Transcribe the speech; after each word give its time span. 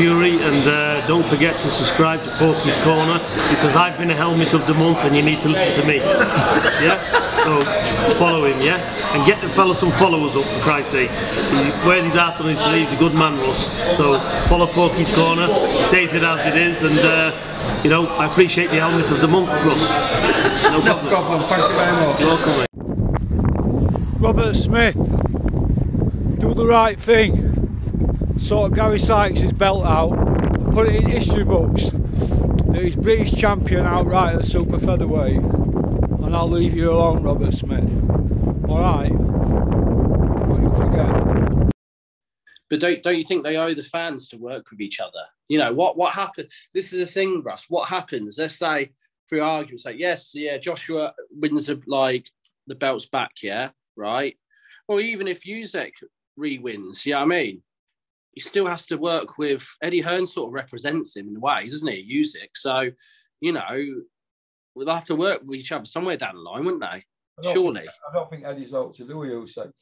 Fury, 0.00 0.40
and 0.42 0.66
uh, 0.66 1.06
don't 1.06 1.26
forget 1.26 1.60
to 1.60 1.68
subscribe 1.68 2.24
to 2.24 2.30
Porky's 2.38 2.74
Corner 2.76 3.18
because 3.50 3.76
I've 3.76 3.98
been 3.98 4.10
a 4.10 4.14
helmet 4.14 4.54
of 4.54 4.66
the 4.66 4.72
month, 4.72 5.00
and 5.04 5.14
you 5.14 5.20
need 5.20 5.42
to 5.42 5.48
listen 5.50 5.74
to 5.74 5.86
me. 5.86 5.96
Yeah. 6.80 6.96
So 7.44 8.14
follow 8.14 8.46
him, 8.46 8.58
yeah, 8.60 8.78
and 9.14 9.26
get 9.26 9.42
the 9.42 9.48
fella 9.50 9.74
some 9.74 9.90
followers 9.92 10.34
up 10.36 10.44
for 10.46 10.60
Christ's 10.62 10.92
sake. 10.92 11.10
He 11.10 11.70
wears 11.86 12.04
his 12.04 12.14
heart 12.14 12.40
on 12.40 12.48
his 12.48 12.60
sleeve. 12.60 12.88
The 12.90 12.96
good 12.96 13.12
man, 13.14 13.38
Russ. 13.40 13.76
So 13.96 14.18
follow 14.48 14.66
Porky's 14.66 15.10
Corner. 15.10 15.46
He 15.48 15.84
says 15.84 16.14
it 16.14 16.22
as 16.22 16.46
it 16.46 16.56
is, 16.56 16.82
and 16.82 16.98
uh, 17.00 17.80
you 17.84 17.90
know 17.90 18.06
I 18.06 18.24
appreciate 18.26 18.70
the 18.70 18.80
helmet 18.80 19.10
of 19.10 19.20
the 19.20 19.28
month, 19.28 19.48
Russ. 19.50 19.90
No 20.64 20.78
No 20.80 20.98
problem. 20.98 21.08
problem. 21.10 21.48
Thank 21.48 21.70
you 21.70 21.76
very 21.78 22.06
much. 22.06 22.20
You're 22.20 22.28
welcome. 22.28 22.66
Robert 24.18 24.54
Smith, 24.56 24.94
do 26.40 26.54
the 26.54 26.66
right 26.66 26.98
thing. 26.98 27.49
Sort 28.40 28.74
Gary 28.74 28.98
Sykes' 28.98 29.52
belt 29.52 29.84
out 29.84 30.40
put 30.72 30.88
it 30.88 31.02
in 31.02 31.10
history 31.10 31.44
books 31.44 31.90
that 32.70 32.80
he's 32.82 32.96
British 32.96 33.32
champion 33.32 33.84
outright 33.84 34.36
at 34.36 34.44
super 34.44 34.78
featherweight. 34.78 35.42
And 35.42 36.34
I'll 36.34 36.48
leave 36.48 36.74
you 36.74 36.90
alone, 36.90 37.22
Robert 37.22 37.52
Smith. 37.52 37.90
Alright? 38.68 39.12
What 39.12 40.60
you 40.60 40.70
forget. 40.72 41.70
But 42.68 42.80
don't 42.80 43.02
don't 43.02 43.18
you 43.18 43.24
think 43.24 43.44
they 43.44 43.56
owe 43.56 43.74
the 43.74 43.82
fans 43.82 44.28
to 44.28 44.38
work 44.38 44.70
with 44.70 44.80
each 44.80 45.00
other? 45.00 45.24
You 45.48 45.58
know 45.58 45.72
what 45.72 45.96
what 45.96 46.14
happened? 46.14 46.50
This 46.72 46.92
is 46.92 47.00
a 47.00 47.06
thing, 47.06 47.42
Russ. 47.42 47.66
What 47.68 47.88
happens? 47.88 48.38
Let's 48.38 48.58
say 48.58 48.92
through 49.28 49.42
arguments 49.42 49.84
like 49.84 49.98
yes, 49.98 50.30
yeah, 50.34 50.56
Joshua 50.58 51.12
wins 51.30 51.66
the 51.66 51.82
like 51.86 52.26
the 52.66 52.74
belts 52.76 53.06
back, 53.06 53.32
yeah, 53.42 53.70
right. 53.96 54.36
Or 54.86 55.00
even 55.00 55.26
if 55.28 55.44
Usyk 55.44 55.92
re-wins, 56.36 57.04
yeah, 57.06 57.20
you 57.20 57.26
know 57.26 57.34
I 57.34 57.38
mean, 57.38 57.62
he 58.40 58.48
still 58.48 58.66
has 58.66 58.86
to 58.86 58.96
work 58.96 59.36
with 59.36 59.66
Eddie 59.82 60.00
Hearn. 60.00 60.26
Sort 60.26 60.48
of 60.48 60.54
represents 60.54 61.16
him 61.16 61.28
in 61.28 61.36
a 61.36 61.40
way, 61.40 61.68
doesn't 61.68 61.92
he? 61.92 62.20
Usyk, 62.20 62.50
so 62.54 62.90
you 63.40 63.52
know 63.52 64.02
we'll 64.74 64.88
have 64.88 65.04
to 65.04 65.14
work 65.14 65.42
with 65.44 65.60
each 65.60 65.72
other 65.72 65.84
somewhere 65.84 66.16
down 66.16 66.36
the 66.36 66.40
line, 66.40 66.64
wouldn't 66.64 66.82
they? 66.82 67.04
I 67.46 67.52
Surely. 67.52 67.80
Think, 67.80 67.90
I 68.08 68.14
don't 68.14 68.30
think 68.30 68.44
Eddie's 68.44 68.72
out 68.72 68.94
to 68.94 69.06
do 69.06 69.18
with 69.18 69.30
Usyk. 69.30 69.72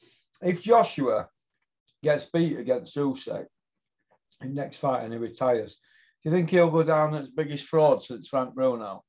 If 0.43 0.63
Joshua 0.63 1.29
gets 2.03 2.25
beat 2.25 2.59
against 2.59 2.97
Usyk 2.97 3.47
in 4.41 4.55
next 4.55 4.79
fight 4.79 5.05
and 5.05 5.13
he 5.13 5.19
retires, 5.19 5.77
do 6.23 6.31
you 6.31 6.37
think 6.37 6.51
he'll 6.51 6.71
go 6.71 6.83
down 6.83 7.15
as 7.15 7.29
biggest 7.29 7.65
fraud 7.65 8.03
since 8.03 8.29
Frank 8.29 8.55
Bruno? 8.55 9.05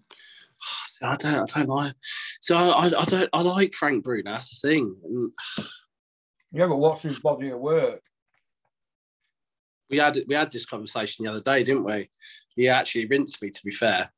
I 1.02 1.16
don't, 1.16 1.56
I 1.56 1.60
don't 1.60 1.68
like. 1.68 1.94
So 2.40 2.56
I, 2.56 2.86
I 2.86 3.04
don't, 3.04 3.30
I 3.32 3.42
like 3.42 3.72
Frank 3.72 4.02
Bruno. 4.02 4.32
That's 4.32 4.60
the 4.60 4.68
thing. 4.68 4.96
And 5.04 5.32
Yeah, 6.52 6.66
but 6.66 6.76
what's 6.76 7.02
his 7.02 7.20
body 7.20 7.50
of 7.50 7.58
work? 7.58 8.02
we 9.90 9.98
had 9.98 10.18
we 10.26 10.34
had 10.34 10.50
this 10.52 10.66
conversation 10.66 11.24
the 11.24 11.30
other 11.30 11.40
day, 11.40 11.64
didn't 11.64 11.84
we? 11.84 12.08
He 12.54 12.68
actually 12.68 13.06
rinsed 13.06 13.40
me. 13.42 13.50
To 13.50 13.64
be 13.64 13.70
fair, 13.70 14.10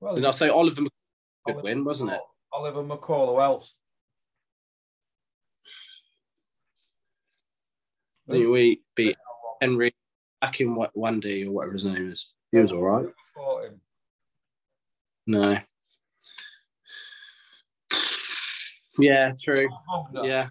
Well, 0.00 0.14
did 0.14 0.24
I 0.24 0.30
say 0.30 0.48
Oliver 0.48 0.82
McCall 0.82 0.90
good 1.46 1.52
Oliver 1.56 1.62
win, 1.62 1.84
wasn't 1.84 2.12
it? 2.12 2.20
Oliver 2.52 2.82
McCall, 2.82 3.34
who 3.34 3.40
else? 3.40 3.72
We 8.26 8.80
beat 8.94 9.16
Henry 9.60 9.94
back 10.40 10.60
in 10.60 10.74
one 10.74 11.20
day 11.20 11.44
or 11.44 11.52
whatever 11.52 11.74
his 11.74 11.84
name 11.84 12.10
is. 12.10 12.32
He 12.52 12.58
was 12.58 12.72
all 12.72 12.82
right. 12.82 13.06
No. 15.26 15.58
Yeah, 18.98 19.32
true. 19.42 19.68
Yeah, 20.22 20.48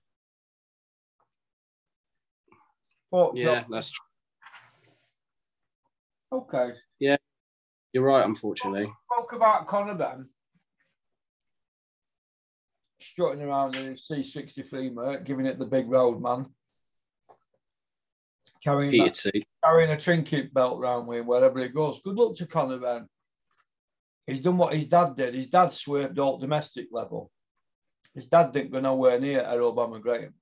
Fought 3.13 3.37
yeah, 3.37 3.59
Josh- 3.59 3.65
that's 3.69 3.91
true. 3.91 4.05
Okay. 6.31 6.71
Yeah, 6.99 7.17
you're 7.93 8.03
right. 8.03 8.25
Unfortunately, 8.25 8.87
Spoke 9.11 9.33
about 9.33 9.67
Conor 9.67 9.93
Benn. 9.93 10.29
Strutting 12.99 13.43
around 13.43 13.75
in 13.75 13.91
his 13.91 14.07
C63 14.09 14.95
mate, 14.95 15.25
giving 15.25 15.45
it 15.45 15.59
the 15.59 15.65
big 15.65 15.91
road 15.91 16.23
man. 16.23 16.47
Carrying, 18.63 19.03
that, 19.03 19.43
carrying 19.63 19.91
a 19.91 19.99
trinket 19.99 20.51
belt 20.51 20.79
round 20.79 21.05
with 21.05 21.19
him 21.19 21.27
wherever 21.27 21.59
he 21.59 21.67
goes. 21.67 22.01
Good 22.03 22.15
luck 22.15 22.35
to 22.37 22.47
Conor 22.47 22.79
Benn. 22.79 23.07
He's 24.25 24.39
done 24.39 24.57
what 24.57 24.73
his 24.73 24.85
dad 24.85 25.15
did. 25.15 25.35
His 25.35 25.47
dad 25.47 25.71
swerved 25.71 26.17
all 26.17 26.39
domestic 26.39 26.87
level. 26.91 27.29
His 28.15 28.25
dad 28.25 28.53
didn't 28.53 28.71
go 28.71 28.79
nowhere 28.79 29.19
near 29.19 29.43
Herol 29.43 29.75
Bomber 29.75 29.99
Graham. 29.99 30.33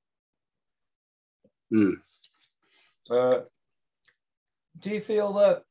Hmm. 1.70 1.96
Uh, 3.10 3.42
do 4.80 4.90
you 4.90 5.02
feel 5.02 5.34
that 5.34 5.64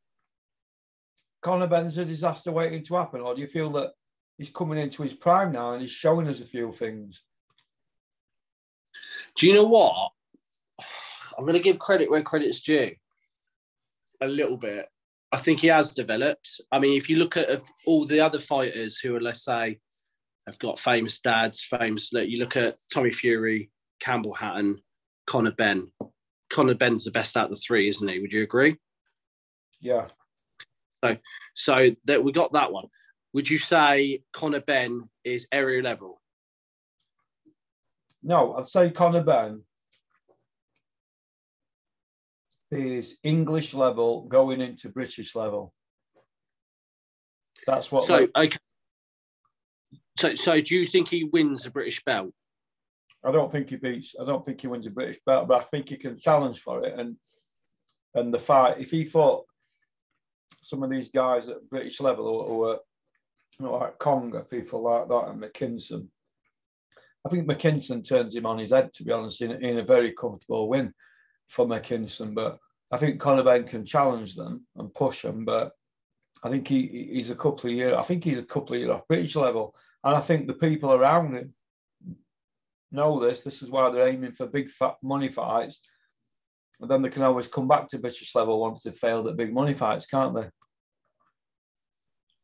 Conor 1.43 1.67
Benn's 1.67 1.99
a 1.99 2.05
disaster 2.05 2.53
waiting 2.53 2.85
to 2.85 2.95
happen, 2.95 3.21
or 3.21 3.35
do 3.35 3.41
you 3.41 3.47
feel 3.47 3.73
that 3.73 3.93
he's 4.39 4.51
coming 4.51 4.79
into 4.79 5.03
his 5.03 5.15
prime 5.15 5.53
now 5.53 5.73
and 5.73 5.83
he's 5.83 5.91
showing 5.91 6.29
us 6.29 6.41
a 6.41 6.47
few 6.47 6.73
things? 6.73 7.21
Do 9.37 9.47
you 9.47 9.55
know 9.55 9.65
what? 9.65 10.11
I'm 11.39 11.45
going 11.45 11.55
to 11.55 11.61
give 11.61 11.79
credit 11.79 12.11
where 12.11 12.23
credit's 12.23 12.61
due. 12.61 12.93
A 14.21 14.27
little 14.27 14.59
bit. 14.59 14.87
I 15.33 15.39
think 15.39 15.61
he 15.61 15.69
has 15.69 15.95
developed. 15.95 16.61
I 16.73 16.79
mean, 16.79 16.97
if 16.99 17.09
you 17.09 17.17
look 17.17 17.37
at 17.37 17.49
all 17.87 18.05
the 18.05 18.21
other 18.21 18.39
fighters 18.39 18.99
who 18.99 19.15
are, 19.15 19.21
let's 19.21 19.45
say, 19.45 19.79
have 20.47 20.59
got 20.59 20.79
famous 20.79 21.21
dads, 21.21 21.63
famous. 21.63 22.13
Look, 22.13 22.29
you 22.29 22.41
look 22.41 22.57
at 22.57 22.75
Tommy 22.93 23.13
Fury, 23.13 23.71
Campbell 24.01 24.35
Hatton, 24.35 24.83
Conor 25.27 25.53
Benn. 25.53 25.93
Conor 26.51 26.75
Benn's 26.75 27.05
the 27.05 27.11
best 27.11 27.37
out 27.37 27.45
of 27.45 27.51
the 27.51 27.57
three, 27.57 27.89
isn't 27.89 28.09
he? 28.09 28.21
Would 28.21 28.33
you 28.33 28.43
agree? 28.43 28.77
Yeah, 29.81 30.09
So 31.03 31.17
so 31.55 31.91
that 32.05 32.23
we 32.23 32.33
got 32.33 32.53
that 32.53 32.73
one. 32.73 32.87
Would 33.33 33.49
you 33.49 33.59
say 33.59 34.23
Conor 34.33 34.61
Benn 34.61 35.09
is 35.25 35.49
area 35.53 35.83
level? 35.83 36.21
no, 38.23 38.55
I'd 38.55 38.69
say 38.69 38.91
Conor 38.91 39.23
Benn 39.23 39.63
is 42.71 43.17
English 43.23 43.75
level 43.75 44.27
going 44.29 44.61
into 44.61 44.89
British 44.89 45.35
level. 45.35 45.73
That's 47.67 47.91
what. 47.91 48.05
So 48.05 48.29
okay. 48.37 48.59
So, 50.19 50.35
so 50.35 50.61
do 50.61 50.75
you 50.79 50.85
think 50.85 51.09
he 51.09 51.25
wins 51.25 51.63
the 51.63 51.71
British 51.71 52.05
belt? 52.05 52.35
I 53.25 53.31
don't 53.33 53.53
think 53.53 53.69
he 53.69 53.77
beats. 53.77 54.15
I 54.21 54.25
don't 54.25 54.45
think 54.45 54.61
he 54.61 54.67
wins 54.67 54.87
a 54.87 54.91
British 54.91 55.19
belt, 55.27 55.49
but 55.49 55.61
I 55.61 55.65
think 55.65 55.89
he 55.89 55.97
can 55.97 56.19
challenge 56.19 56.61
for 56.61 56.85
it. 56.85 56.99
And 56.99 57.17
and 58.15 58.33
the 58.35 58.39
fight, 58.39 58.81
if 58.81 58.91
he 58.91 59.05
fought 59.05 59.45
some 60.63 60.83
of 60.83 60.91
these 60.91 61.11
guys 61.11 61.49
at 61.49 61.69
British 61.69 62.01
level 62.01 62.47
who, 62.47 62.57
were, 62.57 62.79
you 63.59 63.67
know, 63.67 63.77
like 63.77 63.99
Kongo, 63.99 64.43
people 64.43 64.83
like 64.83 65.09
that, 65.09 65.29
and 65.29 65.41
McKinson, 65.41 66.09
I 67.25 67.29
think 67.29 67.47
McKinson 67.47 68.07
turns 68.07 68.35
him 68.35 68.47
on 68.47 68.59
his 68.59 68.71
head. 68.71 68.93
To 68.95 69.05
be 69.05 69.13
honest, 69.13 69.43
in, 69.43 69.53
in 69.63 69.79
a 69.79 69.85
very 69.85 70.13
comfortable 70.13 70.69
win 70.69 70.93
for 71.49 71.67
McKinson. 71.67 72.35
But 72.35 72.59
I 72.91 72.97
think 72.97 73.21
Conor 73.21 73.63
can 73.65 73.85
challenge 73.85 74.35
them 74.35 74.67
and 74.77 74.95
push 74.95 75.23
them. 75.23 75.45
But 75.45 75.73
I 76.43 76.49
think 76.49 76.67
he 76.67 77.11
he's 77.13 77.31
a 77.31 77.37
couple 77.37 77.71
of 77.71 77.77
years. 77.77 77.95
I 77.99 78.03
think 78.03 78.25
he's 78.25 78.39
a 78.39 78.43
couple 78.43 78.75
of 78.75 78.81
years 78.81 78.91
off 78.91 79.09
British 79.09 79.37
level, 79.37 79.75
and 80.03 80.17
I 80.17 80.21
think 80.23 80.47
the 80.47 80.55
people 80.55 80.95
around 80.95 81.35
him 81.37 81.53
know 82.93 83.21
this. 83.21 83.43
This 83.43 83.63
is 83.63 83.71
why 83.71 83.91
they're 83.91 84.09
aiming 84.09 84.33
for 84.33 84.47
big 84.47 84.71
fat 84.71 84.97
money 85.03 85.29
fights. 85.29 85.81
And 86.81 86.91
then 86.91 87.03
they 87.03 87.11
can 87.11 87.23
always 87.23 87.47
come 87.47 87.69
back 87.69 87.89
to 87.91 87.99
British 87.99 88.35
level 88.35 88.61
once 88.61 88.83
they've 88.83 88.97
failed 88.97 89.29
at 89.29 89.37
big 89.37 89.53
money 89.53 89.75
fights, 89.75 90.07
can't 90.07 90.35
they? 90.35 90.49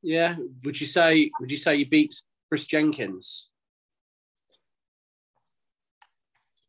Yeah. 0.03 0.37
Would 0.65 0.81
you 0.81 0.87
say? 0.87 1.31
Would 1.41 1.51
you 1.51 1.57
say 1.57 1.79
he 1.79 1.85
beats 1.85 2.23
Chris 2.49 2.67
Jenkins? 2.67 3.49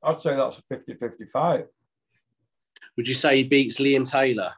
I'd 0.01 0.21
say 0.21 0.35
that's 0.35 0.59
a 0.59 0.63
50 0.69 0.93
50 0.95 1.25
fight. 1.25 1.65
Would 2.95 3.07
you 3.07 3.13
say 3.13 3.37
he 3.37 3.43
beats 3.43 3.79
Liam 3.79 4.09
Taylor? 4.09 4.53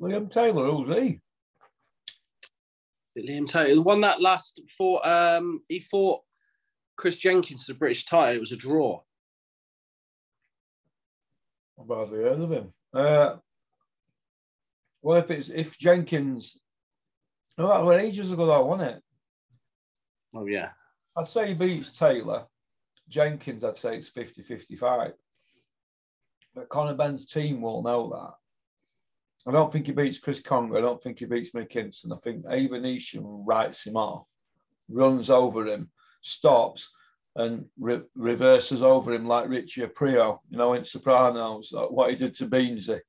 Liam 0.00 0.30
Taylor, 0.30 0.70
who's 0.70 0.94
he? 0.98 1.20
Liam 3.20 3.46
Taylor, 3.46 3.74
the 3.74 3.82
one 3.82 4.00
that 4.00 4.20
last 4.20 4.60
fought. 4.76 5.06
Um, 5.06 5.60
he 5.68 5.80
fought 5.80 6.22
Chris 6.96 7.16
Jenkins 7.16 7.66
to 7.66 7.72
the 7.72 7.78
British 7.78 8.04
title. 8.06 8.36
It 8.36 8.40
was 8.40 8.52
a 8.52 8.56
draw. 8.56 9.00
I've 11.80 11.88
hardly 11.88 12.18
heard 12.18 12.40
of 12.40 12.52
him. 12.52 12.72
Uh, 12.94 13.36
well, 15.02 15.18
if 15.18 15.30
it's 15.30 15.48
if 15.48 15.76
Jenkins, 15.78 16.56
no, 17.58 17.68
that 17.68 17.82
was 17.82 18.00
ages 18.00 18.32
ago, 18.32 18.46
that 18.46 18.64
wasn't 18.64 18.90
it? 18.90 19.02
Oh 20.34 20.46
yeah. 20.46 20.70
I'd 21.16 21.28
say 21.28 21.48
he 21.48 21.54
beats 21.54 21.96
Taylor. 21.98 22.46
Jenkins, 23.08 23.64
I'd 23.64 23.76
say 23.76 23.98
it's 23.98 24.08
50 24.08 24.42
55. 24.42 25.12
But 26.54 26.68
Conor 26.68 26.94
Benn's 26.94 27.26
team 27.26 27.60
will 27.60 27.82
know 27.82 28.10
that. 28.10 28.34
I 29.46 29.50
don't 29.50 29.72
think 29.72 29.86
he 29.86 29.92
beats 29.92 30.18
Chris 30.18 30.40
Kongo. 30.40 30.78
I 30.78 30.80
don't 30.80 31.02
think 31.02 31.18
he 31.18 31.24
beats 31.24 31.50
McKinson. 31.50 32.16
I 32.16 32.20
think 32.22 32.44
Nisham 32.44 33.42
writes 33.44 33.82
him 33.82 33.96
off, 33.96 34.26
runs 34.88 35.30
over 35.30 35.66
him, 35.66 35.90
stops, 36.22 36.88
and 37.34 37.64
re- 37.78 38.02
reverses 38.14 38.82
over 38.82 39.12
him 39.12 39.26
like 39.26 39.48
Richie 39.48 39.82
Aprile, 39.82 40.38
you 40.48 40.58
know, 40.58 40.74
in 40.74 40.84
Sopranos, 40.84 41.72
like 41.72 41.90
what 41.90 42.10
he 42.10 42.16
did 42.16 42.34
to 42.36 42.46
Beansie. 42.46 43.00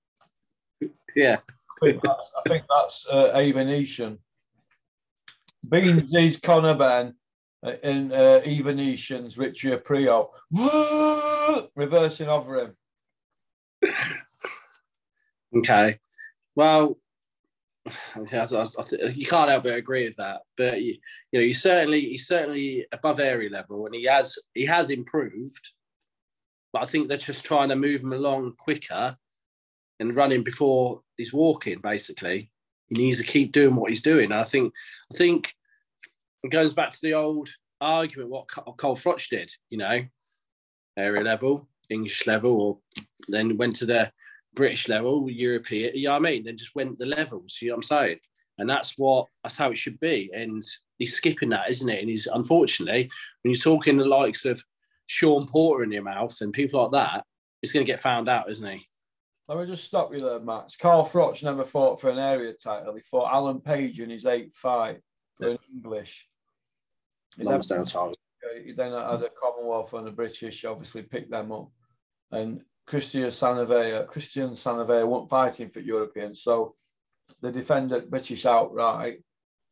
Yeah. 1.15 1.37
I 1.81 1.85
think 1.85 2.01
that's, 2.01 2.31
I 2.37 2.49
think 2.49 2.63
that's 2.69 3.05
uh, 3.11 3.33
Evanesian. 3.35 4.17
Beansie's 5.67 6.39
Conor 6.39 6.75
Benn 6.75 7.13
uh, 7.65 7.73
in 7.83 8.11
uh, 8.11 8.41
Evanesians, 8.45 9.37
Richie 9.37 9.71
Aprile, 9.71 10.29
reversing 11.75 12.27
over 12.27 12.59
him. 12.59 12.75
Okay. 15.55 15.99
Well, 16.55 16.97
you 17.85 19.25
can't 19.25 19.49
help 19.49 19.63
but 19.63 19.75
agree 19.75 20.05
with 20.05 20.15
that. 20.17 20.41
But 20.55 20.81
you, 20.81 20.95
you 21.31 21.39
know, 21.39 21.45
he's 21.45 21.61
certainly 21.61 22.01
he's 22.01 22.27
certainly 22.27 22.85
above 22.91 23.19
area 23.19 23.49
level, 23.49 23.85
and 23.85 23.95
he 23.95 24.05
has 24.05 24.37
he 24.53 24.65
has 24.65 24.89
improved. 24.89 25.71
But 26.71 26.83
I 26.83 26.85
think 26.85 27.07
they're 27.07 27.17
just 27.17 27.45
trying 27.45 27.69
to 27.69 27.75
move 27.75 28.01
him 28.01 28.13
along 28.13 28.53
quicker 28.57 29.15
and 29.99 30.15
running 30.15 30.43
before 30.43 31.01
he's 31.17 31.33
walking. 31.33 31.79
Basically, 31.79 32.51
he 32.89 33.03
needs 33.03 33.19
to 33.19 33.25
keep 33.25 33.51
doing 33.51 33.75
what 33.75 33.89
he's 33.89 34.01
doing. 34.01 34.25
And 34.25 34.39
I 34.39 34.43
think 34.43 34.73
I 35.13 35.17
think 35.17 35.53
it 36.43 36.51
goes 36.51 36.73
back 36.73 36.91
to 36.91 37.01
the 37.01 37.13
old 37.13 37.49
argument 37.81 38.29
what 38.29 38.47
Carl 38.47 38.95
Froch 38.95 39.27
did. 39.29 39.51
You 39.69 39.79
know, 39.79 40.05
area 40.97 41.21
level, 41.21 41.67
English 41.89 42.27
level, 42.27 42.61
or 42.61 42.77
then 43.27 43.57
went 43.57 43.75
to 43.77 43.85
the 43.85 44.11
British 44.53 44.87
level, 44.87 45.29
European, 45.29 45.95
you 45.95 46.05
know 46.05 46.11
what 46.11 46.27
I 46.27 46.31
mean? 46.31 46.43
Then 46.43 46.57
just 46.57 46.75
went 46.75 46.97
the 46.97 47.05
levels, 47.05 47.59
you 47.61 47.69
know 47.69 47.75
what 47.75 47.77
I'm 47.79 47.83
saying? 47.83 48.19
And 48.59 48.69
that's 48.69 48.97
what 48.97 49.27
that's 49.43 49.57
how 49.57 49.71
it 49.71 49.77
should 49.77 49.99
be. 49.99 50.29
And 50.33 50.61
he's 50.99 51.15
skipping 51.15 51.49
that, 51.49 51.69
isn't 51.69 51.89
it? 51.89 52.01
And 52.01 52.09
he's 52.09 52.27
unfortunately, 52.27 53.09
when 53.41 53.53
you're 53.53 53.61
talking 53.61 53.97
the 53.97 54.05
likes 54.05 54.45
of 54.45 54.63
Shawn 55.07 55.47
Porter 55.47 55.83
in 55.83 55.91
your 55.91 56.03
mouth 56.03 56.35
and 56.41 56.53
people 56.53 56.81
like 56.81 56.91
that, 56.91 57.25
he's 57.61 57.71
going 57.71 57.85
to 57.85 57.91
get 57.91 57.99
found 57.99 58.29
out, 58.29 58.49
isn't 58.49 58.69
he? 58.69 58.85
Let 59.47 59.57
me 59.57 59.65
just 59.65 59.85
stop 59.85 60.13
you 60.13 60.19
there, 60.19 60.39
Max. 60.39 60.75
Carl 60.75 61.05
Froch 61.05 61.43
never 61.43 61.65
fought 61.65 61.99
for 61.99 62.09
an 62.09 62.17
area 62.17 62.53
title. 62.53 62.95
He 62.95 63.01
fought 63.01 63.33
Alan 63.33 63.59
Page 63.59 63.99
in 63.99 64.09
his 64.09 64.25
eighth 64.25 64.55
fight 64.55 65.01
for 65.37 65.49
an 65.49 65.57
English. 65.73 66.27
He 67.35 67.43
he 67.43 68.71
then 68.71 68.91
had 68.91 69.23
a 69.23 69.29
Commonwealth 69.41 69.93
and 69.93 70.07
a 70.07 70.11
British, 70.11 70.63
obviously 70.65 71.01
picked 71.01 71.31
them 71.31 71.51
up. 71.51 71.69
And 72.31 72.61
Cristian 72.87 73.27
Sanavia. 73.27 74.07
Cristian 74.07 74.51
Sanavia 74.51 75.07
weren't 75.07 75.29
fighting 75.29 75.69
for 75.69 75.79
Europeans, 75.79 76.43
so 76.43 76.75
they 77.41 77.51
defended 77.51 78.09
British 78.09 78.45
outright 78.45 79.23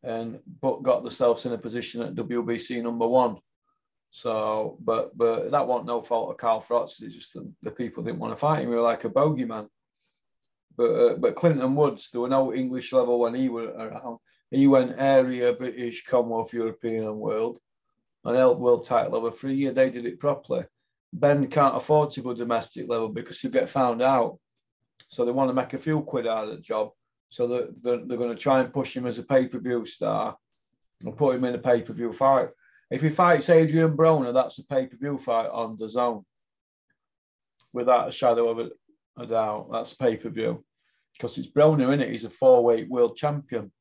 and 0.03 0.39
but 0.61 0.83
got 0.83 1.03
themselves 1.03 1.45
in 1.45 1.53
a 1.53 1.57
position 1.57 2.01
at 2.01 2.15
WBC 2.15 2.81
number 2.81 3.07
one. 3.07 3.37
So, 4.11 4.77
but 4.81 5.17
but 5.17 5.51
that 5.51 5.67
wasn't 5.67 5.87
no 5.87 6.01
fault 6.01 6.31
of 6.31 6.37
Carl 6.37 6.65
Froch. 6.67 6.91
It's 6.99 7.15
just 7.15 7.33
the, 7.33 7.51
the 7.63 7.71
people 7.71 8.03
didn't 8.03 8.19
want 8.19 8.33
to 8.33 8.39
fight 8.39 8.61
him. 8.61 8.69
He 8.69 8.75
was 8.75 8.83
like 8.83 9.05
a 9.05 9.09
bogeyman. 9.09 9.67
But 10.75 10.91
uh, 10.91 11.15
but 11.17 11.35
Clinton 11.35 11.75
Woods, 11.75 12.09
there 12.11 12.21
were 12.21 12.29
no 12.29 12.53
English 12.53 12.91
level 12.93 13.19
when 13.19 13.35
he 13.35 13.49
was 13.49 13.69
around. 13.69 14.17
He 14.49 14.67
went 14.67 14.95
area, 14.97 15.53
British, 15.53 16.03
Commonwealth, 16.05 16.53
European, 16.53 17.05
and 17.05 17.17
world, 17.17 17.59
and 18.25 18.35
held 18.35 18.59
world 18.59 18.85
title 18.85 19.15
over 19.15 19.31
three 19.31 19.55
years. 19.55 19.75
They 19.75 19.89
did 19.89 20.05
it 20.05 20.19
properly. 20.19 20.65
Benn 21.13 21.47
can't 21.47 21.75
afford 21.75 22.11
to 22.11 22.21
go 22.21 22.33
domestic 22.33 22.87
level 22.87 23.09
because 23.09 23.39
he'll 23.39 23.51
get 23.51 23.69
found 23.69 24.01
out. 24.01 24.39
So 25.09 25.25
they 25.25 25.31
want 25.31 25.49
to 25.49 25.53
make 25.53 25.73
a 25.73 25.77
few 25.77 26.01
quid 26.01 26.27
out 26.27 26.45
of 26.45 26.51
the 26.51 26.61
job. 26.61 26.91
So 27.29 27.47
they're, 27.47 27.67
they're, 27.81 28.05
they're 28.05 28.17
going 28.17 28.35
to 28.35 28.41
try 28.41 28.59
and 28.59 28.73
push 28.73 28.95
him 28.95 29.05
as 29.05 29.17
a 29.17 29.23
pay 29.23 29.47
per 29.47 29.59
view 29.59 29.85
star 29.85 30.37
and 31.01 31.17
put 31.17 31.35
him 31.35 31.45
in 31.45 31.55
a 31.55 31.59
pay 31.59 31.81
per 31.81 31.93
view 31.93 32.13
fight. 32.13 32.49
If 32.89 33.01
he 33.01 33.09
fights 33.09 33.49
Adrian 33.49 33.95
Broner, 33.95 34.33
that's 34.33 34.57
a 34.59 34.65
pay 34.65 34.87
per 34.87 34.97
view 34.97 35.17
fight 35.17 35.49
on 35.49 35.77
DAZN. 35.77 36.23
Without 37.73 38.09
a 38.09 38.11
shadow 38.11 38.49
of 38.49 38.59
a, 38.59 38.69
a 39.21 39.25
doubt, 39.25 39.69
that's 39.71 39.93
pay 39.93 40.17
per 40.17 40.29
view. 40.29 40.63
Because 41.13 41.37
it's 41.37 41.47
Broner, 41.47 41.93
in 41.93 42.01
it? 42.01 42.11
He's 42.11 42.25
a 42.25 42.29
four 42.29 42.63
weight 42.63 42.89
world 42.89 43.15
champion. 43.15 43.71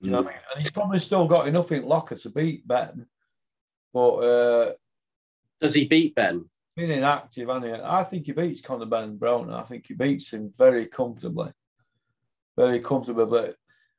You 0.00 0.10
know 0.10 0.18
I 0.18 0.22
mean? 0.22 0.32
And 0.54 0.62
he's 0.62 0.70
probably 0.70 0.98
still 0.98 1.26
got 1.26 1.48
enough 1.48 1.72
in 1.72 1.86
locker 1.86 2.16
to 2.16 2.30
beat 2.30 2.66
Benn. 2.68 3.06
But 3.94 4.14
uh, 4.16 4.72
does 5.64 5.74
he 5.74 5.86
beat 5.86 6.14
Benn? 6.14 6.48
Being 6.76 6.90
inactive, 6.90 7.48
and 7.48 7.64
I 7.64 8.04
think 8.04 8.26
he 8.26 8.32
beats 8.32 8.60
Conor 8.60 8.86
Benn 8.86 9.16
Brown. 9.16 9.50
I 9.50 9.62
think 9.62 9.86
he 9.86 9.94
beats 9.94 10.32
him 10.32 10.52
very 10.58 10.86
comfortably, 10.86 11.52
very 12.56 12.80
comfortably. 12.80 13.24
But 13.24 13.56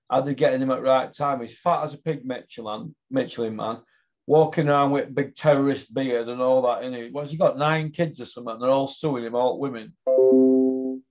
are 0.10 0.22
they 0.22 0.36
getting 0.36 0.62
him 0.62 0.72
at 0.72 0.84
right 0.84 1.12
time? 1.14 1.42
He's 1.42 1.58
fat 1.58 1.84
as 1.84 1.94
a 1.94 1.98
pig, 1.98 2.24
Michelin, 2.24 2.94
Michelin 3.10 3.56
man, 3.56 3.80
walking 4.28 4.68
around 4.68 4.92
with 4.92 5.16
big 5.16 5.36
terrorist 5.36 5.94
beard 5.94 6.28
and 6.28 6.42
all 6.42 6.62
that. 6.64 6.84
In 6.84 6.94
it, 6.94 7.14
what's 7.14 7.32
he 7.32 7.38
got? 7.38 7.58
Nine 7.58 7.92
kids 7.92 8.22
or 8.22 8.26
something. 8.26 8.60
They're 8.60 8.70
all 8.70 8.88
suing 8.88 9.24
him, 9.24 9.36
all 9.36 9.58
women. 9.60 9.94
Do 10.06 11.02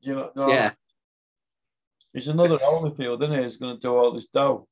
you 0.00 0.14
know? 0.14 0.30
No, 0.34 0.48
yeah. 0.48 0.72
He's 2.12 2.28
another 2.28 2.56
Holyfield, 2.56 3.22
isn't 3.22 3.38
he? 3.38 3.44
He's 3.44 3.56
going 3.56 3.76
to 3.76 3.80
do 3.80 3.94
all 3.94 4.12
this 4.12 4.26
dough. 4.26 4.66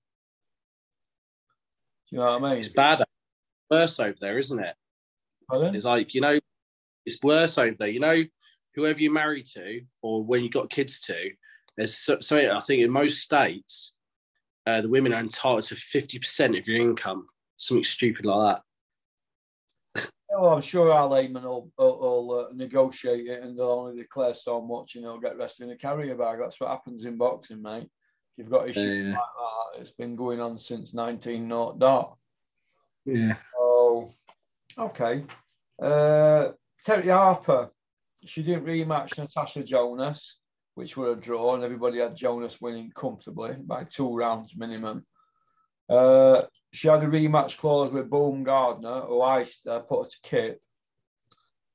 Do 2.09 2.17
you 2.17 2.19
know 2.19 2.38
what 2.38 2.43
I 2.44 2.50
mean? 2.50 2.59
It's 2.59 2.69
bad. 2.69 3.05
Worse 3.71 4.00
over 4.00 4.17
there, 4.21 4.38
isn't 4.38 4.59
it? 4.59 4.75
Pardon? 5.50 5.75
It's 5.75 5.85
like, 5.85 6.14
you 6.14 6.20
know, 6.20 6.38
it's 7.06 7.23
worse 7.23 7.58
over 7.58 7.75
there. 7.79 7.88
You 7.88 8.00
know, 8.00 8.25
whoever 8.75 9.00
you're 9.00 9.12
married 9.12 9.47
to 9.55 9.82
or 10.02 10.25
when 10.25 10.43
you've 10.43 10.52
got 10.52 10.70
kids 10.70 11.00
to, 11.02 11.31
there's 11.76 11.97
so, 11.97 12.19
so 12.20 12.37
I 12.38 12.61
think 12.61 12.82
in 12.82 12.91
most 12.91 13.19
states, 13.19 13.94
uh, 14.67 14.81
the 14.81 14.88
women 14.88 15.12
are 15.12 15.20
entitled 15.20 15.64
to 15.64 15.75
50% 15.75 16.58
of 16.58 16.69
your 16.69 16.81
income, 16.81 17.26
something 17.56 17.85
stupid 17.85 18.26
like 18.26 18.56
that. 19.94 20.08
Well, 20.31 20.50
I'm 20.55 20.62
sure 20.62 20.93
our 20.93 21.08
layman 21.08 21.43
will, 21.43 21.70
will, 21.79 21.99
will 21.99 22.41
uh, 22.41 22.55
negotiate 22.55 23.26
it 23.26 23.43
and 23.43 23.58
they'll 23.58 23.70
only 23.70 24.02
declare 24.02 24.35
so 24.35 24.61
much 24.61 24.94
and 24.94 25.05
they'll 25.05 25.19
get 25.19 25.38
rested 25.38 25.64
in 25.64 25.70
a 25.70 25.76
carrier 25.76 26.14
bag. 26.14 26.38
That's 26.41 26.61
what 26.61 26.70
happens 26.70 27.05
in 27.05 27.17
boxing, 27.17 27.62
mate. 27.62 27.88
If 28.37 28.44
you've 28.44 28.50
got 28.50 28.69
issues 28.69 29.07
yeah. 29.07 29.12
like 29.12 29.16
that, 29.16 29.80
it's 29.80 29.90
been 29.90 30.16
going 30.16 30.40
on 30.40 30.59
since 30.59 30.92
1900. 30.92 32.16
Yeah. 33.07 33.37
So, 33.57 34.12
okay. 34.78 35.25
Uh, 35.80 36.52
Terri 36.87 37.10
Harper, 37.10 37.70
she 38.25 38.42
didn't 38.42 38.66
rematch 38.66 39.16
Natasha 39.16 39.62
Jonas, 39.62 40.37
which 40.75 40.96
were 40.96 41.12
a 41.12 41.16
draw, 41.16 41.54
and 41.54 41.64
everybody 41.64 41.99
had 41.99 42.16
Jonas 42.16 42.60
winning 42.60 42.92
comfortably 42.94 43.54
by 43.54 43.84
two 43.84 44.14
rounds 44.14 44.52
minimum. 44.56 45.06
Uh, 45.88 46.42
she 46.72 46.88
had 46.88 47.02
a 47.02 47.06
rematch 47.06 47.56
clause 47.56 47.92
with 47.92 48.10
Baumgardner, 48.10 49.06
who 49.06 49.22
iced 49.22 49.62
her, 49.66 49.80
put 49.80 50.04
her 50.04 50.10
to 50.10 50.16
Kip, 50.22 50.60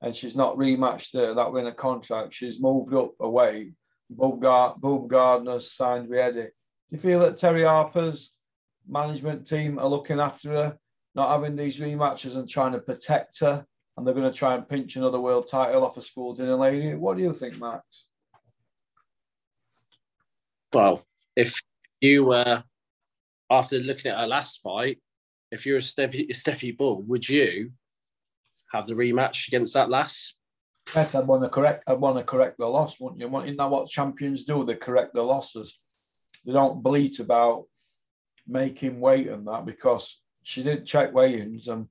and 0.02 0.16
she's 0.16 0.36
not 0.36 0.58
rematched 0.58 1.14
her. 1.14 1.34
That 1.34 1.68
a 1.68 1.72
contract. 1.74 2.34
She's 2.34 2.62
moved 2.62 2.94
up 2.94 3.14
away. 3.20 3.74
Baumgardner 4.16 5.62
signed 5.62 6.10
with 6.10 6.20
Eddie. 6.20 6.42
Do 6.42 6.52
you 6.92 7.00
feel 7.00 7.20
that 7.22 7.38
Terri 7.38 7.66
Harper's 7.66 8.32
management 8.88 9.48
team 9.48 9.80
are 9.80 9.88
looking 9.88 10.20
after 10.20 10.50
her, 10.52 10.78
not 11.16 11.32
having 11.32 11.56
these 11.56 11.80
rematches 11.80 12.36
and 12.36 12.48
trying 12.48 12.74
to 12.74 12.80
protect 12.80 13.40
her? 13.40 13.66
And 13.98 14.06
they're 14.06 14.14
going 14.14 14.32
to 14.32 14.38
try 14.38 14.56
and 14.56 14.68
pinch 14.68 14.96
another 14.96 15.20
world 15.20 15.48
title 15.50 15.86
off 15.86 15.98
a 15.98 16.02
school 16.02 16.34
dinner 16.34 16.56
lady. 16.56 16.96
What 16.96 17.18
do 17.18 17.24
you 17.24 17.34
think, 17.34 17.58
Max? 17.60 17.84
Well, 20.74 21.06
if 21.36 21.62
you 22.02 22.26
were, 22.26 22.64
after 23.50 23.80
looking 23.80 24.12
at 24.12 24.20
her 24.20 24.28
last 24.28 24.62
fight, 24.62 25.00
if 25.52 25.66
you're 25.66 25.78
a 25.78 25.82
Stefy, 25.82 26.28
Stefy 26.34 26.72
Bull, 26.72 27.04
would 27.04 27.30
you 27.30 27.72
have 28.74 28.86
the 28.86 28.96
rematch 28.96 29.48
against 29.48 29.74
that 29.76 29.90
last? 29.90 30.36
Yes, 30.94 31.16
I'd 31.16 31.28
want 31.28 31.44
to 31.44 31.50
correct. 31.50 31.84
I'd 31.88 32.00
want 32.00 32.18
to 32.18 32.24
correct 32.24 32.58
the 32.58 32.66
loss, 32.66 33.00
wouldn't 33.00 33.22
you? 33.22 33.42
Isn't 33.42 33.58
that 33.58 33.70
what 33.70 33.90
champions 33.90 34.44
do? 34.44 34.66
They 34.66 34.76
correct 34.76 35.14
the 35.14 35.22
losses. 35.22 35.78
They 36.46 36.52
don't 36.52 36.84
bleat 36.84 37.20
about 37.20 37.66
making 38.48 39.00
weight 39.00 39.28
and 39.28 39.48
that 39.48 39.66
because 39.66 40.20
she 40.44 40.62
did 40.62 40.86
check 40.86 41.14
weigh-ins 41.14 41.70
and 41.70 41.88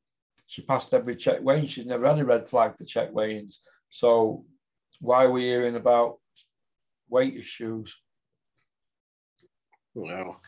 she 0.46 0.62
passed 0.62 0.94
every 0.94 1.16
check 1.16 1.42
weigh 1.42 1.66
She's 1.66 1.86
never 1.86 2.06
had 2.06 2.18
a 2.18 2.24
red 2.24 2.48
flag 2.48 2.76
for 2.76 2.84
check 2.84 3.12
weigh-ins. 3.12 3.60
So 3.90 4.44
why 5.00 5.24
are 5.24 5.30
we 5.30 5.42
hearing 5.42 5.76
about 5.76 6.18
weight 7.08 7.36
issues? 7.36 7.94
Well, 9.94 10.40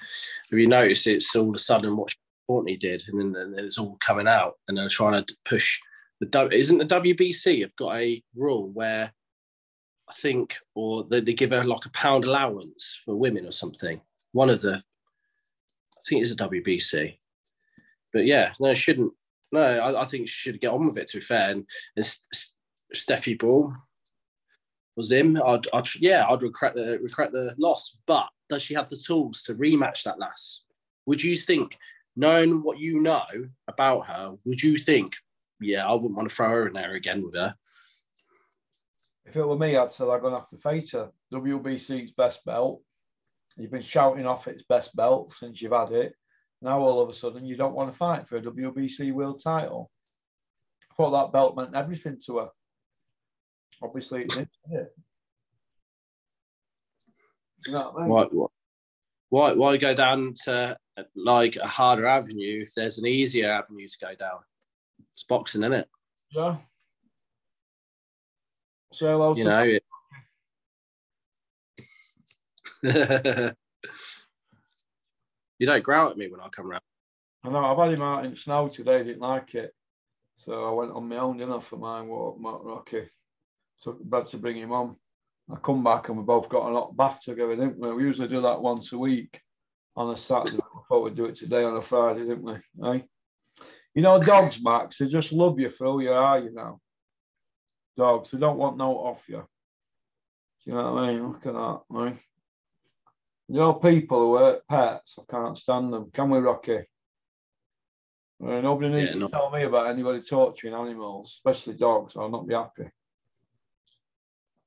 have 0.51 0.59
you 0.59 0.67
noticed 0.67 1.07
it's 1.07 1.35
all 1.37 1.51
of 1.51 1.55
a 1.55 1.59
sudden 1.59 1.97
what 1.97 2.15
Courtney 2.47 2.77
did, 2.77 3.05
and 3.09 3.35
then, 3.35 3.55
it's 3.59 3.79
all 3.79 3.97
coming 4.01 4.29
out, 4.29 4.55
and 4.69 4.77
they're 4.77 4.89
trying 4.89 5.25
to 5.25 5.37
push 5.45 5.81
the. 6.21 6.49
Isn't 6.53 6.79
the 6.79 6.85
WBC 6.85 7.63
have 7.63 7.77
got 7.77 7.97
a 7.97 8.23
rule 8.35 8.71
where 8.71 9.13
I 10.09 10.13
think, 10.15 10.57
or 10.75 11.05
they, 11.05 11.21
they 11.21 11.35
give 11.35 11.51
her 11.51 11.65
like 11.65 11.85
a 11.85 11.91
pound 11.91 12.25
allowance 12.25 13.01
for 13.05 13.17
women 13.17 13.47
or 13.47 13.53
something. 13.53 14.01
One 14.33 14.51
of 14.51 14.61
the, 14.63 14.75
I 14.75 16.01
think 16.09 16.23
it's 16.23 16.33
a 16.33 16.37
WBC, 16.37 17.19
but 18.13 18.27
yeah, 18.27 18.53
no, 18.61 18.69
it 18.69 18.77
shouldn't 18.77 19.13
no, 19.53 19.61
I, 19.61 20.03
I, 20.03 20.05
think 20.05 20.29
she 20.29 20.51
should 20.51 20.61
get 20.61 20.73
on 20.73 20.87
with 20.87 20.99
it. 20.99 21.09
To 21.09 21.19
be 21.19 21.23
fair, 21.23 21.51
and, 21.51 21.67
and 21.97 22.17
Stefy 22.93 23.35
Bull 23.35 23.75
was 24.97 25.13
him. 25.13 25.41
I'd, 25.45 25.67
I'd, 25.73 25.87
yeah, 26.01 26.27
I'd 26.29 26.43
regret 26.43 26.75
the 26.75 26.99
regret 27.01 27.33
the 27.33 27.55
loss. 27.59 27.99
But 28.07 28.29
does 28.49 28.63
she 28.63 28.75
have 28.75 28.89
the 28.89 28.97
tools 28.97 29.43
to 29.45 29.55
rematch 29.55 30.03
that 30.05 30.19
last? 30.19 30.65
Would 31.07 31.23
you 31.23 31.37
think 31.37 31.77
knowing 32.17 32.63
what 32.63 32.79
you 32.79 32.99
know 33.01 33.25
about 33.69 34.07
her, 34.07 34.35
would 34.45 34.63
you 34.63 34.79
think, 34.79 35.15
yeah, 35.61 35.87
I 35.87 35.93
wouldn't 35.93 36.17
want 36.17 36.29
to 36.29 36.35
throw 36.35 36.49
her 36.49 36.67
in 36.67 36.73
there 36.73 36.95
again 36.95 37.23
with 37.23 37.37
her? 37.37 37.55
If 39.27 39.37
it 39.37 39.47
were 39.47 39.59
me, 39.59 39.77
I'd 39.77 39.93
say 39.93 40.05
I'm 40.05 40.23
to 40.23 40.31
have 40.31 40.49
to 40.49 40.59
face 40.59 40.93
her. 40.93 41.11
WBC's 41.33 42.13
best 42.13 42.45
belt. 42.45 42.81
You've 43.57 43.71
been 43.71 43.83
shouting 43.83 44.27
off 44.27 44.49
its 44.49 44.63
best 44.69 44.95
belt 44.97 45.35
since 45.39 45.61
you've 45.61 45.73
had 45.73 45.93
it. 45.93 46.15
Now 46.63 46.79
all 46.81 47.01
of 47.03 47.09
a 47.09 47.15
sudden 47.15 47.45
you 47.45 47.57
don't 47.57 47.75
want 47.75 47.93
to 47.93 47.99
fight 47.99 48.29
for 48.29 48.37
a 48.37 48.43
WBC 48.43 49.13
world 49.13 49.43
title. 49.43 49.91
I 50.91 50.95
thought 50.97 51.11
that 51.11 51.33
belt 51.33 51.57
meant 51.57 51.75
everything 51.75 52.19
to 52.27 52.39
her. 52.39 52.49
Obviously 53.83 54.23
it 54.23 54.29
did. 54.29 54.49
You 57.67 57.73
know 57.73 57.91
what 57.93 58.03
I 58.03 58.07
mean? 58.07 58.11
Why, 58.31 58.49
why, 59.29 59.53
why 59.53 59.77
go 59.77 59.93
down 59.95 60.35
to 60.45 60.77
like 61.15 61.57
a 61.57 61.67
harder 61.67 62.07
avenue 62.07 62.63
if 62.63 62.73
there's 62.75 62.99
an 62.99 63.07
easier 63.07 63.51
avenue 63.53 63.87
to 63.89 63.99
go 64.01 64.15
down? 64.15 64.39
It's 65.13 65.25
boxing, 65.25 65.63
isn't 65.63 65.73
it? 65.75 65.89
Yeah. 66.31 66.57
Say 68.93 69.07
hello 69.07 69.35
You 69.37 69.45
to 69.45 69.51
know. 69.51 69.79
it- 72.83 73.57
you 75.59 75.67
don't 75.67 75.85
growl 75.85 76.11
at 76.11 76.17
me 76.17 76.29
when 76.31 76.41
I 76.41 76.49
come 76.49 76.69
round. 76.69 76.83
I 77.45 77.51
know 77.51 77.65
I've 77.65 77.79
had 77.79 77.99
him 77.99 78.05
out 78.05 78.25
in 78.25 78.37
snow 78.37 78.69
today, 78.69 79.05
didn't 79.05 79.21
like 79.21 79.55
it. 79.55 79.73
So 80.39 80.65
I 80.65 80.71
went 80.73 80.93
on 80.93 81.09
my 81.09 81.17
own 81.17 81.39
dinner 81.39 81.61
for 81.61 81.77
mine 81.77 82.09
walk, 82.09 82.39
Mark 82.41 82.63
Rocky. 82.65 83.09
Took 83.83 84.09
bed 84.09 84.27
to 84.29 84.39
bring 84.39 84.57
him 84.57 84.73
on. 84.73 84.97
I 85.51 85.57
come 85.57 85.85
back 85.85 86.09
and 86.09 86.19
we 86.19 86.25
both 86.25 86.49
got 86.49 86.69
a 86.69 86.73
hot 86.73 86.97
bath 86.97 87.21
together, 87.23 87.55
didn't 87.55 87.79
we? 87.79 87.93
We 87.93 88.03
usually 88.03 88.29
do 88.29 88.43
that 88.43 88.61
once 88.61 88.93
a 88.93 88.99
week 88.99 89.41
on 89.95 90.13
a 90.13 90.17
Saturday. 90.17 90.59
I 90.59 90.81
thought 90.89 91.05
we'd 91.05 91.15
do 91.15 91.27
it 91.27 91.37
today 91.37 91.63
on 91.63 91.77
a 91.77 91.83
Friday, 91.83 92.21
didn't 92.21 92.43
we? 92.43 92.55
Eh? 92.89 93.01
You 93.95 94.03
know, 94.03 94.21
dogs, 94.21 94.59
Max, 94.63 94.99
they 94.99 95.07
just 95.07 95.33
love 95.33 95.59
you 95.59 95.71
for 95.71 95.87
who 95.87 96.03
you 96.03 96.13
are, 96.13 96.39
you 96.39 96.53
know. 96.53 96.81
Dogs, 97.97 98.31
they 98.31 98.39
don't 98.39 98.59
want 98.59 98.77
no 98.77 98.97
off 98.97 99.25
you. 99.29 99.47
Do 100.65 100.71
you 100.71 100.75
know 100.75 100.93
what 100.93 101.05
I 101.05 101.13
mean? 101.13 101.27
Look 101.29 101.47
at 101.47 101.53
that, 101.55 101.81
right? 101.89 102.17
You 103.49 103.57
know, 103.57 103.75
people 103.75 104.19
who 104.19 104.37
hurt 104.39 104.67
pets, 104.67 105.19
I 105.19 105.23
can't 105.31 105.57
stand 105.59 105.93
them. 105.93 106.11
Can 106.13 106.31
we, 106.31 106.39
Rocky? 106.39 106.81
Nobody 108.41 108.89
needs 108.93 109.11
Yeah, 109.11 109.15
to 109.15 109.21
no. 109.21 109.29
tell 109.29 109.51
me 109.51 109.63
about 109.63 109.89
anybody 109.89 110.21
torturing 110.21 110.75
animals, 110.75 111.35
especially 111.37 111.75
dogs. 111.75 112.17
I'll 112.17 112.29
not 112.29 112.47
be 112.47 112.55
happy. 112.55 112.91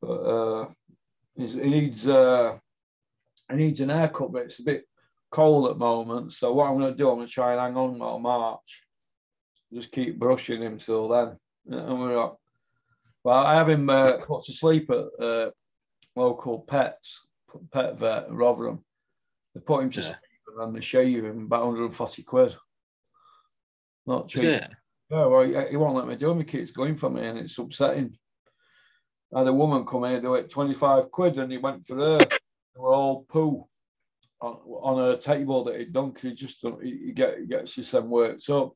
But 0.01 0.07
uh, 0.07 0.67
he 1.35 1.45
needs 1.45 2.07
uh, 2.07 2.57
he 3.49 3.55
needs 3.57 3.81
an 3.81 3.89
haircut, 3.89 4.31
but 4.31 4.43
it's 4.43 4.59
a 4.59 4.63
bit 4.63 4.85
cold 5.29 5.67
at 5.67 5.73
the 5.73 5.79
moment. 5.79 6.33
So 6.33 6.53
what 6.53 6.67
I'm 6.67 6.79
going 6.79 6.91
to 6.91 6.97
do, 6.97 7.09
I'm 7.09 7.17
going 7.17 7.27
to 7.27 7.33
try 7.33 7.51
and 7.51 7.59
hang 7.59 7.75
on 7.77 7.99
till 7.99 8.19
March. 8.19 8.83
Just 9.73 9.91
keep 9.91 10.17
brushing 10.17 10.61
him 10.63 10.79
till 10.79 11.09
then. 11.09 11.37
And 11.67 11.99
we're 11.99 12.17
up. 12.17 12.39
Well, 13.23 13.37
I 13.37 13.55
have 13.55 13.69
him 13.69 13.89
uh, 13.89 14.13
put 14.25 14.45
to 14.45 14.53
sleep 14.53 14.89
at 14.89 15.23
uh, 15.23 15.51
local 16.15 16.59
pets 16.59 17.19
pet 17.71 17.97
vet 17.97 18.27
in 18.27 18.35
Rotherham. 18.35 18.83
They 19.53 19.61
put 19.61 19.83
him 19.83 19.89
to 19.91 19.99
Yeah. 20.01 20.07
sleep 20.07 20.17
and 20.47 20.59
then 20.59 20.73
they 20.73 20.81
shave 20.81 21.23
him 21.23 21.45
about 21.45 21.65
140 21.65 22.23
quid. 22.23 22.55
Not 24.05 24.29
cheap. 24.29 24.43
Yeah. 24.43 24.67
Yeah, 25.11 25.25
well, 25.25 25.43
he, 25.43 25.71
he 25.71 25.77
won't 25.77 25.95
let 25.95 26.07
me 26.07 26.15
do 26.15 26.29
him. 26.29 26.37
He 26.37 26.43
keeps 26.43 26.71
going 26.71 26.95
for 26.95 27.09
me, 27.09 27.25
and 27.25 27.39
it's 27.39 27.57
upsetting. 27.57 28.15
I 29.33 29.39
had 29.39 29.47
a 29.47 29.53
woman 29.53 29.85
come 29.85 30.03
in 30.03 30.13
and 30.13 30.23
do 30.23 30.35
it 30.35 30.51
25 30.51 31.11
quid, 31.11 31.37
and 31.37 31.51
he 31.51 31.57
went 31.57 31.85
for 31.87 31.95
her. 31.95 32.17
They 32.19 32.79
were 32.79 32.93
all 32.93 33.25
poo 33.27 33.67
on, 34.41 34.53
on 34.65 35.11
a 35.11 35.17
table 35.17 35.63
that 35.63 35.79
he'd 35.79 35.93
done 35.93 36.09
because 36.09 36.23
he 36.23 36.35
just 36.35 36.63
he, 36.81 37.05
he, 37.05 37.11
get, 37.11 37.39
he 37.39 37.45
gets 37.47 37.75
his 37.75 37.89
son 37.89 38.09
worked 38.09 38.47
up. 38.49 38.73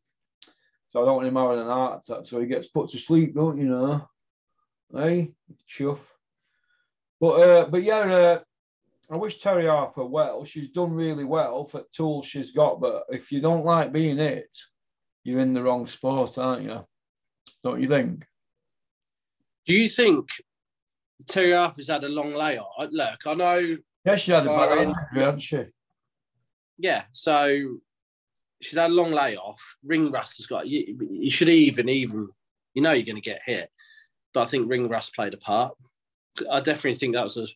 So 0.89 1.01
I 1.01 1.05
don't 1.05 1.15
want 1.17 1.27
him 1.27 1.35
having 1.35 1.59
an 1.59 1.67
heart 1.67 2.01
attack. 2.07 2.25
So 2.25 2.39
he 2.39 2.47
gets 2.47 2.67
put 2.67 2.89
to 2.91 2.99
sleep, 2.99 3.35
don't 3.35 3.57
you 3.57 3.65
know? 3.65 4.07
Hey, 4.93 5.31
chuff. 5.67 5.99
But 7.19 7.27
uh, 7.27 7.65
but 7.65 7.83
yeah, 7.83 7.99
uh, 7.99 8.39
I 9.11 9.17
wish 9.17 9.41
Terri 9.41 9.69
Harper 9.69 10.05
well. 10.05 10.45
She's 10.45 10.69
done 10.69 10.91
really 10.91 11.25
well 11.25 11.65
for 11.65 11.79
the 11.79 11.85
tools 11.95 12.25
she's 12.25 12.51
got. 12.51 12.79
But 12.79 13.03
if 13.09 13.31
you 13.31 13.41
don't 13.41 13.65
like 13.65 13.91
being 13.91 14.19
it, 14.19 14.49
you're 15.23 15.39
in 15.41 15.53
the 15.53 15.61
wrong 15.63 15.87
sport, 15.87 16.37
aren't 16.37 16.63
you? 16.63 16.85
Don't 17.63 17.81
you 17.81 17.87
think? 17.87 18.25
Do 19.65 19.73
you 19.73 19.87
think 19.87 20.29
Terri 21.25 21.55
Harper's 21.55 21.87
had 21.89 22.03
a 22.03 22.09
long 22.09 22.33
layoff? 22.33 22.73
Look, 22.91 23.19
I 23.25 23.33
know, 23.33 23.77
Yes, 24.05 24.21
she 24.21 24.31
had 24.31 24.45
a 24.45 24.49
bad 24.49 24.77
injury, 24.79 25.23
hadn't 25.25 25.39
she? 25.39 25.63
yeah. 26.77 27.03
So 27.11 27.77
she's 28.61 28.77
had 28.77 28.91
a 28.91 28.93
long 28.93 29.11
layoff. 29.11 29.77
Ring 29.85 30.11
Rust 30.11 30.37
has 30.37 30.47
got. 30.47 30.67
You, 30.67 30.97
you 31.11 31.29
should 31.31 31.49
even, 31.49 31.87
even. 31.87 32.29
You 32.73 32.81
know, 32.81 32.91
you're 32.91 33.05
going 33.05 33.15
to 33.15 33.21
get 33.21 33.41
hit. 33.45 33.69
But 34.33 34.41
I 34.41 34.45
think 34.47 34.69
Ring 34.69 34.89
Rust 34.89 35.15
played 35.15 35.33
a 35.33 35.37
part. 35.37 35.75
I 36.51 36.59
definitely 36.59 36.95
think 36.95 37.13
that 37.13 37.23
was 37.23 37.37
a 37.37 37.47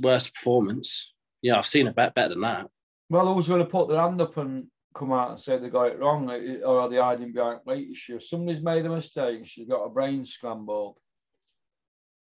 worst 0.00 0.34
performance. 0.34 1.12
Yeah, 1.42 1.58
I've 1.58 1.66
seen 1.66 1.86
a 1.86 1.92
bet 1.92 2.14
better 2.14 2.30
than 2.30 2.40
that. 2.40 2.70
Well, 3.08 3.32
who's 3.34 3.48
going 3.48 3.60
to 3.64 3.70
put 3.70 3.88
their 3.88 4.00
hand 4.00 4.20
up 4.20 4.36
and 4.36 4.66
come 4.94 5.12
out 5.12 5.30
and 5.30 5.40
say 5.40 5.58
they 5.58 5.68
got 5.68 5.88
it 5.88 5.98
wrong, 6.00 6.28
or 6.64 6.80
are 6.80 6.88
they 6.88 6.96
hiding 6.96 7.32
behind 7.32 7.60
weight 7.64 7.90
issues? 7.90 8.28
Somebody's 8.28 8.62
made 8.62 8.84
a 8.86 8.88
mistake. 8.88 9.46
She's 9.46 9.68
got 9.68 9.84
a 9.84 9.90
brain 9.90 10.24
scrambled. 10.26 10.98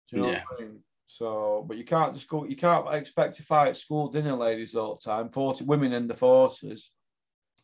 Do 0.09 0.15
you 0.17 0.21
know 0.23 0.31
Yeah. 0.31 0.43
what 0.49 0.59
I 0.59 0.63
mean? 0.63 0.83
So, 1.07 1.65
but 1.67 1.77
you 1.77 1.83
can't 1.85 2.15
just 2.15 2.27
go. 2.27 2.45
You 2.45 2.55
can't 2.55 2.91
expect 2.95 3.37
to 3.37 3.43
fight 3.43 3.77
school 3.77 4.09
dinner 4.09 4.35
ladies 4.35 4.73
all 4.73 4.95
the 4.95 5.01
time. 5.01 5.29
Forty 5.29 5.63
women 5.63 5.93
in 5.93 6.07
the 6.07 6.15
forties. 6.15 6.89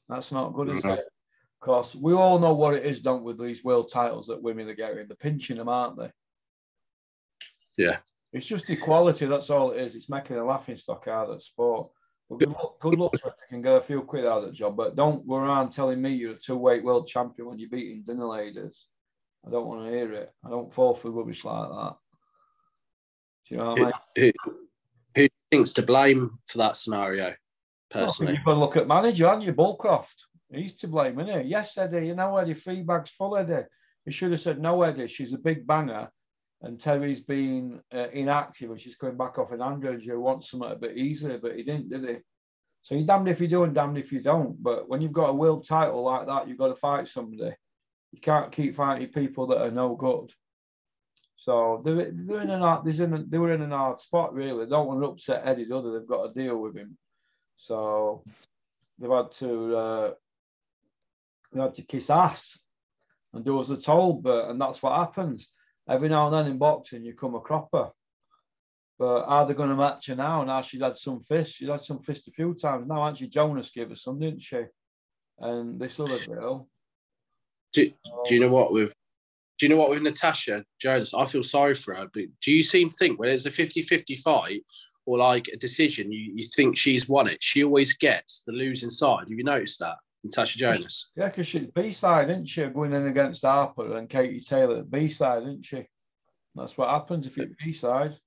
That's 0.08 0.32
not 0.32 0.54
good, 0.54 0.70
is 0.70 0.82
Mhm. 0.84 0.98
it? 1.00 1.06
Because 1.60 1.96
we 1.96 2.14
all 2.14 2.38
know 2.38 2.54
what 2.54 2.76
it 2.76 2.86
is, 2.86 3.02
don't 3.02 3.24
we? 3.24 3.34
with 3.34 3.40
These 3.48 3.64
world 3.64 3.92
titles 3.92 4.28
that 4.28 4.42
women 4.42 4.70
are 4.70 4.76
getting, 4.76 5.08
they're 5.08 5.18
pinching 5.18 5.58
them, 5.58 5.68
aren't 5.70 5.98
they? 5.98 6.12
Yeah. 7.78 8.00
It's 8.32 8.46
just 8.46 8.70
equality. 8.70 9.26
That's 9.26 9.50
all 9.50 9.72
it 9.72 9.82
is. 9.82 9.96
It's 9.96 10.10
making 10.10 10.38
a 10.38 10.46
laughing 10.46 10.78
stock 10.78 11.08
out 11.08 11.30
of 11.30 11.42
sport. 11.42 11.90
But 12.30 12.40
good 12.40 12.50
luck, 12.50 12.80
good 12.80 13.00
luck 13.00 13.14
you 13.24 13.32
can 13.50 13.62
get 13.64 13.76
a 13.76 13.82
few 13.82 14.02
quid 14.02 14.26
out 14.26 14.44
of 14.44 14.50
the 14.50 14.54
job. 14.54 14.78
But 14.78 14.96
don't 14.96 15.28
go 15.28 15.36
around 15.36 15.72
telling 15.72 16.02
me 16.02 16.14
you're 16.14 16.34
a 16.34 16.40
two 16.40 16.58
weight 16.58 16.84
world 16.84 17.08
champion 17.08 17.48
when 17.48 17.58
you're 17.58 17.70
beating 17.70 18.04
dinner 18.06 18.28
ladies. 18.28 18.86
I 19.46 19.50
don't 19.50 19.68
want 19.68 19.86
to 19.86 19.92
hear 19.92 20.14
it. 20.14 20.32
I 20.46 20.50
don't 20.50 20.74
fall 20.74 20.94
for 20.94 21.10
rubbish 21.10 21.44
like 21.44 21.70
that. 21.70 21.96
Do 23.48 23.56
you 23.56 23.58
know 23.58 23.72
what 23.72 23.80
I 23.80 23.84
mean? 24.22 24.34
Who, 24.46 24.54
who 25.16 25.28
thinks 25.50 25.74
to 25.74 25.82
blame 25.82 26.38
for 26.46 26.60
that 26.60 26.76
scenario? 26.76 27.26
Well, 27.26 27.36
Personally, 28.06 28.34
you've 28.34 28.46
got 28.46 28.54
to 28.54 28.60
look 28.60 28.78
at 28.78 28.88
manager, 28.88 29.28
aren't 29.28 29.44
you? 29.44 29.54
Bullcroft. 29.54 30.14
He's 30.52 30.76
to 30.76 30.88
blame, 30.88 31.20
isn't 31.20 31.42
he? 31.42 31.50
Yes, 31.50 31.78
Eddie. 31.78 32.08
You 32.08 32.16
know, 32.16 32.38
Eddie, 32.38 32.54
three 32.54 32.82
bags 32.82 33.10
full, 33.10 33.38
Eddie. 33.38 33.66
He 34.06 34.12
should 34.12 34.32
have 34.32 34.42
said, 34.42 34.60
no, 34.60 34.84
Eddie, 34.84 35.08
she's 35.08 35.34
a 35.34 35.38
big 35.38 35.66
banger. 35.66 36.10
And 36.62 36.80
Terri's 36.80 37.22
been 37.22 37.80
uh, 37.94 38.10
inactive 38.10 38.72
and 38.72 38.80
she's 38.80 38.96
coming 38.96 39.18
back 39.18 39.38
off 39.38 39.52
an 39.52 39.62
Android. 39.62 40.02
You 40.02 40.20
want 40.20 40.44
something 40.44 40.70
a 40.70 40.76
bit 40.76 40.98
easier, 40.98 41.38
but 41.38 41.56
he 41.56 41.64
didn't, 41.64 41.90
did 41.90 42.04
he? 42.04 42.18
So 42.82 42.96
you're 42.96 43.08
damned 43.08 43.30
if 43.30 43.40
you 43.40 43.48
do 43.48 43.64
and 43.64 43.74
damned 43.74 43.98
if 43.98 44.12
you 44.12 44.22
don't. 44.22 44.62
But 44.62 44.90
when 44.90 45.02
you've 45.02 45.14
got 45.14 45.30
a 45.30 45.34
world 45.34 45.66
title 45.68 46.04
like 46.04 46.28
that, 46.28 46.48
you've 46.48 46.58
got 46.58 46.68
to 46.68 46.76
fight 46.76 47.08
somebody. 47.08 47.56
You 48.12 48.20
can't 48.22 48.52
keep 48.52 48.76
fighting 48.76 49.08
people 49.10 49.48
that 49.48 49.62
are 49.62 49.72
no 49.72 49.96
good. 49.96 50.32
So 51.38 51.82
they're, 51.86 52.12
they're 52.12 52.42
in 52.42 52.50
an 52.50 52.62
hard, 52.62 52.86
they 52.86 53.38
were 53.38 53.54
in 53.54 53.62
an 53.62 53.72
hard 53.72 54.00
spot, 54.00 54.34
really. 54.34 54.66
They 54.66 54.70
don't 54.70 54.88
want 54.88 55.02
to 55.02 55.08
upset 55.08 55.44
Eddie, 55.46 55.66
do 55.66 55.82
they? 55.82 55.98
They've 55.98 56.08
got 56.08 56.34
to 56.34 56.40
deal 56.40 56.58
with 56.58 56.76
him. 56.76 56.98
So 57.58 58.24
they've 58.98 59.10
had 59.10 59.32
to 59.40 59.78
uh, 59.78 60.12
they 61.54 61.62
had 61.62 61.76
to 61.76 61.84
kiss 61.84 62.10
ass 62.10 62.60
and 63.34 63.46
do 63.46 63.60
as 63.60 63.68
they're 63.68 63.78
told, 63.78 64.24
but 64.24 64.50
and 64.50 64.60
that's 64.60 64.82
what 64.82 64.98
happens. 64.98 65.48
Every 65.90 66.08
now 66.08 66.28
and 66.28 66.36
then 66.36 66.52
in 66.52 66.58
boxing, 66.58 67.04
you 67.04 67.14
come 67.14 67.36
a 67.36 67.40
cropper. 67.40 67.90
But 69.00 69.24
are 69.24 69.48
they 69.48 69.54
going 69.54 69.70
to 69.70 69.76
match 69.76 70.08
her 70.08 70.16
now? 70.16 70.44
Now 70.44 70.62
she's 70.62 70.82
had 70.82 70.98
some 70.98 71.22
fists. 71.22 71.56
She's 71.56 71.70
had 71.70 71.82
some 71.82 72.00
fists 72.00 72.28
a 72.28 72.32
few 72.32 72.54
times. 72.54 72.88
Now 72.88 73.08
actually 73.08 73.28
Jonas 73.28 73.72
gave 73.72 73.90
her 73.90 73.96
some, 73.96 74.20
didn't 74.20 74.42
she? 74.42 74.64
And 75.40 75.80
this 75.80 76.00
other 76.00 76.20
girl. 76.28 76.68
do, 77.74 77.92
do 78.28 78.34
you 78.36 78.42
know 78.42 78.48
um, 78.48 78.52
what 78.52 78.74
with 78.74 78.94
do 79.58 79.66
you 79.66 79.70
know 79.70 79.78
what 79.78 79.90
with 79.90 80.02
Natasha 80.02 80.64
Jonas? 80.82 81.14
I 81.14 81.26
feel 81.26 81.44
sorry 81.44 81.74
for 81.74 81.94
her, 81.94 82.08
but 82.14 82.24
do 82.42 82.52
you 82.52 82.64
seem 82.64 82.90
to 82.90 82.96
think 82.96 83.20
when 83.20 83.30
it's 83.30 83.46
a 83.46 83.52
50-50 83.52 84.18
fight 84.20 84.64
or 85.06 85.18
like 85.18 85.50
a 85.54 85.58
decision, 85.58 86.14
you, 86.14 86.34
you 86.36 86.48
think 86.56 86.78
she's 86.78 87.10
won 87.10 87.28
it? 87.28 87.40
She 87.42 87.64
always 87.64 87.98
gets 87.98 88.44
the 88.46 88.54
losing 88.54 88.90
side. 88.90 89.28
Have 89.28 89.38
you 89.38 89.44
noticed 89.44 89.80
that, 89.80 89.98
Natasha 90.24 90.58
Jonas? 90.58 91.12
Yeah, 91.16 91.30
because 91.30 91.48
she's 91.48 91.68
B 91.74 91.92
side, 91.92 92.30
isn't 92.30 92.48
she? 92.48 92.66
Going 92.66 92.94
in 92.94 93.08
against 93.08 93.44
Harper 93.44 93.98
and 93.98 94.10
Katie 94.10 94.42
Taylor 94.42 94.84
B 94.84 95.08
side, 95.08 95.44
isn't 95.44 95.66
she? 95.66 95.86
That's 96.56 96.78
what 96.78 96.90
happens 96.90 97.26
if 97.26 97.38
you're 97.38 97.48
B 97.64 97.72
side. 97.72 98.18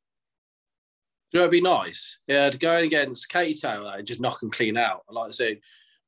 You 1.30 1.38
know 1.38 1.44
it'd 1.44 1.50
be 1.50 1.60
nice? 1.60 2.18
Yeah, 2.26 2.50
to 2.50 2.58
go 2.58 2.76
in 2.76 2.84
against 2.84 3.28
Katie 3.28 3.58
Taylor 3.58 3.94
and 3.96 4.06
just 4.06 4.20
knock 4.20 4.40
them 4.40 4.50
clean 4.50 4.76
out. 4.76 5.02
I'd 5.08 5.14
like 5.14 5.28
to 5.28 5.32
see 5.32 5.60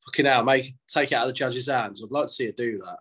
fucking 0.04 0.26
out, 0.26 0.44
make 0.44 0.74
take 0.88 1.12
it 1.12 1.14
out 1.14 1.22
of 1.22 1.28
the 1.28 1.34
judge's 1.34 1.68
hands. 1.68 2.02
I'd 2.02 2.12
like 2.12 2.26
to 2.26 2.32
see 2.32 2.46
her 2.46 2.52
do 2.52 2.78
that. 2.78 2.98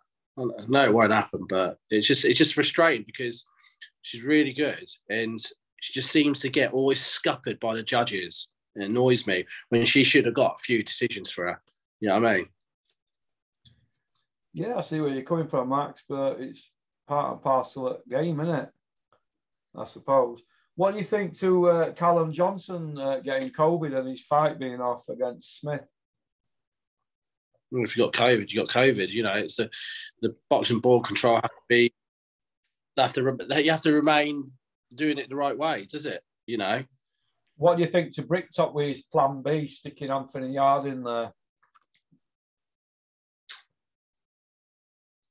Know 0.67 0.83
it 0.85 0.93
won't 0.93 1.11
happen, 1.11 1.41
but 1.47 1.77
it's 1.89 2.07
just 2.07 2.25
it's 2.25 2.37
just 2.37 2.53
frustrating 2.53 3.05
because 3.05 3.45
she's 4.01 4.23
really 4.23 4.53
good 4.53 4.87
and 5.09 5.39
she 5.81 5.93
just 5.93 6.11
seems 6.11 6.39
to 6.39 6.49
get 6.49 6.73
always 6.73 7.01
scuppered 7.01 7.59
by 7.59 7.75
the 7.75 7.83
judges. 7.83 8.49
It 8.75 8.89
annoys 8.89 9.27
me 9.27 9.45
when 9.69 9.85
she 9.85 10.03
should 10.03 10.25
have 10.25 10.33
got 10.33 10.55
a 10.55 10.63
few 10.63 10.81
decisions 10.81 11.29
for 11.29 11.45
her. 11.45 11.61
You 11.99 12.07
know 12.07 12.19
what 12.19 12.25
I 12.25 12.37
mean? 12.37 12.47
Yeah, 14.53 14.77
I 14.77 14.81
see 14.81 14.99
where 14.99 15.09
you're 15.09 15.23
coming 15.23 15.47
from, 15.47 15.69
Max, 15.69 16.03
but 16.07 16.39
it's 16.39 16.71
part 17.07 17.33
and 17.33 17.41
parcel 17.41 17.87
of 17.87 17.97
the 18.05 18.15
game, 18.15 18.39
isn't 18.39 18.55
it? 18.55 18.69
I 19.75 19.85
suppose. 19.85 20.41
What 20.75 20.91
do 20.91 20.99
you 20.99 21.05
think 21.05 21.37
to 21.39 21.69
uh, 21.69 21.93
Callum 21.93 22.31
Johnson 22.31 22.97
uh, 22.97 23.19
getting 23.19 23.51
COVID 23.51 23.97
and 23.97 24.07
his 24.07 24.21
fight 24.21 24.59
being 24.59 24.81
off 24.81 25.07
against 25.09 25.59
Smith? 25.59 25.81
If 27.71 27.97
you 27.97 28.03
got 28.03 28.13
COVID, 28.13 28.51
you 28.51 28.61
got 28.61 28.69
COVID. 28.69 29.09
You 29.09 29.23
know, 29.23 29.33
it's 29.33 29.55
the 29.55 29.69
the 30.21 30.35
boxing 30.49 30.79
board 30.79 31.05
control 31.05 31.35
have 31.35 31.43
to 31.43 31.61
be. 31.67 31.93
They 32.95 33.01
have 33.01 33.13
to. 33.13 33.63
You 33.63 33.71
have 33.71 33.81
to 33.81 33.93
remain 33.93 34.51
doing 34.93 35.17
it 35.17 35.29
the 35.29 35.35
right 35.35 35.57
way, 35.57 35.85
does 35.85 36.05
it? 36.05 36.23
You 36.45 36.57
know. 36.57 36.83
What 37.57 37.77
do 37.77 37.83
you 37.83 37.89
think 37.89 38.13
to 38.13 38.23
Bricktop 38.23 38.73
with 38.73 38.89
his 38.89 39.03
plan 39.03 39.41
B, 39.41 39.67
sticking 39.67 40.11
Anthony 40.11 40.53
Yarde 40.53 40.87
in 40.87 41.03
there? 41.03 41.31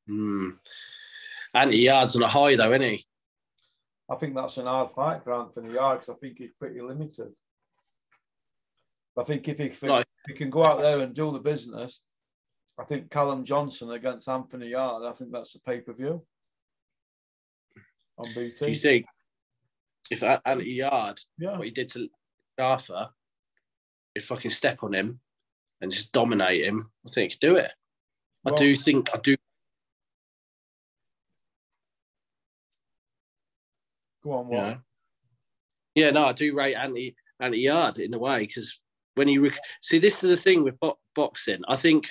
Hmm. 0.06 0.50
Anthony 1.54 1.78
Yarde's 1.78 2.16
on 2.16 2.22
a 2.22 2.28
high 2.28 2.56
though, 2.56 2.72
isn't 2.72 2.82
he? 2.82 3.06
I 4.10 4.16
think 4.16 4.34
that's 4.34 4.58
an 4.58 4.66
hard 4.66 4.90
fight 4.94 5.24
for 5.24 5.32
Anthony 5.32 5.74
Yarde 5.74 6.00
because 6.00 6.14
I 6.14 6.18
think 6.18 6.38
he's 6.38 6.52
pretty 6.58 6.80
limited. 6.80 7.32
I 9.18 9.24
think 9.24 9.46
if 9.48 9.58
he, 9.58 9.64
if 9.64 9.82
he 10.26 10.34
can 10.34 10.50
go 10.50 10.64
out 10.64 10.80
there 10.80 11.00
and 11.00 11.14
do 11.14 11.32
the 11.32 11.38
business, 11.38 12.00
I 12.78 12.84
think 12.84 13.10
Callum 13.10 13.44
Johnson 13.44 13.90
against 13.90 14.28
Anthony 14.28 14.68
Yarde, 14.68 15.06
I 15.06 15.12
think 15.12 15.30
that's 15.32 15.54
a 15.54 15.60
pay 15.60 15.80
per 15.80 15.92
view 15.92 16.24
on 18.18 18.26
BT. 18.34 18.64
Do 18.64 18.70
you 18.70 18.76
think 18.76 19.06
if 20.10 20.22
Anthony 20.22 20.72
Yarde, 20.72 21.20
yeah. 21.38 21.56
what 21.56 21.66
he 21.66 21.70
did 21.70 21.90
to 21.90 22.08
Arthur, 22.58 23.08
if 24.14 24.32
I 24.32 24.36
can 24.36 24.50
step 24.50 24.82
on 24.82 24.94
him 24.94 25.20
and 25.80 25.90
just 25.90 26.12
dominate 26.12 26.64
him, 26.64 26.90
I 27.06 27.10
think 27.10 27.32
he 27.32 27.36
could 27.36 27.46
do 27.46 27.56
it. 27.56 27.70
Well, 28.44 28.54
I 28.54 28.56
do 28.56 28.74
think 28.74 29.10
I 29.14 29.18
do 29.18 29.36
Go 34.22 34.32
on, 34.32 34.48
what? 34.48 34.78
Yeah, 35.94 36.10
no, 36.10 36.26
I 36.26 36.32
do 36.32 36.54
rate 36.54 36.74
Anthony 36.74 37.14
Anthony 37.40 37.62
Yarde 37.62 37.98
in 38.00 38.14
a 38.14 38.18
way 38.18 38.40
because 38.40 38.80
when 39.14 39.28
you 39.28 39.42
rec- 39.42 39.58
see 39.80 39.98
this 39.98 40.22
is 40.22 40.30
the 40.30 40.36
thing 40.36 40.62
with 40.62 40.78
bo- 40.80 40.98
boxing, 41.14 41.60
I 41.68 41.76
think 41.76 42.08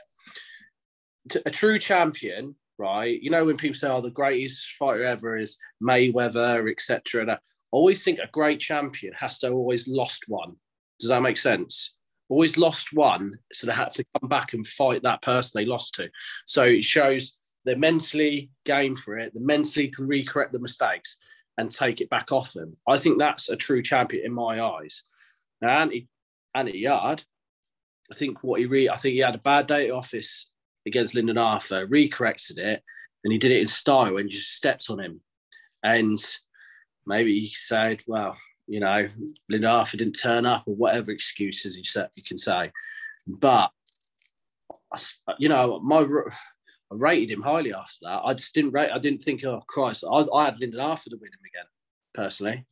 a 1.45 1.49
true 1.49 1.79
champion, 1.79 2.55
right? 2.77 3.19
You 3.19 3.29
know 3.31 3.45
when 3.45 3.57
people 3.57 3.75
say, 3.75 3.89
"Oh, 3.89 4.01
the 4.01 4.11
greatest 4.11 4.71
fighter 4.73 5.03
ever 5.03 5.37
is 5.37 5.57
Mayweather," 5.81 6.69
etc. 6.69 7.33
I 7.33 7.37
always 7.71 8.03
think 8.03 8.19
a 8.19 8.29
great 8.31 8.59
champion 8.59 9.13
has 9.13 9.39
to 9.39 9.51
always 9.51 9.87
lost 9.87 10.25
one. 10.27 10.57
Does 10.99 11.09
that 11.09 11.23
make 11.23 11.37
sense? 11.37 11.93
Always 12.29 12.57
lost 12.57 12.93
one, 12.93 13.39
so 13.51 13.67
they 13.67 13.73
had 13.73 13.91
to 13.91 14.05
come 14.19 14.29
back 14.29 14.53
and 14.53 14.65
fight 14.65 15.03
that 15.03 15.21
person 15.21 15.51
they 15.55 15.65
lost 15.65 15.95
to. 15.95 16.09
So 16.45 16.63
it 16.63 16.83
shows 16.83 17.37
they're 17.65 17.77
mentally 17.77 18.51
game 18.65 18.95
for 18.95 19.17
it. 19.17 19.33
They 19.33 19.39
mentally 19.39 19.87
can 19.87 20.07
recorrect 20.07 20.51
the 20.51 20.59
mistakes 20.59 21.17
and 21.58 21.72
take 21.72 22.01
it 22.01 22.10
back 22.10 22.31
off 22.31 22.53
them. 22.53 22.77
I 22.88 22.98
think 22.98 23.20
that's 23.20 23.50
a 23.50 23.55
true 23.55 23.81
champion 23.81 24.25
in 24.25 24.34
my 24.34 24.62
eyes. 24.62 25.03
Now, 25.62 25.79
Andy, 25.79 26.08
Andy 26.55 26.79
Yarde, 26.79 27.24
I 28.12 28.15
think 28.15 28.43
what 28.43 28.60
he 28.60 28.65
re- 28.65 28.89
I 28.89 28.96
think 28.96 29.13
he 29.13 29.20
had 29.20 29.36
a 29.36 29.39
bad 29.39 29.67
day 29.67 29.87
at 29.87 29.94
office 29.94 30.51
against 30.85 31.16
Lyndon 31.16 31.37
Arthur, 31.37 31.87
recorrected 31.87 32.57
it, 32.57 32.83
and 33.24 33.31
he 33.31 33.37
did 33.37 33.51
it 33.51 33.61
in 33.61 33.68
style 33.68 34.18
and 34.18 34.29
just 34.29 34.55
stepped 34.55 34.90
on 34.90 35.00
him. 35.00 35.22
And 35.83 36.18
maybe 37.05 37.40
he 37.40 37.53
said, 37.53 38.01
well, 38.07 38.37
you 38.68 38.79
know, 38.79 39.07
Lyndon 39.50 39.70
Arthur 39.70 39.98
didn't 39.98 40.14
turn 40.14 40.46
up 40.46 40.64
or 40.68 40.75
whatever 40.75 41.11
excuses 41.11 41.77
you 41.77 42.24
can 42.24 42.37
say. 42.37 42.72
But, 43.27 43.72
you 45.37 45.50
know, 45.50 45.79
my 45.79 46.05
I 46.91 46.95
rated 46.95 47.31
him 47.31 47.41
highly 47.41 47.73
after 47.73 47.99
that. 48.01 48.21
I 48.25 48.33
just 48.33 48.53
didn't 48.53 48.71
rate. 48.71 48.91
I 48.93 48.99
didn't 48.99 49.21
think, 49.21 49.45
oh 49.45 49.63
Christ, 49.67 50.03
I, 50.09 50.25
I 50.33 50.45
had 50.45 50.59
Lyndon 50.59 50.81
Arthur 50.81 51.09
to 51.11 51.17
win 51.17 51.31
him 51.31 51.39
again. 51.45 51.65
Personally, 52.13 52.65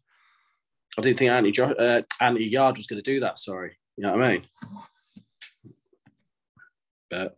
I 0.97 1.01
didn't 1.01 1.19
think 1.19 1.55
jo- 1.55 1.71
uh, 1.71 2.01
Anthony 2.19 2.45
Yarde 2.45 2.77
was 2.77 2.87
going 2.87 3.01
to 3.01 3.11
do 3.11 3.21
that. 3.21 3.39
Sorry, 3.39 3.77
you 3.95 4.03
know 4.03 4.11
what 4.11 4.23
I 4.23 4.33
mean? 4.33 4.45
But 7.09 7.35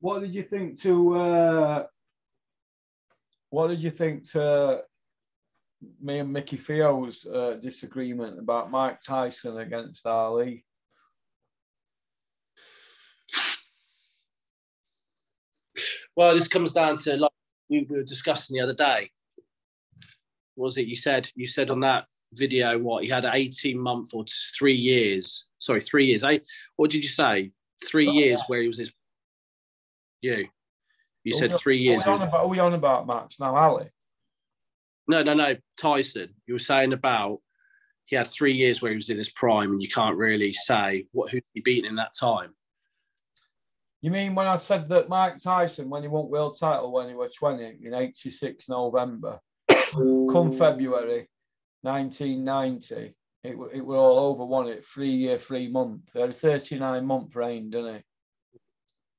what 0.00 0.20
did 0.20 0.34
you 0.34 0.42
think 0.42 0.82
to? 0.82 1.16
Uh, 1.16 1.86
what 3.50 3.68
did 3.68 3.80
you 3.80 3.90
think 3.90 4.28
to 4.32 4.82
me 6.00 6.18
and 6.18 6.32
Mickey 6.32 6.56
Theo's 6.56 7.24
uh, 7.24 7.56
disagreement 7.62 8.38
about 8.38 8.70
Mike 8.70 9.00
Tyson 9.02 9.58
against 9.58 10.04
Ali? 10.06 10.64
Well, 16.18 16.34
this 16.34 16.48
comes 16.48 16.72
down 16.72 16.96
to 16.96 17.16
like 17.16 17.30
we 17.70 17.86
were 17.88 18.02
discussing 18.02 18.56
the 18.56 18.60
other 18.60 18.74
day. 18.74 19.12
Was 20.56 20.76
it 20.76 20.88
you 20.88 20.96
said? 20.96 21.30
You 21.36 21.46
said 21.46 21.70
on 21.70 21.78
that 21.80 22.06
video 22.32 22.76
what 22.76 23.04
he 23.04 23.08
had 23.08 23.24
an 23.24 23.36
18 23.36 23.78
month 23.78 24.12
or 24.14 24.24
three 24.58 24.74
years. 24.74 25.46
Sorry, 25.60 25.80
three 25.80 26.06
years. 26.06 26.24
Eight. 26.24 26.42
What 26.74 26.90
did 26.90 27.04
you 27.04 27.08
say? 27.08 27.52
Three 27.88 28.08
oh, 28.08 28.12
years 28.12 28.40
yeah. 28.40 28.44
where 28.48 28.60
he 28.60 28.66
was 28.66 28.78
his. 28.78 28.92
You. 30.20 30.48
You 31.22 31.34
said 31.34 31.52
we, 31.52 31.58
three 31.58 31.78
years. 31.78 32.02
Are 32.04 32.16
we, 32.16 32.22
on 32.22 32.26
about, 32.26 32.40
are 32.40 32.48
we 32.48 32.58
on 32.58 32.74
about 32.74 33.06
Max 33.06 33.38
now, 33.38 33.54
Ali? 33.54 33.86
No, 35.06 35.22
no, 35.22 35.34
no. 35.34 35.54
Tyson. 35.80 36.34
You 36.48 36.54
were 36.54 36.58
saying 36.58 36.94
about 36.94 37.38
he 38.06 38.16
had 38.16 38.26
three 38.26 38.54
years 38.54 38.82
where 38.82 38.90
he 38.90 38.96
was 38.96 39.08
in 39.08 39.18
his 39.18 39.30
prime, 39.30 39.70
and 39.70 39.80
you 39.80 39.88
can't 39.88 40.16
really 40.16 40.52
say 40.52 41.06
what 41.12 41.30
who 41.30 41.38
he 41.54 41.60
beat 41.60 41.84
in 41.84 41.94
that 41.94 42.10
time. 42.18 42.56
You 44.00 44.10
mean 44.10 44.34
when 44.34 44.46
I 44.46 44.56
said 44.56 44.88
that 44.90 45.08
Mike 45.08 45.40
Tyson, 45.40 45.90
when 45.90 46.02
he 46.02 46.08
won 46.08 46.30
world 46.30 46.56
title 46.58 46.92
when 46.92 47.08
he 47.08 47.14
was 47.14 47.34
20 47.34 47.78
in 47.82 47.94
86 47.94 48.68
November, 48.68 49.40
come 49.68 50.52
February 50.52 51.28
1990, 51.82 53.14
it, 53.44 53.56
it 53.72 53.84
were 53.84 53.96
all 53.96 54.18
over, 54.18 54.44
One 54.44 54.68
it? 54.68 54.84
Three 54.84 55.10
year, 55.10 55.38
three 55.38 55.68
month. 55.68 56.02
They 56.14 56.20
had 56.20 56.30
a 56.30 56.34
39 56.34 57.04
month 57.04 57.34
reign, 57.34 57.70
didn't 57.70 57.96
it? 57.96 58.04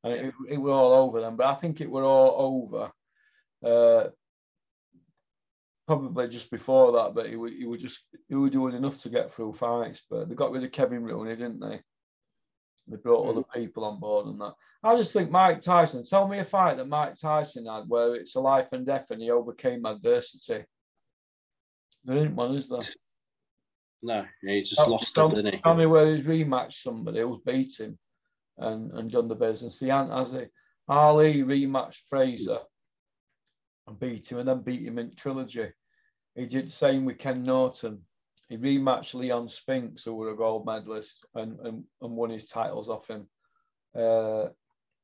And 0.03 0.13
it, 0.13 0.33
it 0.49 0.57
were 0.57 0.71
all 0.71 0.93
over 0.93 1.21
then. 1.21 1.35
but 1.35 1.47
I 1.47 1.55
think 1.55 1.81
it 1.81 1.89
were 1.89 2.05
all 2.05 2.35
over. 2.39 2.91
Uh, 3.61 4.09
probably 5.87 6.29
just 6.29 6.51
before 6.51 6.91
that, 6.91 7.15
but 7.15 7.25
he, 7.25 7.31
he 7.57 7.65
was 7.65 7.81
just 7.81 7.99
he 8.27 8.35
was 8.35 8.51
doing 8.51 8.75
enough 8.75 9.01
to 9.01 9.09
get 9.09 9.33
through 9.33 9.53
fights. 9.53 10.01
But 10.09 10.29
they 10.29 10.35
got 10.35 10.51
rid 10.51 10.63
of 10.63 10.71
Kevin 10.71 11.03
Rooney, 11.03 11.35
didn't 11.35 11.59
they? 11.59 11.81
They 12.89 12.97
brought 12.97 13.25
mm. 13.25 13.29
other 13.29 13.45
people 13.53 13.85
on 13.85 13.99
board 13.99 14.27
and 14.27 14.39
that. 14.41 14.53
I 14.83 14.95
just 14.95 15.11
think 15.11 15.29
Mike 15.29 15.61
Tyson, 15.61 16.05
tell 16.05 16.27
me 16.27 16.39
a 16.39 16.45
fight 16.45 16.77
that 16.77 16.87
Mike 16.87 17.15
Tyson 17.17 17.65
had 17.65 17.83
where 17.87 18.15
it's 18.15 18.35
a 18.35 18.39
life 18.39 18.67
and 18.71 18.85
death 18.85 19.07
and 19.09 19.21
he 19.21 19.29
overcame 19.29 19.85
adversity. 19.85 20.63
There 22.05 22.17
isn't 22.17 22.35
one, 22.35 22.55
is 22.55 22.69
there? 22.69 22.79
No, 24.01 24.25
he 24.41 24.61
just 24.61 24.77
tell, 24.77 24.89
lost 24.89 25.13
tell, 25.13 25.29
didn't 25.29 25.53
he? 25.53 25.59
Tell 25.59 25.75
me 25.75 25.85
where 25.85 26.15
he's 26.15 26.25
rematched 26.25 26.81
somebody 26.81 27.19
who's 27.19 27.41
beat 27.45 27.77
him 27.77 27.97
and, 28.57 28.91
and 28.91 29.11
done 29.11 29.27
the 29.27 29.35
business. 29.35 29.79
He 29.79 29.89
hasn't, 29.89 30.17
has 30.17 30.31
he? 30.31 30.47
Ali 30.87 31.43
rematched 31.43 32.01
Frazier 32.09 32.59
and 33.87 33.99
beat 33.99 34.31
him 34.31 34.39
and 34.39 34.47
then 34.47 34.61
beat 34.61 34.87
him 34.87 34.97
in 34.97 35.13
trilogy. 35.15 35.69
He 36.35 36.45
did 36.45 36.67
the 36.67 36.71
same 36.71 37.03
with 37.03 37.17
Ken 37.17 37.43
Norton. 37.43 38.01
He 38.49 38.57
rematched 38.57 39.13
Leon 39.13 39.47
Spinks, 39.47 40.03
who 40.03 40.15
were 40.15 40.31
a 40.31 40.35
gold 40.35 40.65
medalist, 40.65 41.23
and, 41.35 41.59
and, 41.59 41.83
and 42.01 42.11
won 42.15 42.31
his 42.31 42.47
titles 42.47 42.89
off 42.89 43.07
him. 43.07 43.27
Uh, 43.95 44.47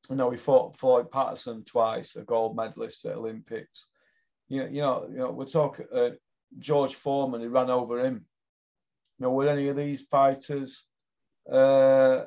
you 0.09 0.15
know, 0.15 0.31
he 0.31 0.37
fought 0.37 0.77
Floyd 0.77 1.11
Patterson 1.11 1.63
twice, 1.63 2.15
a 2.15 2.21
gold 2.21 2.55
medalist 2.55 3.05
at 3.05 3.15
Olympics. 3.15 3.85
You 4.47 4.61
know, 4.61 4.67
you 4.67 4.81
know, 4.81 5.07
you 5.11 5.17
know 5.17 5.31
we're 5.31 5.45
talking 5.45 5.85
uh, 5.95 6.09
George 6.59 6.95
Foreman, 6.95 7.41
he 7.41 7.47
ran 7.47 7.69
over 7.69 8.03
him. 8.03 8.25
You 9.19 9.23
know, 9.23 9.31
would 9.31 9.47
any 9.47 9.67
of 9.67 9.77
these 9.77 10.01
fighters, 10.01 10.83
uh, 11.51 12.25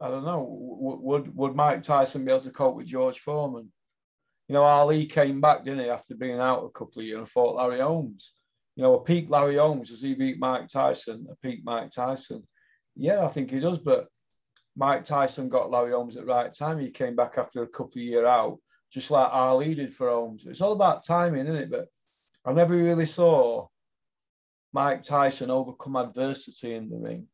I 0.00 0.08
don't 0.08 0.24
know, 0.24 0.46
would 0.48 1.34
would 1.36 1.56
Mike 1.56 1.82
Tyson 1.82 2.24
be 2.24 2.30
able 2.30 2.42
to 2.42 2.50
cope 2.50 2.76
with 2.76 2.86
George 2.86 3.18
Foreman? 3.18 3.72
You 4.48 4.54
know, 4.54 4.62
Ali 4.62 5.06
came 5.06 5.40
back, 5.40 5.64
didn't 5.64 5.84
he, 5.84 5.90
after 5.90 6.14
being 6.14 6.40
out 6.40 6.64
a 6.64 6.70
couple 6.70 7.00
of 7.00 7.06
years 7.06 7.18
and 7.18 7.28
fought 7.28 7.56
Larry 7.56 7.80
Holmes. 7.80 8.32
You 8.76 8.82
know, 8.82 8.94
a 8.94 9.04
peak 9.04 9.28
Larry 9.28 9.56
Holmes, 9.56 9.90
does 9.90 10.00
he 10.00 10.14
beat 10.14 10.38
Mike 10.38 10.68
Tyson? 10.68 11.26
A 11.30 11.36
peak 11.46 11.60
Mike 11.64 11.92
Tyson? 11.92 12.46
Yeah, 12.96 13.24
I 13.24 13.28
think 13.28 13.50
he 13.50 13.60
does, 13.60 13.78
but 13.78 14.08
Mike 14.74 15.04
Tyson 15.04 15.48
got 15.48 15.70
Larry 15.70 15.92
Holmes 15.92 16.16
at 16.16 16.24
the 16.24 16.32
right 16.32 16.54
time. 16.54 16.78
He 16.78 16.90
came 16.90 17.14
back 17.14 17.36
after 17.36 17.62
a 17.62 17.68
couple 17.68 17.92
of 17.96 18.02
years 18.02 18.24
out, 18.24 18.58
just 18.90 19.10
like 19.10 19.28
Ali 19.30 19.74
did 19.74 19.94
for 19.94 20.08
Holmes. 20.08 20.44
It's 20.46 20.60
all 20.60 20.72
about 20.72 21.04
timing, 21.04 21.46
isn't 21.46 21.56
it? 21.56 21.70
But 21.70 21.88
I 22.46 22.52
never 22.52 22.74
really 22.74 23.06
saw 23.06 23.66
Mike 24.72 25.02
Tyson 25.02 25.50
overcome 25.50 25.96
adversity 25.96 26.74
in 26.74 26.88
the 26.88 26.96
ring. 26.96 27.26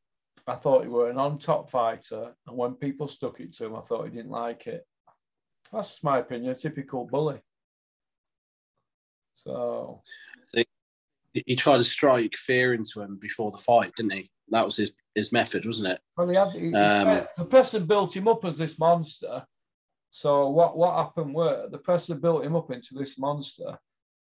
I 0.46 0.56
thought 0.56 0.82
he 0.82 0.88
were 0.88 1.10
an 1.10 1.18
on-top 1.18 1.70
fighter, 1.70 2.34
and 2.46 2.56
when 2.56 2.74
people 2.74 3.06
stuck 3.06 3.40
it 3.40 3.54
to 3.56 3.66
him, 3.66 3.76
I 3.76 3.82
thought 3.82 4.06
he 4.06 4.10
didn't 4.10 4.30
like 4.30 4.66
it. 4.66 4.84
That's 5.74 6.02
my 6.02 6.18
opinion. 6.18 6.52
A 6.52 6.54
typical 6.54 7.04
bully. 7.06 7.40
So 9.34 10.02
he 11.32 11.56
tried 11.56 11.78
to 11.78 11.82
strike 11.84 12.36
fear 12.36 12.74
into 12.74 13.00
him 13.02 13.16
before 13.16 13.50
the 13.50 13.58
fight, 13.58 13.92
didn't 13.96 14.12
he? 14.12 14.30
That 14.50 14.64
was 14.64 14.76
his 14.76 14.92
his 15.14 15.32
method, 15.32 15.66
wasn't 15.66 15.92
it? 15.92 16.00
Well, 16.16 16.28
he 16.28 16.36
had, 16.36 16.48
he, 16.50 16.72
Um, 16.74 17.26
the 17.36 17.44
press 17.44 17.72
had 17.72 17.86
built 17.88 18.14
him 18.16 18.28
up 18.28 18.44
as 18.44 18.56
this 18.56 18.78
monster. 18.78 19.44
So 20.10 20.48
what 20.50 20.76
what 20.76 20.94
happened 20.96 21.34
were 21.34 21.68
the 21.68 21.78
press 21.78 22.06
had 22.08 22.22
built 22.22 22.44
him 22.44 22.54
up 22.56 22.70
into 22.70 22.94
this 22.94 23.18
monster, 23.18 23.78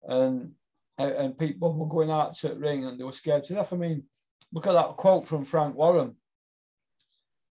and 0.03 0.53
and- 0.97 1.11
and 1.13 1.37
people 1.37 1.71
were 1.73 1.87
going 1.87 2.09
out 2.09 2.35
to 2.35 2.49
the 2.49 2.55
ring 2.55 2.85
and 2.85 2.99
they 2.99 3.03
were 3.03 3.11
scared 3.13 3.43
to 3.45 3.53
death. 3.53 3.71
I 3.71 3.75
mean, 3.75 4.03
look 4.51 4.65
at 4.67 4.73
that 4.73 4.97
quote 4.97 5.27
from 5.27 5.45
Frank 5.45 5.75
Warren, 5.75 6.15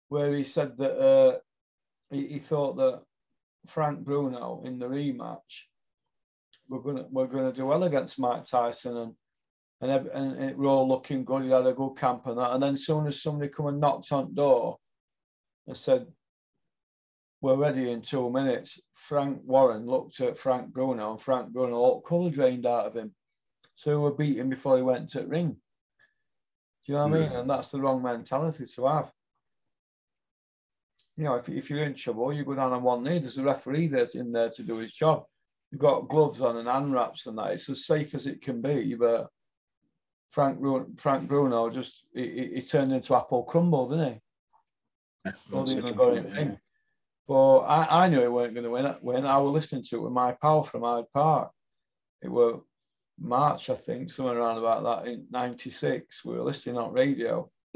where 0.09 0.35
he 0.35 0.43
said 0.43 0.77
that 0.77 0.97
uh, 0.97 1.39
he, 2.11 2.27
he 2.27 2.39
thought 2.39 2.75
that 2.77 3.01
Frank 3.67 3.99
Bruno 3.99 4.63
in 4.65 4.79
the 4.79 4.87
rematch 4.87 5.65
we're 6.71 6.79
gonna 6.79 7.05
we're 7.11 7.27
gonna 7.27 7.51
do 7.51 7.65
well 7.65 7.83
against 7.83 8.17
Mike 8.17 8.45
Tyson 8.45 8.97
and 8.97 9.13
and, 9.81 10.07
and 10.07 10.43
it 10.43 10.57
were 10.57 10.67
all 10.67 10.87
looking 10.87 11.25
good. 11.25 11.43
He 11.43 11.49
had 11.49 11.65
a 11.65 11.73
good 11.73 11.95
camp 11.95 12.27
and 12.27 12.37
that. 12.37 12.51
And 12.51 12.61
then 12.61 12.77
soon 12.77 13.07
as 13.07 13.21
somebody 13.21 13.49
come 13.49 13.65
and 13.65 13.79
knocked 13.79 14.11
on 14.11 14.27
the 14.27 14.35
door 14.35 14.77
and 15.67 15.75
said, 15.75 16.05
"We're 17.41 17.55
ready 17.55 17.91
in 17.91 18.03
two 18.03 18.29
minutes," 18.29 18.79
Frank 18.93 19.41
Warren 19.43 19.87
looked 19.87 20.19
at 20.21 20.37
Frank 20.37 20.71
Bruno, 20.71 21.11
and 21.11 21.21
Frank 21.21 21.51
Bruno 21.51 21.77
all 21.77 22.01
colour 22.01 22.29
drained 22.29 22.67
out 22.67 22.85
of 22.85 22.95
him. 22.95 23.13
So 23.75 23.99
we 24.01 24.25
beat 24.25 24.37
him 24.37 24.49
before 24.49 24.77
he 24.77 24.83
went 24.83 25.09
to 25.09 25.21
the 25.21 25.27
ring. 25.27 25.49
Do 25.49 25.57
you 26.85 26.93
know 26.93 27.07
what 27.07 27.13
I 27.13 27.17
hmm. 27.17 27.23
mean? 27.23 27.39
And 27.39 27.49
that's 27.49 27.69
the 27.69 27.81
wrong 27.81 28.03
mentality 28.03 28.65
to 28.75 28.85
have. 28.85 29.11
You 31.17 31.25
know, 31.25 31.35
if, 31.35 31.49
if 31.49 31.69
you're 31.69 31.83
in 31.83 31.93
trouble, 31.93 32.31
you 32.33 32.45
go 32.45 32.55
down 32.55 32.73
on 32.73 32.83
one 32.83 33.03
knee. 33.03 33.19
There's 33.19 33.37
a 33.37 33.43
referee 33.43 33.87
that's 33.87 34.15
in 34.15 34.31
there 34.31 34.49
to 34.51 34.63
do 34.63 34.77
his 34.77 34.93
job. 34.93 35.23
You've 35.71 35.81
got 35.81 36.09
gloves 36.09 36.41
on 36.41 36.57
and 36.57 36.67
hand 36.67 36.93
wraps 36.93 37.25
and 37.27 37.37
that. 37.37 37.51
It's 37.51 37.69
as 37.69 37.85
safe 37.85 38.15
as 38.15 38.27
it 38.27 38.41
can 38.41 38.61
be. 38.61 38.95
But 38.95 39.27
Frank 40.31 40.59
Bruno, 40.59 40.87
Frank 40.97 41.27
Bruno 41.27 41.69
just 41.69 42.05
he, 42.13 42.23
he- 42.29 42.55
he 42.55 42.61
turned 42.61 42.93
into 42.93 43.15
apple 43.15 43.43
crumble, 43.43 43.89
didn't 43.89 44.13
he? 44.13 44.19
Wasn't 45.51 45.79
even 45.85 45.97
going 45.97 46.25
in. 46.37 46.59
But 47.27 47.57
I, 47.59 48.05
I 48.05 48.07
knew 48.09 48.21
he 48.21 48.27
weren't 48.27 48.53
going 48.53 48.63
to 48.63 48.69
win. 48.71 48.95
When 49.01 49.25
I 49.25 49.37
was 49.37 49.53
listening 49.53 49.83
to 49.85 49.97
it 49.97 50.01
with 50.01 50.11
my 50.13 50.33
pal 50.41 50.63
from 50.63 50.81
Hyde 50.81 51.05
Park, 51.13 51.51
it 52.21 52.29
were 52.29 52.59
March, 53.19 53.69
I 53.69 53.75
think, 53.75 54.09
somewhere 54.11 54.37
around 54.39 54.57
about 54.57 55.03
that 55.05 55.11
in 55.11 55.27
'96. 55.29 56.25
We 56.25 56.33
were 56.33 56.43
listening 56.43 56.77
on 56.77 56.91
radio 56.93 57.49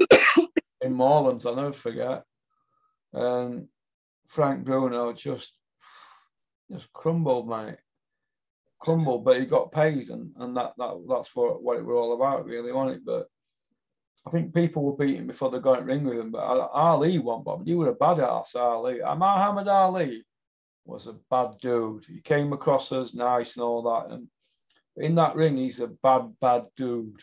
in 0.80 0.92
Morelands. 0.94 1.46
I'll 1.46 1.54
never 1.56 1.72
forget. 1.72 2.24
And 3.12 3.68
Frank 4.28 4.64
Bruno 4.64 5.12
just 5.12 5.52
just 6.70 6.92
crumbled, 6.92 7.48
mate. 7.48 7.76
Crumbled, 8.80 9.24
but 9.24 9.38
he 9.38 9.46
got 9.46 9.72
paid, 9.72 10.10
and, 10.10 10.32
and 10.36 10.56
that, 10.56 10.72
that 10.76 11.06
that's 11.08 11.34
what, 11.34 11.62
what 11.62 11.78
it 11.78 11.84
was 11.84 11.94
all 11.94 12.14
about, 12.14 12.44
really, 12.44 12.72
wasn't 12.72 12.96
it? 12.96 13.06
But 13.06 13.26
I 14.26 14.30
think 14.30 14.54
people 14.54 14.82
were 14.82 14.96
beating 14.96 15.26
before 15.26 15.50
they 15.50 15.60
got 15.60 15.80
in 15.80 15.86
ring 15.86 16.04
with 16.04 16.18
him. 16.18 16.32
But 16.32 16.40
Ali 16.40 17.18
won, 17.18 17.44
Bob. 17.44 17.66
You 17.66 17.78
were 17.78 17.90
a 17.90 17.94
badass, 17.94 18.56
Ali. 18.56 19.00
Uh, 19.00 19.14
Muhammad 19.14 19.68
Ali 19.68 20.24
was 20.84 21.06
a 21.06 21.14
bad 21.30 21.58
dude. 21.60 22.04
He 22.06 22.20
came 22.20 22.52
across 22.52 22.92
as 22.92 23.14
nice 23.14 23.54
and 23.54 23.62
all 23.62 23.82
that. 23.82 24.12
And 24.12 24.28
in 24.96 25.14
that 25.14 25.36
ring, 25.36 25.56
he's 25.56 25.80
a 25.80 25.86
bad, 25.86 26.32
bad 26.40 26.66
dude. 26.76 27.20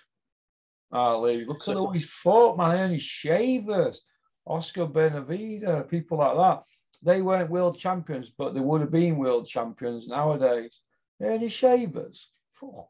Ali. 0.91 1.43
Look 1.43 1.67
at 1.67 1.75
who 1.75 1.91
he 1.91 2.01
fought, 2.01 2.57
man. 2.57 2.77
And 2.77 2.93
his 2.93 3.03
shavers. 3.03 4.01
Oscar 4.45 4.85
Bonavena, 4.87 5.89
people 5.89 6.17
like 6.17 6.35
that. 6.35 6.63
They 7.01 7.21
weren't 7.21 7.49
world 7.49 7.77
champions, 7.77 8.31
but 8.37 8.53
they 8.53 8.59
would 8.59 8.81
have 8.81 8.91
been 8.91 9.17
world 9.17 9.47
champions 9.47 10.07
nowadays. 10.07 10.79
Earnie 11.21 11.49
Shavers. 11.49 12.29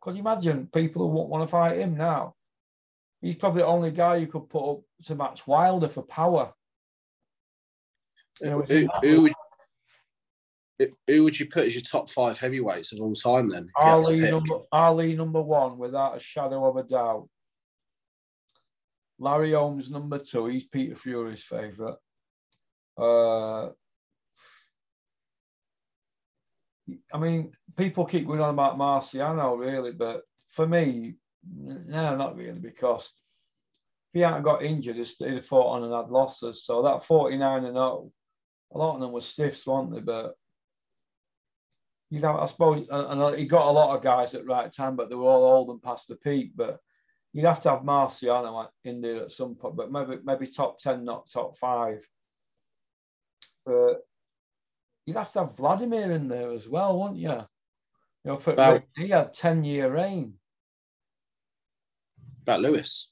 Could 0.02 0.16
you 0.16 0.22
imagine 0.22 0.70
people 0.72 1.02
who 1.02 1.08
won't 1.08 1.30
want 1.30 1.48
to 1.48 1.52
fight 1.52 1.80
him 1.80 1.98
now? 1.98 2.36
He's 3.22 3.36
probably 3.36 3.62
the 3.62 3.68
only 3.68 3.92
guy 3.92 4.18
you 4.18 4.28
could 4.28 4.50
put 4.50 4.72
up 4.72 4.82
to 5.06 5.16
match 5.16 5.48
Wilder 5.48 5.89
for 5.89 6.04
power. 6.04 6.54
You 8.42 8.50
know, 8.50 8.62
Who, 8.62 8.88
who 9.02 9.22
would 9.22 9.34
who 11.08 11.24
would 11.24 11.39
you 11.39 11.48
put 11.48 11.68
as 11.68 11.76
your 11.76 11.84
top 11.84 12.10
five 12.10 12.38
heavyweights 12.38 12.92
of 12.92 13.00
all 13.00 13.13
time 13.13 13.50
then? 13.50 13.70
If 13.78 13.86
you 13.86 13.92
had 13.92 14.04
to 14.04 14.10
Ali 14.10 14.32
number, 14.32 14.60
Ali 14.72 15.16
number 15.16 15.42
one, 15.42 15.78
without 15.78 16.18
a 16.18 16.20
shadow 16.20 16.66
of 16.68 16.78
a 16.78 16.84
doubt. 16.84 17.30
Larry 19.19 19.54
Holmes 19.54 19.89
number 19.89 20.19
two. 20.19 20.47
He's 20.47 20.65
Peter 20.65 20.95
Fury's 20.95 21.43
favourite. 21.43 21.97
Uh, 22.97 23.69
I 27.13 27.17
mean, 27.17 27.54
people 27.78 28.06
keep 28.06 28.28
going 28.28 28.41
on 28.41 28.54
about 28.54 28.78
Marciano, 28.78 29.58
really, 29.58 29.91
but 29.91 30.23
for 30.49 30.67
me, 30.67 31.15
no, 31.56 32.15
not 32.15 32.36
really, 32.36 32.60
because 32.60 33.04
if 33.04 34.13
he 34.13 34.19
hadn't 34.19 34.43
got 34.43 34.63
injured, 34.63 34.95
he'd 34.95 35.34
have 35.34 35.45
fought 35.45 35.76
on 35.76 35.84
and 35.84 35.93
had 35.93 36.10
losses. 36.10 36.63
So 36.63 36.84
that 36.84 37.06
49 37.06 37.65
and 37.65 37.73
0, 37.73 38.12
a 38.73 38.78
lot 38.78 38.95
of 38.95 39.02
them 39.02 39.12
were 39.12 39.21
stiffs, 39.21 39.65
weren't 39.65 39.93
they? 39.93 40.02
But 40.02 40.36
you 42.10 42.19
know, 42.19 42.38
I 42.38 42.45
suppose, 42.45 42.86
and 42.91 43.39
he 43.39 43.45
got 43.45 43.67
a 43.67 43.71
lot 43.71 43.95
of 43.95 44.04
guys 44.04 44.36
at 44.36 44.45
right 44.45 44.71
time, 44.71 44.95
but 44.95 45.10
they 45.10 45.15
were 45.15 45.23
all 45.23 45.45
old 45.45 45.69
and 45.69 45.82
past 45.82 46.08
the 46.08 46.15
peak. 46.15 46.52
But 46.56 46.80
you'd 47.34 47.46
have 47.46 47.62
to 47.63 47.69
have 47.72 47.80
Marciano 47.82 48.67
in 48.86 49.02
there 49.02 49.24
at 49.24 49.32
some 49.32 49.56
point, 49.56 49.76
but 49.76 49.91
maybe 49.91 50.17
maybe 50.24 50.48
top 50.48 50.80
ten, 50.80 51.04
not 51.04 51.30
top 51.32 51.58
five. 51.58 52.02
But 53.65 54.06
you'd 55.06 55.17
have 55.17 55.32
to 55.34 55.39
have 55.39 55.58
Vladimir 55.58 56.12
in 56.12 56.28
there 56.28 56.52
as 56.52 56.67
well, 56.67 57.00
wouldn't 57.00 57.19
you? 57.19 57.30
You 57.30 58.32
know, 58.32 58.38
for 58.38 58.54
About- 58.54 58.84
he 58.96 59.10
had 59.10 59.34
ten 59.34 59.63
year 59.63 59.91
reign. 59.93 60.39
about 62.43 62.62
Lewis. 62.62 63.10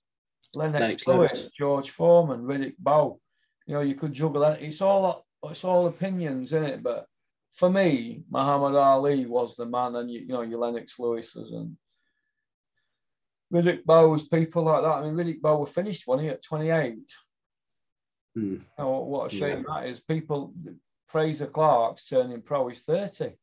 Lennox, 0.56 0.74
Lennox 0.82 1.08
Lewis, 1.08 1.32
Lewis. 1.34 1.52
George 1.58 1.90
Foreman, 1.92 2.42
Riddick 2.44 2.76
Bowe. 2.78 3.20
You 3.66 3.76
know, 3.76 3.82
you 3.82 3.96
could 3.96 4.12
juggle 4.14 4.42
that. 4.42 4.62
It's 4.62 4.82
all 4.82 5.26
it's 5.44 5.64
all 5.64 5.88
opinions, 5.88 6.52
in 6.54 6.64
it? 6.66 6.84
But 6.84 7.08
for 7.54 7.70
me, 7.70 8.24
Muhammad 8.30 8.76
Ali 8.76 9.26
was 9.26 9.56
the 9.56 9.66
man, 9.66 9.96
and 9.96 10.12
you, 10.12 10.20
you 10.22 10.28
know, 10.28 10.42
your 10.42 10.60
Lennox 10.60 11.00
Lewis's 11.00 11.52
and 11.52 11.78
Riddick 13.52 13.84
Bowe's 13.86 14.28
people 14.28 14.64
like 14.64 14.82
that. 14.84 14.90
I 14.90 15.02
mean, 15.04 15.16
Riddick 15.16 15.42
Bowe 15.42 15.60
was 15.60 15.70
finished 15.72 16.08
one 16.08 16.20
here 16.20 16.32
at 16.34 16.44
28. 16.44 16.98
Hmm. 18.36 18.56
Oh, 18.78 19.00
what 19.02 19.32
a 19.34 19.36
shame 19.40 19.66
that 19.68 19.88
is. 19.90 20.00
People, 20.02 20.54
Frazer 21.08 21.48
Clarke's 21.48 22.08
turning 22.08 22.42
pro, 22.42 22.68
he's 22.70 22.84
30. 22.84 23.34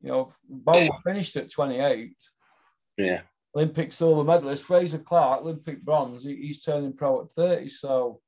You 0.00 0.08
know, 0.08 0.32
Bowe 0.48 0.72
finished 1.04 1.36
at 1.36 1.50
28. 1.50 2.14
Yeah. 2.96 3.22
Olympic 3.54 3.92
silver 3.92 4.24
medalist, 4.24 4.64
Fraser 4.64 4.98
Clark, 4.98 5.42
Olympic 5.42 5.82
bronze, 5.84 6.22
he- 6.24 6.36
he's 6.46 6.62
turning 6.62 6.94
pro 6.94 7.22
at 7.22 7.32
30. 7.36 7.68
So 7.68 8.20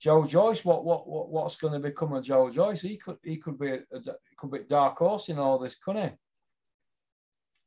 Joe 0.00 0.26
Joyce, 0.26 0.64
what 0.66 0.84
what, 0.84 1.08
what 1.08 1.30
what's 1.30 1.56
going 1.56 1.72
to 1.72 1.78
become 1.80 2.12
of 2.12 2.22
Joe 2.24 2.50
Joyce? 2.50 2.82
He 2.82 2.98
could 2.98 3.16
he 3.24 3.38
could 3.38 3.58
be 3.58 3.70
a, 3.70 3.80
a 3.92 4.00
could 4.36 4.50
be 4.52 4.58
a 4.58 4.64
dark 4.64 4.98
horse 4.98 5.28
in 5.30 5.38
all 5.38 5.58
this, 5.58 5.76
couldn't 5.76 6.10
he? 6.10 6.16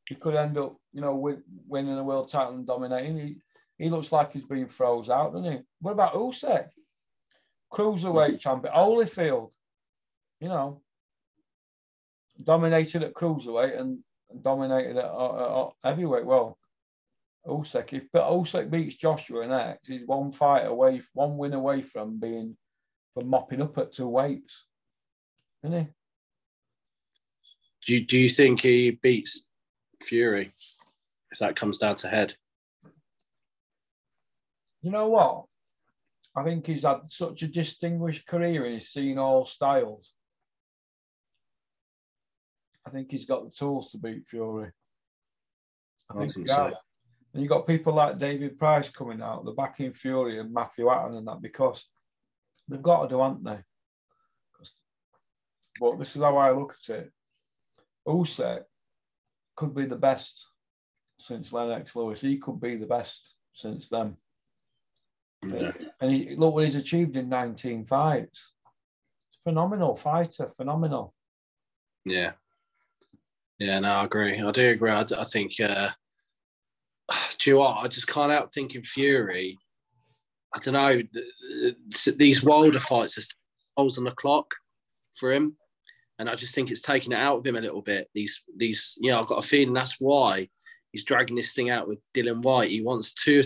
He 0.07 0.15
could 0.15 0.35
end 0.35 0.57
up, 0.57 0.75
you 0.93 1.01
know, 1.01 1.15
with 1.15 1.39
winning 1.67 1.97
a 1.97 2.03
world 2.03 2.29
title 2.29 2.55
and 2.55 2.67
dominating. 2.67 3.17
He 3.17 3.35
he 3.81 3.89
looks 3.89 4.11
like 4.11 4.31
he's 4.31 4.43
being 4.43 4.67
froze 4.67 5.09
out, 5.09 5.33
doesn't 5.33 5.51
he? 5.51 5.59
What 5.79 5.93
about 5.93 6.13
Usyk? 6.13 6.67
Cruiserweight 7.73 8.39
champion, 8.41 8.73
Holyfield, 8.73 9.51
you 10.39 10.49
know, 10.49 10.81
dominated 12.43 13.01
at 13.01 13.13
cruiserweight 13.13 13.79
and 13.79 13.99
dominated 14.43 14.97
at, 14.97 15.05
uh, 15.05 15.67
uh, 15.67 15.69
heavyweight. 15.83 16.25
Well, 16.25 16.59
Usyk, 17.47 17.93
if 17.93 18.03
but 18.13 18.29
Usyk 18.29 18.69
beats 18.69 18.97
Joshua 18.97 19.47
next, 19.47 19.87
he's 19.87 20.05
one 20.05 20.31
fight 20.31 20.67
away, 20.67 21.01
one 21.13 21.37
win 21.37 21.53
away 21.53 21.81
from 21.81 22.19
being 22.19 22.55
from 23.15 23.27
mopping 23.27 23.63
up 23.63 23.77
at 23.79 23.93
two 23.93 24.07
weights, 24.07 24.63
isn't 25.63 25.79
he? 25.79 25.87
Do 27.85 27.93
you, 27.95 28.05
do 28.05 28.19
you 28.19 28.29
think 28.29 28.61
he 28.61 28.91
beats 28.91 29.47
Fury 30.01 30.49
if 31.31 31.39
that 31.39 31.55
comes 31.55 31.77
down 31.77 31.95
to 31.95 32.07
head? 32.07 32.35
You 34.81 34.91
know 34.91 35.07
what? 35.07 35.45
I 36.35 36.43
think 36.43 36.65
he's 36.65 36.83
had 36.83 37.01
such 37.07 37.41
a 37.41 37.47
distinguished 37.47 38.25
career 38.25 38.65
and 38.65 38.73
he's 38.73 38.89
seen 38.89 39.17
all 39.17 39.45
styles. 39.45 40.11
I 42.85 42.89
think 42.89 43.11
he's 43.11 43.25
got 43.25 43.43
the 43.43 43.51
tools 43.51 43.91
to 43.91 43.97
beat 43.97 44.27
Fury. 44.27 44.71
I 46.09 46.17
I 46.17 46.25
think, 46.25 46.49
so. 46.49 46.73
And 47.33 47.41
you've 47.41 47.49
got 47.49 47.67
people 47.67 47.93
like 47.93 48.17
David 48.17 48.57
Price 48.57 48.89
coming 48.89 49.21
out, 49.21 49.45
the 49.45 49.51
backing 49.51 49.93
Fury 49.93 50.39
and 50.39 50.53
Matthew 50.53 50.87
Hatton 50.87 51.17
and 51.17 51.27
that 51.27 51.41
because 51.41 51.85
they've 52.67 52.81
got 52.81 53.03
to 53.03 53.09
do, 53.09 53.21
haven't 53.21 53.43
they? 53.43 53.59
But 55.79 55.99
this 55.99 56.15
is 56.15 56.21
how 56.21 56.37
I 56.37 56.51
look 56.51 56.75
at 56.89 56.95
it. 56.95 57.11
Usyk 58.07 58.63
could 59.61 59.75
be 59.75 59.85
the 59.85 59.95
best 59.95 60.47
since 61.19 61.53
Lennox 61.53 61.95
Lewis. 61.95 62.19
He 62.19 62.39
could 62.39 62.59
be 62.59 62.77
the 62.77 62.87
best 62.87 63.35
since 63.53 63.89
then. 63.89 64.17
Yeah. 65.47 65.71
And 66.01 66.11
he, 66.11 66.35
look 66.35 66.55
what 66.55 66.65
he's 66.65 66.73
achieved 66.73 67.15
in 67.15 67.29
19 67.29 67.85
fights. 67.85 68.53
It's 69.29 69.39
phenomenal 69.43 69.95
fighter, 69.95 70.51
phenomenal. 70.57 71.13
Yeah. 72.05 72.31
Yeah, 73.59 73.77
no, 73.79 73.89
I 73.89 74.05
agree. 74.05 74.41
I 74.41 74.51
do 74.51 74.69
agree. 74.69 74.89
I, 74.89 75.05
I 75.15 75.25
think, 75.25 75.59
uh, 75.59 75.89
do 77.37 77.51
you 77.51 77.55
know 77.55 77.61
what? 77.61 77.85
I 77.85 77.87
just 77.87 78.07
can't 78.07 78.31
help 78.31 78.51
thinking 78.51 78.81
Fury 78.81 79.59
I 80.55 80.59
don't 80.59 80.73
know. 80.73 81.01
These 82.17 82.43
Wilder 82.43 82.79
fights 82.79 83.17
are 83.17 83.21
holes 83.77 83.99
on 83.99 84.03
the 84.05 84.11
clock 84.11 84.55
for 85.13 85.31
him, 85.31 85.55
and 86.21 86.29
I 86.29 86.35
just 86.35 86.53
think 86.53 86.69
it's 86.69 86.83
taking 86.83 87.13
it 87.13 87.19
out 87.19 87.39
of 87.39 87.47
him 87.47 87.55
a 87.55 87.61
little 87.61 87.81
bit. 87.81 88.07
These, 88.13 88.43
these, 88.55 88.95
you 88.99 89.09
know, 89.09 89.19
I've 89.19 89.27
got 89.27 89.43
a 89.43 89.47
feeling 89.47 89.73
that's 89.73 89.99
why 89.99 90.49
he's 90.91 91.03
dragging 91.03 91.35
this 91.35 91.55
thing 91.55 91.71
out 91.71 91.87
with 91.87 91.97
Dillian 92.13 92.43
Whyte. 92.43 92.69
He 92.69 92.83
wants 92.83 93.15
two, 93.15 93.41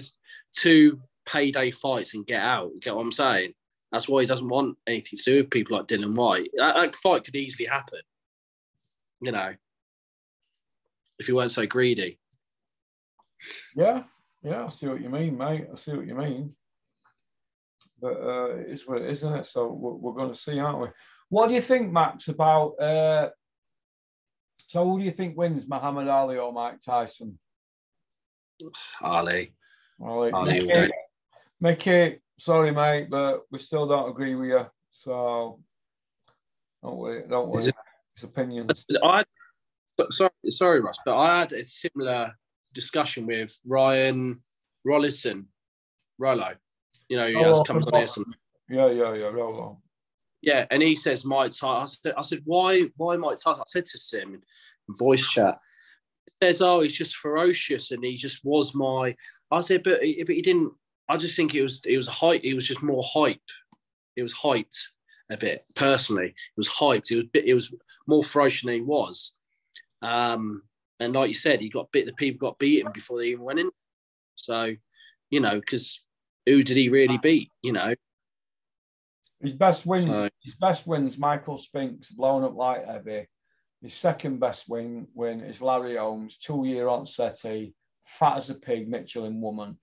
two 0.52 1.00
payday 1.26 1.72
fights 1.72 2.16
and 2.16 2.28
get 2.28 2.42
out. 2.42 2.72
You 2.74 2.82
get 2.82 2.94
what 2.94 3.06
I'm 3.06 3.14
saying? 3.14 3.54
That's 3.94 4.10
why 4.10 4.20
he 4.20 4.28
doesn't 4.28 4.50
want 4.50 4.78
anything 4.88 5.18
to 5.18 5.24
do 5.24 5.38
with 5.38 5.52
people 5.52 5.78
like 5.78 5.88
Dillian 5.88 6.16
Whyte. 6.16 6.50
That, 6.58 6.76
that 6.76 6.96
fight 6.98 7.24
could 7.24 7.38
easily 7.38 7.70
happen, 7.70 8.02
you 9.22 9.32
know, 9.32 9.54
if 11.18 11.28
he 11.28 11.32
weren't 11.32 11.54
so 11.54 11.66
greedy. 11.66 12.20
Yeah, 13.74 14.04
yeah, 14.44 14.66
I 14.66 14.68
see 14.68 14.88
what 14.88 15.02
you 15.02 15.08
mean, 15.08 15.38
mate. 15.38 15.68
I 15.72 15.78
see 15.78 15.94
what 15.94 16.08
you 16.08 16.16
mean. 16.16 16.54
But 18.02 18.18
uh, 18.20 18.56
it's 18.68 18.86
what 18.86 19.02
it 19.02 19.10
is, 19.10 19.20
isn't 19.20 19.34
it? 19.34 19.46
So 19.46 19.68
we're, 19.72 19.94
we're 19.94 20.12
going 20.12 20.34
to 20.34 20.38
see, 20.38 20.60
aren't 20.60 20.82
we? 20.82 20.88
What 21.30 21.48
do 21.48 21.56
you 21.56 21.62
think, 21.62 21.92
Max, 21.92 22.28
about? 22.28 22.80
Uh, 22.80 23.30
so 24.68 24.84
who 24.86 25.00
do 25.00 25.06
you 25.06 25.12
think 25.12 25.38
wins, 25.38 25.68
Muhammad 25.68 26.08
Ali 26.08 26.38
or 26.38 26.52
Mike 26.52 26.82
Tyson? 26.82 27.38
Ali. 29.02 29.54
Ali. 30.02 30.32
Ali 30.32 30.66
Mickey, 30.66 30.92
Mickey, 31.62 32.20
sorry, 32.40 32.72
mate, 32.72 33.10
but 33.10 33.42
we 33.52 33.60
still 33.60 33.88
don't 33.88 34.10
agree 34.10 34.36
with 34.36 34.50
you. 34.50 34.66
So 34.92 35.60
don't 36.84 36.98
worry, 36.98 37.24
don't 37.30 37.50
worry. 37.50 37.72
His 38.16 38.24
opinions. 38.24 38.86
I 39.04 39.24
sorry, 40.10 40.32
sorry, 40.50 40.82
Ross, 40.82 40.98
but 41.06 41.18
I 41.18 41.40
had 41.40 41.52
a 41.52 41.64
similar 41.64 42.34
discussion 42.74 43.26
with 43.26 43.60
Ryan 43.66 44.42
Rollison, 44.86 45.46
Rollo. 46.18 46.54
You 47.10 47.18
know, 47.18 47.28
he 47.28 47.36
oh, 47.36 47.64
comes 47.64 47.86
on 47.88 47.94
here. 47.94 48.08
Some... 48.08 48.26
Yeah, 48.70 48.90
yeah, 48.90 49.14
yeah, 49.14 49.26
Rollo. 49.28 49.82
Yeah, 50.46 50.68
and 50.70 50.84
he 50.84 50.96
says 50.96 51.26
Mike 51.26 51.54
Tyson. 51.54 52.14
I 52.16 52.22
said, 52.22 52.42
why, 52.46 52.84
why 52.98 53.18
Mike 53.18 53.38
Tyson? 53.44 53.62
I 53.62 53.64
said 53.66 53.86
to 53.86 53.98
Sim 53.98 54.36
in 54.36 54.96
voice 54.96 55.28
chat. 55.28 55.58
He 56.40 56.46
says, 56.46 56.62
oh, 56.62 56.82
he's 56.82 56.96
just 56.96 57.16
ferocious, 57.16 57.90
and 57.90 58.06
he 58.06 58.16
just 58.16 58.46
was 58.46 58.76
my. 58.76 59.16
I 59.50 59.62
said, 59.62 59.84
but, 59.84 60.02
but 60.02 60.36
he 60.36 60.42
didn't. 60.44 60.72
I 61.10 61.18
just 61.18 61.36
think 61.36 61.56
it 61.56 61.64
was 61.64 61.82
it 61.84 61.98
was 61.98 62.08
hype. 62.08 62.44
It 62.44 62.54
was 62.54 62.68
just 62.68 62.84
more 62.84 63.04
hype. 63.04 63.42
It 64.16 64.22
was 64.22 64.36
hyped 64.36 64.78
a 65.32 65.38
bit 65.38 65.62
personally. 65.76 66.28
It 66.28 66.58
was 66.58 66.70
hyped. 66.70 67.10
It 67.10 67.16
was 67.16 67.26
bit, 67.26 67.46
it 67.46 67.56
was 67.56 67.74
more 68.06 68.24
ferocious 68.24 68.66
than 68.66 68.76
he 68.76 68.82
was. 68.82 69.34
Um, 70.04 70.62
and 71.00 71.14
like 71.14 71.30
you 71.30 71.34
said, 71.34 71.60
he 71.60 71.70
got 71.70 71.92
bit. 71.92 72.06
The 72.06 72.14
people 72.14 72.48
got 72.48 72.60
beaten 72.60 72.92
before 72.94 73.18
they 73.18 73.30
even 73.30 73.44
went 73.44 73.60
in. 73.60 73.72
So, 74.36 74.76
you 75.32 75.40
know, 75.40 75.60
because 75.60 76.06
who 76.46 76.62
did 76.62 76.78
he 76.78 76.90
really 76.90 77.18
beat? 77.18 77.50
You 77.64 77.74
know, 77.74 77.96
his 79.42 79.54
best 79.54 79.86
wins. 79.86 80.06
So, 80.06 80.30
his 80.42 80.56
best 80.56 80.88
wins. 80.88 81.18
Michael 81.18 81.58
Spinks 81.58 82.10
blown 82.10 82.44
up 82.44 82.56
light 82.56 82.86
heavy. 82.86 83.28
His 83.82 83.94
second 83.94 84.40
best 84.40 84.68
win 84.68 85.08
win 85.14 85.42
is 85.42 85.62
Larry 85.62 85.98
Holmes, 85.98 86.38
two 86.38 86.66
year 86.66 86.88
on 86.88 87.06
SETI, 87.06 87.74
fat 88.06 88.38
as 88.38 88.50
a 88.50 88.56
pig, 88.56 88.90
Michelin 88.90 89.42
woman. 89.42 89.78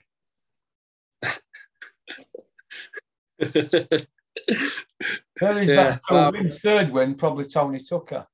Very 3.39 3.41
yeah, 5.67 5.99
best 5.99 6.01
win, 6.11 6.51
third 6.51 6.93
win, 6.93 7.15
probably 7.15 7.45
Tony 7.45 7.81
Tucker. 7.81 8.27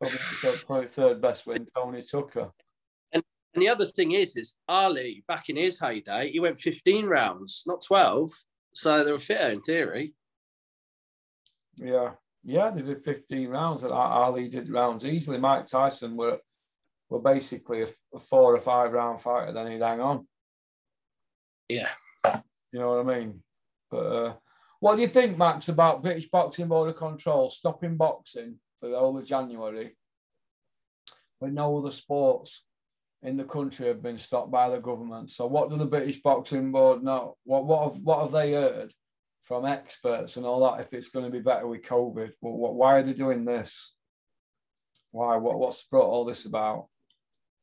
Probably, 0.00 0.58
probably 0.66 0.88
third 0.88 1.20
best 1.20 1.46
win, 1.46 1.66
Tony 1.76 2.02
Tucker. 2.02 2.50
And, 3.12 3.22
and 3.54 3.62
the 3.62 3.68
other 3.68 3.86
thing 3.86 4.12
is, 4.12 4.36
is 4.36 4.56
Ali 4.68 5.24
back 5.28 5.48
in 5.48 5.56
his 5.56 5.78
heyday, 5.78 6.30
he 6.30 6.40
went 6.40 6.58
15 6.58 7.06
rounds, 7.06 7.62
not 7.66 7.84
12. 7.84 8.30
So 8.74 9.04
they 9.04 9.12
were 9.12 9.18
fitter 9.18 9.50
in 9.50 9.60
theory. 9.60 10.14
Yeah, 11.76 12.12
yeah, 12.44 12.70
they 12.70 12.82
did 12.82 13.04
15 13.04 13.48
rounds, 13.48 13.82
and 13.82 13.92
Ali 13.92 14.48
did 14.48 14.70
rounds 14.70 15.04
easily. 15.04 15.38
Mike 15.38 15.68
Tyson 15.68 16.16
were 16.16 16.38
were 17.08 17.20
basically 17.20 17.82
a, 17.82 17.88
a 18.14 18.18
four 18.18 18.56
or 18.56 18.60
five 18.60 18.92
round 18.92 19.20
fighter. 19.20 19.52
Then 19.52 19.70
he'd 19.70 19.82
hang 19.82 20.00
on. 20.00 20.26
Yeah, 21.68 21.88
you 22.24 22.80
know 22.80 22.96
what 22.96 23.14
I 23.14 23.18
mean. 23.18 23.42
But 23.90 23.96
uh, 23.98 24.34
what 24.80 24.96
do 24.96 25.02
you 25.02 25.08
think, 25.08 25.38
Max, 25.38 25.68
about 25.68 26.02
British 26.02 26.28
Boxing 26.30 26.68
Board 26.68 26.90
of 26.90 26.96
Control 26.96 27.50
stopping 27.50 27.96
boxing 27.96 28.56
for 28.80 28.88
the 28.88 28.98
whole 28.98 29.16
of 29.16 29.26
January 29.26 29.96
with 31.40 31.52
no 31.52 31.78
other 31.78 31.92
sports 31.92 32.62
in 33.22 33.36
the 33.36 33.44
country 33.44 33.86
have 33.86 34.02
been 34.02 34.18
stopped 34.18 34.50
by 34.50 34.68
the 34.68 34.80
government? 34.80 35.30
So, 35.30 35.46
what 35.46 35.70
do 35.70 35.76
the 35.76 35.84
British 35.84 36.20
Boxing 36.20 36.72
Board 36.72 37.02
know? 37.02 37.36
What 37.44 37.64
what 37.66 37.92
have, 37.92 38.02
what 38.02 38.22
have 38.22 38.32
they 38.32 38.52
heard 38.52 38.92
from 39.42 39.66
experts 39.66 40.36
and 40.36 40.44
all 40.44 40.60
that? 40.64 40.80
If 40.82 40.92
it's 40.92 41.08
going 41.08 41.24
to 41.24 41.30
be 41.30 41.40
better 41.40 41.66
with 41.66 41.82
COVID, 41.82 42.32
well, 42.40 42.56
what, 42.56 42.74
why 42.74 42.98
are 42.98 43.02
they 43.02 43.12
doing 43.12 43.44
this? 43.44 43.92
Why? 45.12 45.36
What 45.36 45.58
what's 45.58 45.82
brought 45.84 46.08
all 46.08 46.24
this 46.24 46.44
about? 46.44 46.88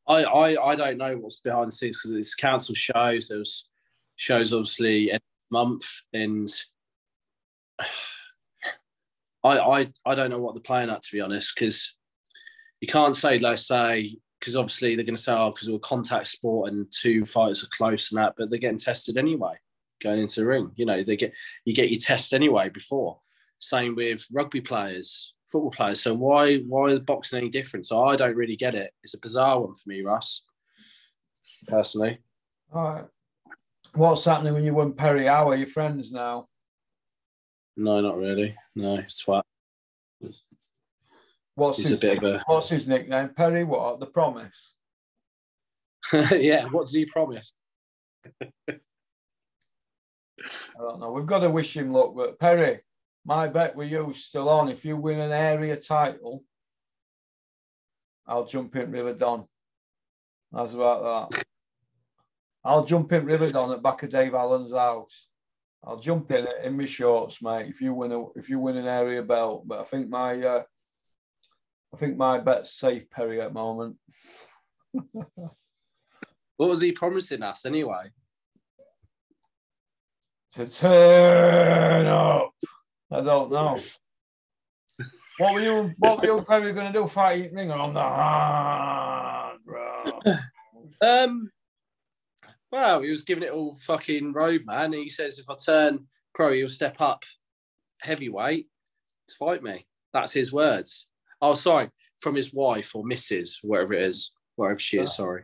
I, 0.08 0.24
I, 0.24 0.72
I 0.72 0.76
don't 0.76 0.98
know 0.98 1.18
what's 1.18 1.40
behind 1.40 1.68
the 1.68 1.76
scenes 1.76 2.02
because 2.02 2.18
it's 2.18 2.36
council 2.36 2.74
shows. 2.74 3.28
There 3.28 3.38
was 3.38 3.70
shows 4.16 4.54
obviously 4.54 5.12
every 5.12 5.22
month, 5.52 5.84
and 6.14 6.50
I, 9.44 9.60
I 9.60 9.88
I 10.06 10.16
don't 10.16 10.30
know 10.30 10.40
what 10.40 10.56
they're 10.56 10.62
playing 10.62 10.90
at 10.90 11.02
to 11.02 11.12
be 11.12 11.22
honest, 11.22 11.54
because 11.54 11.96
you 12.82 12.88
can't 12.88 13.16
say 13.16 13.40
let's 13.40 13.68
say 13.68 14.18
because 14.40 14.56
obviously 14.56 14.96
they're 14.96 15.06
going 15.06 15.16
to 15.16 15.22
say 15.22 15.34
oh 15.34 15.52
because 15.52 15.70
we're 15.70 15.80
contact 15.80 16.28
sport 16.28 16.72
and 16.72 16.92
two 16.92 17.26
fighters 17.26 17.64
are 17.64 17.70
close 17.72 18.12
and 18.12 18.20
that, 18.20 18.34
but 18.38 18.50
they're 18.50 18.60
getting 18.60 18.78
tested 18.78 19.18
anyway 19.18 19.54
going 20.02 20.20
into 20.20 20.40
the 20.40 20.46
ring. 20.46 20.72
You 20.76 20.86
know 20.86 21.04
they 21.04 21.18
get 21.18 21.36
you 21.66 21.74
get 21.74 21.92
your 21.92 22.00
test 22.00 22.34
anyway 22.34 22.70
before. 22.70 23.20
Same 23.60 23.96
with 23.96 24.26
rugby 24.32 24.62
players, 24.62 25.34
football 25.48 25.72
players. 25.72 26.02
So 26.02 26.14
why 26.14 26.58
why 26.60 26.88
is 26.88 27.00
boxing 27.02 27.40
any 27.40 27.50
different? 27.50 27.86
So 27.86 28.00
I 28.00 28.16
don't 28.16 28.36
really 28.36 28.56
get 28.56 28.76
it. 28.76 28.92
It's 29.04 29.14
a 29.14 29.20
bizarre 29.20 29.62
one 29.62 29.74
for 29.74 29.90
me, 29.90 30.02
Russ. 30.02 30.44
Personally. 31.68 32.20
All 32.74 32.84
right. 32.84 33.06
What's 33.96 34.26
happening 34.26 34.54
when 34.54 34.64
you 34.64 34.74
won 34.74 34.94
Perry? 34.94 35.26
How 35.26 35.50
are 35.50 35.56
your 35.56 35.68
friends 35.68 36.12
now? 36.12 36.48
No, 37.76 38.02
not 38.02 38.18
really. 38.18 38.56
No, 38.76 38.96
it's 38.96 39.26
what. 39.26 39.46
What's 41.60 41.78
He's 41.78 41.90
his, 41.90 41.98
a 41.98 42.00
bit 42.00 42.18
of 42.18 42.24
a. 42.24 42.44
What's 42.48 42.70
his 42.70 42.88
nickname? 42.88 43.30
Perry. 43.36 43.64
What? 43.64 44.00
The 44.00 44.06
Promise. 44.06 44.56
yeah. 46.32 46.66
What 46.68 46.86
does 46.86 46.96
he 46.96 47.06
promise? 47.06 47.52
I 48.42 48.78
don't 50.78 51.00
know. 51.00 51.12
We've 51.12 51.26
got 51.26 51.40
to 51.40 51.50
wish 51.50 51.76
him 51.76 51.92
luck, 51.92 52.14
but 52.16 52.40
Perry, 52.40 52.80
my 53.26 53.48
bet 53.48 53.76
with 53.76 53.92
you 53.92 54.14
still 54.16 54.50
on. 54.50 54.70
If 54.70 54.86
you 54.86 54.96
win 54.96 55.20
an 55.20 55.32
area 55.32 55.76
title, 55.76 56.44
I'll 58.26 58.46
jump 58.46 58.76
in 58.76 58.92
River 58.92 59.14
Don. 59.14 59.46
That's 60.52 60.74
about 60.74 61.32
that. 61.32 61.44
I'll 62.64 62.86
jump 62.86 63.12
in 63.12 63.26
River 63.26 63.50
Don 63.50 63.72
at 63.72 63.84
back 63.84 64.04
of 64.04 64.10
Dave 64.10 64.34
Allen's 64.34 64.74
house. 64.74 65.28
I'll 65.84 66.00
jump 66.00 66.32
in 66.32 66.46
it 66.46 66.64
in 66.64 66.78
my 66.78 66.86
shorts, 66.86 67.42
mate. 67.42 67.68
If 67.68 67.82
you 67.82 67.94
win 67.94 68.12
a 68.12 68.30
if 68.32 68.50
you 68.50 68.60
win 68.60 68.78
an 68.78 68.88
area 68.88 69.24
belt, 69.24 69.68
but 69.68 69.80
I 69.80 69.84
think 69.84 70.10
my 70.10 70.42
uh, 70.42 70.64
I 71.94 71.98
think 71.98 72.18
my 72.18 72.40
bet's 72.40 72.78
safe, 72.78 73.10
Perry, 73.10 73.42
at 73.42 73.50
the 73.50 73.54
moment. 73.54 73.98
what 74.94 76.70
was 76.70 76.82
he 76.82 76.92
promising 76.92 77.44
us 77.44 77.66
anyway? 77.66 78.12
To 80.54 80.68
turn 80.68 82.08
up. 82.08 82.52
I 83.12 83.22
don't 83.22 83.52
know. 83.52 83.80
what 85.40 85.54
were 85.54 85.62
you 85.62 85.94
what 86.00 86.20
were 86.20 86.26
you 86.26 86.42
probably 86.42 86.74
gonna 86.74 86.94
do? 86.94 87.08
Fight 87.08 87.52
Ringer 87.54 87.74
on 87.74 87.94
the 87.94 88.02
hard, 88.02 89.60
bro. 89.66 90.04
Um 91.02 91.50
well, 92.72 93.02
he 93.02 93.10
was 93.10 93.24
giving 93.24 93.44
it 93.44 93.52
all 93.52 93.76
fucking 93.76 94.34
road, 94.34 94.62
man. 94.66 94.94
He 94.94 95.10
says 95.10 95.40
if 95.40 95.50
I 95.50 95.56
turn 95.56 96.08
pro, 96.36 96.52
he'll 96.52 96.70
step 96.70 96.98
up 97.00 97.24
heavyweight 98.02 98.68
to 99.28 99.36
fight 99.36 99.64
me. 99.64 99.88
That's 100.14 100.34
his 100.34 100.52
words. 100.52 101.08
Oh, 101.42 101.54
sorry, 101.54 101.90
from 102.18 102.36
his 102.36 102.54
wife 102.54 102.96
or 102.96 103.04
Mrs. 103.04 103.60
whatever 103.64 103.94
it 103.94 104.04
is, 104.04 104.32
whatever 104.56 104.80
she 104.80 104.98
is. 104.98 105.12
Oh. 105.12 105.14
Sorry, 105.14 105.44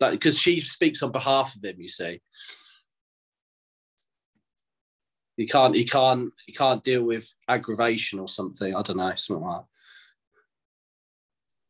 that 0.00 0.12
because 0.12 0.38
she 0.38 0.60
speaks 0.60 1.02
on 1.02 1.12
behalf 1.12 1.56
of 1.56 1.64
him. 1.64 1.76
You 1.80 1.88
see, 1.88 2.20
he 5.36 5.46
can't, 5.46 5.76
he 5.76 5.84
can't, 5.84 6.32
he 6.46 6.52
can't 6.52 6.84
deal 6.84 7.02
with 7.02 7.32
aggravation 7.48 8.18
or 8.18 8.28
something. 8.28 8.74
I 8.74 8.82
don't 8.82 8.98
know, 8.98 9.12
something 9.16 9.46
like 9.46 9.62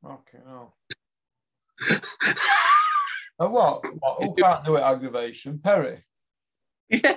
that. 0.02 0.10
Okay. 0.10 0.38
Oh. 0.48 0.72
Oh, 3.42 3.48
what? 3.48 3.86
what? 3.98 4.22
Who 4.22 4.34
can't 4.34 4.64
do 4.66 4.76
it? 4.76 4.82
Aggravation, 4.82 5.58
Perry. 5.58 6.04
Yeah. 6.90 7.16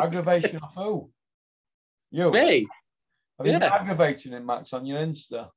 Aggravation 0.00 0.56
of 0.56 0.70
who? 0.74 1.10
You. 2.10 2.30
Me. 2.32 2.66
Have 3.42 3.46
you 3.48 3.52
yeah. 3.54 3.58
been 3.58 3.72
aggravating 3.72 4.32
him, 4.32 4.46
Max, 4.46 4.72
on 4.72 4.86
your 4.86 5.00
Insta? 5.00 5.48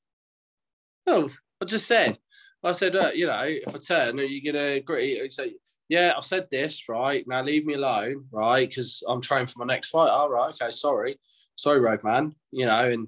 Oh, 1.05 1.29
I 1.61 1.65
just 1.65 1.85
said. 1.85 2.17
I 2.63 2.71
said, 2.71 2.95
uh, 2.95 3.11
you 3.13 3.27
know, 3.27 3.43
if 3.43 3.75
I 3.75 3.77
turn, 3.77 4.19
are 4.19 4.23
you 4.23 4.43
gonna 4.43 4.69
agree? 4.69 5.29
So 5.29 5.45
yeah, 5.87 6.13
I 6.17 6.19
said 6.21 6.47
this, 6.51 6.89
right? 6.89 7.23
Now 7.27 7.43
leave 7.43 7.67
me 7.67 7.75
alone, 7.75 8.25
right? 8.31 8.67
Because 8.67 9.03
I'm 9.07 9.21
training 9.21 9.47
for 9.47 9.63
my 9.63 9.71
next 9.71 9.89
fight. 9.89 10.09
All 10.09 10.31
right, 10.31 10.49
okay, 10.59 10.71
sorry. 10.71 11.19
Sorry, 11.53 11.79
Roadman, 11.79 12.33
you 12.51 12.65
know, 12.65 12.89
and 12.89 13.07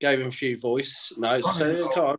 gave 0.00 0.20
him 0.20 0.28
a 0.28 0.30
few 0.30 0.56
voice 0.56 1.12
notes. 1.18 1.46
I 1.46 1.52
said, 1.52 1.80
come 1.92 2.04
on. 2.06 2.16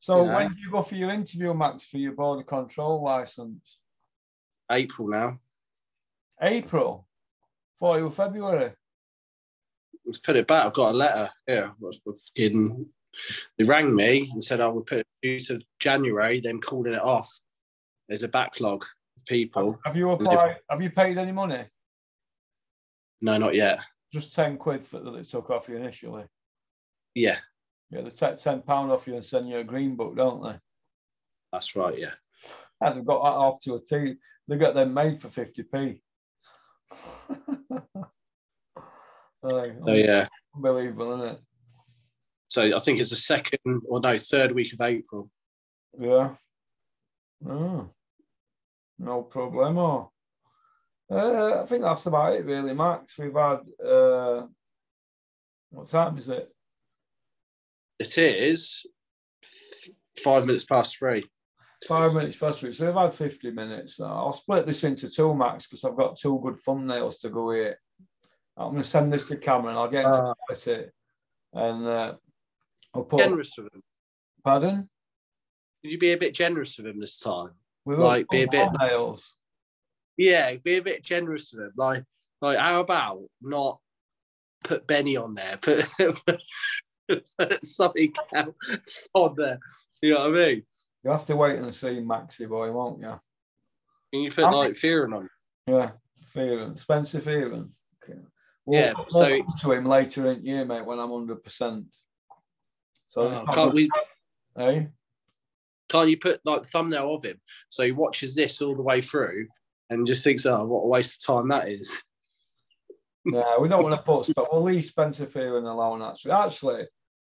So 0.00 0.24
Yeah. 0.24 0.34
when 0.34 0.52
do 0.52 0.58
you 0.58 0.70
go 0.72 0.82
for 0.82 0.96
your 0.96 1.10
interview, 1.10 1.54
Max, 1.54 1.86
for 1.86 1.98
your 1.98 2.12
border 2.12 2.42
control 2.42 3.04
license? 3.04 3.78
April 4.68 5.06
now. 5.06 5.38
April. 6.42 7.06
For 7.78 8.02
was 8.02 8.16
February 8.16 8.72
put 10.18 10.36
it 10.36 10.46
back, 10.46 10.66
I've 10.66 10.74
got 10.74 10.92
a 10.92 10.96
letter 10.96 11.30
here. 11.46 11.72
Fucking, 12.04 12.86
they 13.58 13.64
rang 13.64 13.94
me 13.94 14.30
and 14.32 14.42
said 14.42 14.60
oh, 14.60 14.68
I 14.68 14.72
would 14.72 14.86
put 14.86 14.98
it 14.98 15.06
due 15.22 15.38
to 15.40 15.60
January, 15.78 16.40
then 16.40 16.60
calling 16.60 16.94
it 16.94 17.02
off. 17.02 17.28
There's 18.08 18.22
a 18.22 18.28
backlog 18.28 18.82
of 18.82 19.24
people. 19.26 19.78
Have 19.84 19.96
you 19.96 20.10
applied? 20.10 20.56
Have 20.68 20.82
you 20.82 20.90
paid 20.90 21.18
any 21.18 21.32
money? 21.32 21.66
No, 23.20 23.36
not 23.36 23.54
yet. 23.54 23.80
Just 24.12 24.34
10 24.34 24.56
quid 24.56 24.86
for, 24.86 24.98
that 25.00 25.10
they 25.10 25.22
took 25.22 25.50
off 25.50 25.68
you 25.68 25.76
initially? 25.76 26.24
Yeah. 27.14 27.38
Yeah, 27.90 28.02
they 28.02 28.10
take 28.10 28.38
10 28.38 28.62
pound 28.62 28.90
off 28.90 29.06
you 29.06 29.14
and 29.14 29.24
send 29.24 29.48
you 29.48 29.58
a 29.58 29.64
green 29.64 29.96
book, 29.96 30.16
don't 30.16 30.42
they? 30.42 30.58
That's 31.52 31.76
right, 31.76 31.98
yeah. 31.98 32.12
And 32.80 32.96
they've 32.96 33.04
got 33.06 33.22
that 33.22 33.36
off 33.36 33.60
to 33.64 33.74
a 33.74 33.80
T. 33.80 34.16
They 34.48 34.56
got 34.56 34.74
them 34.74 34.94
made 34.94 35.20
for 35.20 35.28
50p. 35.28 36.00
Oh, 39.42 39.64
so, 39.86 39.92
yeah. 39.92 40.26
Unbelievable, 40.54 41.14
isn't 41.14 41.28
it? 41.36 41.40
So 42.48 42.76
I 42.76 42.78
think 42.80 42.98
it's 42.98 43.10
the 43.10 43.16
second 43.16 43.82
or 43.88 44.00
no, 44.00 44.18
third 44.18 44.52
week 44.52 44.72
of 44.72 44.80
April. 44.80 45.30
Yeah. 45.98 46.34
Oh. 47.48 47.88
No 48.98 49.22
problem. 49.22 49.78
Uh, 49.78 51.62
I 51.62 51.66
think 51.66 51.82
that's 51.82 52.06
about 52.06 52.34
it, 52.34 52.44
really, 52.44 52.74
Max. 52.74 53.16
We've 53.18 53.32
had, 53.32 53.60
uh, 53.84 54.46
what 55.70 55.88
time 55.88 56.18
is 56.18 56.28
it? 56.28 56.52
It 57.98 58.18
is 58.18 58.86
five 60.22 60.46
minutes 60.46 60.64
past 60.64 60.98
three. 60.98 61.24
Five 61.88 62.14
minutes 62.14 62.36
past 62.36 62.60
three. 62.60 62.72
So 62.72 62.86
we've 62.86 62.94
had 62.94 63.14
50 63.14 63.50
minutes. 63.52 64.00
I'll 64.00 64.32
split 64.32 64.66
this 64.66 64.84
into 64.84 65.08
two, 65.10 65.34
Max, 65.34 65.66
because 65.66 65.84
I've 65.84 65.96
got 65.96 66.18
two 66.18 66.38
good 66.42 66.58
thumbnails 66.66 67.20
to 67.20 67.30
go 67.30 67.52
here. 67.52 67.78
I'm 68.60 68.72
going 68.72 68.82
to 68.82 68.88
send 68.88 69.12
this 69.12 69.26
to 69.28 69.36
Cameron. 69.36 69.76
I'll 69.76 69.88
get 69.90 70.04
him 70.04 70.12
Ah. 70.12 70.34
to 70.34 70.52
edit 70.52 70.66
it. 70.68 70.92
And 71.54 71.86
uh, 71.86 72.14
I'll 72.94 73.04
put. 73.04 73.20
Generous 73.20 73.52
with 73.56 73.72
him. 73.74 73.82
Pardon? 74.44 74.88
Could 75.82 75.92
you 75.92 75.98
be 75.98 76.12
a 76.12 76.18
bit 76.18 76.34
generous 76.34 76.76
with 76.76 76.86
him 76.86 77.00
this 77.00 77.18
time? 77.18 77.50
We've 77.84 77.98
Like, 77.98 78.28
be 78.28 78.42
a 78.42 78.48
bit- 78.48 78.68
thumbnails. 78.68 79.22
Yeah, 80.16 80.54
be 80.56 80.76
a 80.76 80.82
bit 80.82 81.02
generous 81.02 81.50
with 81.52 81.64
him. 81.64 81.72
Like, 81.76 82.04
like 82.42 82.58
how 82.58 82.80
about 82.80 83.22
not 83.40 83.80
put 84.64 84.86
Benny 84.86 85.16
on 85.16 85.32
there? 85.34 85.56
Put, 85.62 85.88
put 87.08 87.64
something 87.64 88.12
else 88.34 89.08
on 89.14 89.34
there. 89.36 89.58
You 90.02 90.14
know 90.14 90.28
what 90.30 90.38
I 90.38 90.46
mean? 90.46 90.62
You 91.02 91.10
have 91.12 91.24
to 91.26 91.36
wait 91.36 91.58
and 91.58 91.74
see 91.74 91.86
Maxi 92.02 92.46
boy, 92.46 92.70
won't 92.70 93.00
you? 93.00 93.18
Can 94.12 94.20
you 94.22 94.30
put 94.30 94.44
like 94.52 94.72
Fearon 94.72 95.16
on? 95.16 95.30
Yeah, 95.66 95.92
Fearon. 96.36 96.78
Spencer 96.78 97.20
Fearon. 97.20 97.70
Okay. 98.04 98.18
Yeah, 98.70 98.92
so 99.08 99.22
it's- 99.24 99.60
to 99.62 99.72
him 99.72 99.84
later 99.86 100.30
in 100.30 100.40
the 100.40 100.46
year, 100.46 100.64
mate, 100.64 100.84
when 100.84 100.98
I'm 100.98 101.10
100%. 101.10 101.86
So, 103.08 103.22
Oh, 103.22 103.44
can't 103.52 103.74
we? 103.74 103.88
eh? 104.56 104.86
Can't 105.88 106.08
you 106.08 106.16
put 106.18 106.40
like 106.44 106.66
thumbnail 106.66 107.14
of 107.14 107.24
him 107.24 107.40
so 107.68 107.82
he 107.82 107.90
watches 107.90 108.36
this 108.36 108.62
all 108.62 108.76
the 108.76 108.82
way 108.82 109.00
through 109.00 109.48
and 109.88 110.06
just 110.06 110.22
thinks, 110.22 110.46
oh, 110.46 110.64
what 110.64 110.82
a 110.84 110.86
waste 110.86 111.20
of 111.28 111.34
time 111.34 111.48
that 111.48 111.68
is. 111.68 112.02
Yeah, 113.26 113.58
we 113.58 113.68
don't 113.68 113.82
want 113.82 113.94
to 113.94 114.02
put 114.02 114.24
stuff. 114.24 114.48
We'll 114.50 114.62
leave 114.62 114.86
Spencer 114.86 115.26
Fearon 115.26 115.70
alone, 115.70 116.00
actually. 116.00 116.32
Actually, 116.32 116.86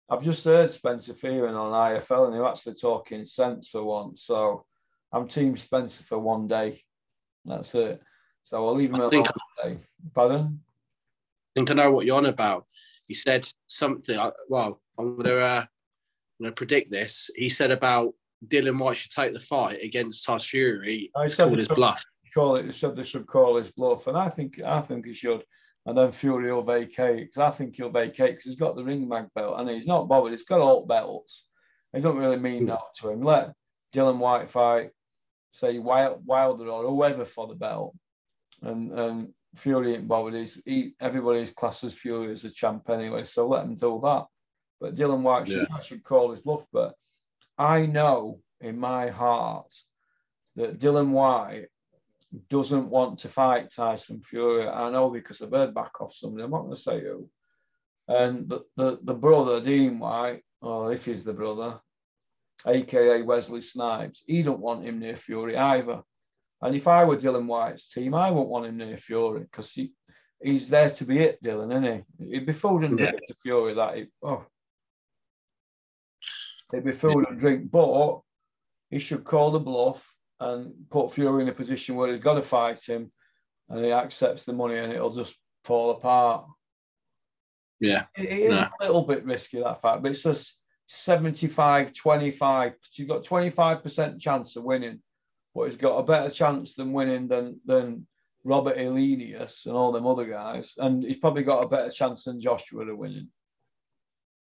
I've 0.10 0.24
just 0.24 0.44
heard 0.44 0.72
Spencer 0.72 1.14
Fearon 1.14 1.54
on 1.56 1.72
IFL 1.72 2.26
and 2.26 2.34
they're 2.34 2.48
actually 2.48 2.74
talking 2.74 3.28
sense 3.28 3.68
for 3.68 3.84
once. 3.84 4.24
So 4.24 4.66
I'm 5.12 5.28
Team 5.28 5.56
Spencer 5.56 6.04
for 6.06 6.18
one 6.18 6.48
day. 6.48 6.84
That's 7.46 7.76
it. 7.76 8.02
So 8.44 8.66
I'll 8.66 8.74
leave 8.76 8.90
him 8.90 8.96
I 8.96 9.00
alone 9.04 9.12
think- 9.12 9.28
today. 9.62 9.80
Pardon? 10.16 10.62
I 11.56 11.60
think 11.60 11.70
I 11.72 11.74
know 11.76 11.92
what 11.92 12.06
you're 12.08 12.18
on 12.18 12.26
about. 12.26 12.66
He 13.08 13.14
said 13.14 13.48
something. 13.68 14.18
Well, 14.50 14.82
I'm 14.98 15.18
gonna, 15.18 15.36
uh, 15.36 15.62
I'm 15.62 16.44
gonna 16.44 16.52
predict 16.56 16.90
this. 16.90 17.30
He 17.36 17.48
said 17.48 17.70
about 17.70 18.14
Dillian 18.48 18.80
Whyte 18.80 18.98
should 18.98 19.12
take 19.12 19.34
the 19.34 19.40
fight 19.40 19.84
against 19.84 20.26
Tyson 20.26 20.48
Fury 20.48 21.12
I 21.16 21.28
said 21.28 21.38
call 21.44 21.50
he 21.52 21.58
his 21.58 21.68
bluff. 21.68 22.04
Call 22.34 22.56
it. 22.56 22.74
Said 22.74 22.96
they 22.96 23.04
should 23.04 23.28
call 23.28 23.58
his 23.58 23.70
bluff, 23.72 24.08
and 24.08 24.18
I 24.18 24.30
think 24.30 24.60
I 24.62 24.82
think 24.82 25.06
he 25.06 25.14
should. 25.14 25.44
And 25.86 25.96
then 25.98 26.12
Fury 26.12 26.52
will 26.52 26.64
vacate 26.64 27.28
because 27.28 27.54
I 27.54 27.56
think 27.56 27.76
he'll 27.76 27.90
vacate 27.92 28.32
because 28.32 28.46
he's 28.46 28.56
got 28.56 28.76
the 28.76 28.84
ring 28.84 29.08
mag 29.08 29.28
belt 29.36 29.60
and 29.60 29.70
he's 29.70 29.86
not 29.86 30.08
bothered. 30.08 30.32
He's 30.32 30.44
got 30.46 30.62
all 30.62 30.86
belts. 30.88 31.44
It 31.94 32.02
don't 32.02 32.18
really 32.18 32.38
mean 32.38 32.62
Mm. 32.62 32.68
that 32.68 32.80
to 33.02 33.10
him. 33.10 33.22
Let 33.22 33.54
Dillian 33.94 34.18
Whyte 34.18 34.50
fight, 34.50 34.90
say 35.52 35.78
Wild, 35.78 36.26
Wilder 36.26 36.68
or 36.70 36.88
whoever 36.90 37.26
for 37.26 37.48
the 37.48 37.54
belt, 37.54 37.96
and 38.64 38.92
and 38.92 39.34
Fury 39.56 39.96
ain't 39.96 40.08
bothered. 40.08 40.34
He's 40.34 40.60
he, 40.66 40.94
everybody's 41.00 41.52
classed 41.52 41.84
as 41.84 41.94
Fury 41.94 42.32
as 42.32 42.44
a 42.44 42.50
champ 42.50 42.90
anyway, 42.90 43.24
so 43.24 43.48
let 43.48 43.66
him 43.66 43.76
do 43.76 44.00
that. 44.04 44.26
But 44.80 44.96
Dillian 44.96 45.22
Whyte 45.22 45.48
should, 45.48 45.68
should 45.84 46.04
call 46.04 46.32
his 46.32 46.42
bluff. 46.42 46.66
But 46.72 46.94
I 47.58 47.86
know 47.86 48.40
in 48.62 48.80
my 48.80 49.10
heart 49.10 49.74
that 50.56 50.80
Dillian 50.80 51.10
Whyte 51.10 51.68
doesn't 52.50 52.90
want 52.90 53.20
to 53.20 53.30
fight 53.30 53.72
Tyson 53.72 54.22
Fury. 54.22 54.68
I 54.68 54.90
know 54.90 55.10
because 55.10 55.42
I've 55.42 55.52
heard 55.52 55.74
back 55.74 56.02
off 56.02 56.16
somebody. 56.16 56.44
I'm 56.44 56.52
not 56.52 56.64
going 56.64 56.76
to 56.76 56.82
say 56.82 57.02
who. 57.02 57.30
And 58.08 58.50
the, 58.50 58.62
the, 58.76 59.00
the 59.04 59.14
brother, 59.14 59.62
Dean 59.62 60.00
Whyte, 60.00 60.44
or 60.62 60.92
if 60.92 61.06
he's 61.06 61.24
the 61.24 61.34
brother, 61.34 61.80
aka 62.66 63.22
Wesley 63.22 63.62
Snipes, 63.62 64.24
he 64.26 64.42
don't 64.42 64.60
want 64.60 64.84
him 64.84 65.00
near 65.00 65.16
Fury 65.16 65.56
either. 65.56 66.02
And 66.64 66.76
if 66.76 66.88
I 66.88 67.04
were 67.04 67.18
Dillian 67.18 67.46
Whyte's 67.46 67.92
team, 67.92 68.14
I 68.16 68.32
wouldn't 68.32 68.50
want 68.50 68.66
him 68.68 68.78
near 68.78 68.96
Fury 68.96 69.42
because 69.42 69.72
he, 69.74 69.92
he's 70.42 70.70
there 70.70 70.90
to 70.90 71.04
be 71.04 71.20
it, 71.20 71.44
Dylan, 71.44 71.72
isn't 71.72 72.06
he? 72.20 72.32
He'd 72.32 72.46
be 72.46 72.54
food 72.54 72.86
and 72.86 72.98
Yeah. 72.98 73.08
drink 73.12 73.28
to 73.28 73.36
Fury 73.36 73.74
that 73.74 73.98
he, 73.98 74.06
oh. 74.24 74.46
It'd 76.72 76.86
be 76.86 76.94
food 76.94 77.26
and 77.30 77.38
drink, 77.40 77.70
but 77.70 78.22
he 78.90 79.00
should 79.00 79.26
call 79.26 79.52
the 79.52 79.60
bluff 79.60 80.10
and 80.40 80.74
put 80.90 81.14
Fury 81.14 81.44
in 81.44 81.50
a 81.50 81.54
position 81.54 81.96
where 81.96 82.10
he's 82.10 82.22
got 82.24 82.36
to 82.36 82.42
fight 82.42 82.82
him 82.84 83.12
and 83.70 83.84
he 83.84 83.92
accepts 83.92 84.46
the 84.46 84.54
money 84.54 84.78
and 84.78 84.94
it'll 84.94 85.14
just 85.14 85.36
fall 85.66 85.92
apart. 85.92 86.46
Yeah, 87.82 88.06
It 88.16 88.24
it 88.26 88.40
is 88.40 88.50
No. 88.52 88.70
a 88.80 88.86
little 88.86 89.04
bit 89.04 89.26
risky, 89.26 89.62
that 89.62 89.82
fact, 89.82 90.02
but 90.02 90.12
it's 90.12 90.24
just 90.24 90.56
75 90.88 91.94
25. 91.94 92.74
He's 92.94 93.08
got 93.08 93.24
25% 93.26 94.20
chance 94.22 94.56
of 94.56 94.64
winning, 94.64 95.02
but 95.54 95.66
he's 95.66 95.78
got 95.78 95.98
a 95.98 96.04
better 96.04 96.30
chance 96.30 96.76
than 96.76 96.94
winning 96.94 97.28
than, 97.28 97.60
than 97.66 98.08
Robert 98.44 98.78
Elenius 98.78 99.66
and 99.66 99.76
all 99.76 99.92
them 99.92 100.08
other 100.08 100.26
guys. 100.26 100.74
And 100.78 101.04
he's 101.04 101.20
probably 101.20 101.44
got 101.44 101.66
a 101.66 101.70
better 101.70 101.90
chance 101.90 102.24
than 102.24 102.42
Joshua 102.42 102.86
of 102.86 102.98
winning. 102.98 103.30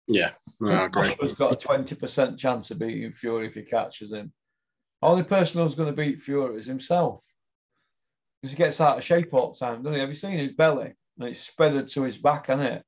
yeah, 0.06 0.30
no, 0.60 0.72
I 0.72 0.84
agree. 0.86 1.08
Joshua's 1.10 1.32
got 1.32 1.52
a 1.52 1.68
20% 1.68 2.38
chance 2.38 2.70
of 2.70 2.78
beating 2.78 3.12
Fury 3.12 3.46
if 3.46 3.54
he 3.54 3.62
catches 3.62 4.12
him. 4.12 4.32
Only 5.00 5.22
person 5.22 5.62
who's 5.62 5.74
going 5.74 5.90
to 5.90 5.96
beat 5.96 6.20
Fury 6.22 6.58
is 6.58 6.66
himself. 6.66 7.24
Because 8.40 8.52
he 8.52 8.56
gets 8.56 8.80
out 8.80 8.98
of 8.98 9.04
shape 9.04 9.32
all 9.34 9.52
the 9.52 9.58
time, 9.58 9.82
doesn't 9.82 9.94
he? 9.94 10.00
Have 10.00 10.08
you 10.08 10.14
seen 10.14 10.38
his 10.38 10.52
belly? 10.52 10.94
And 11.18 11.28
it's 11.28 11.48
spreaded 11.48 11.90
to 11.92 12.02
his 12.02 12.16
back, 12.16 12.46
hasn't 12.46 12.68
it? 12.68 12.84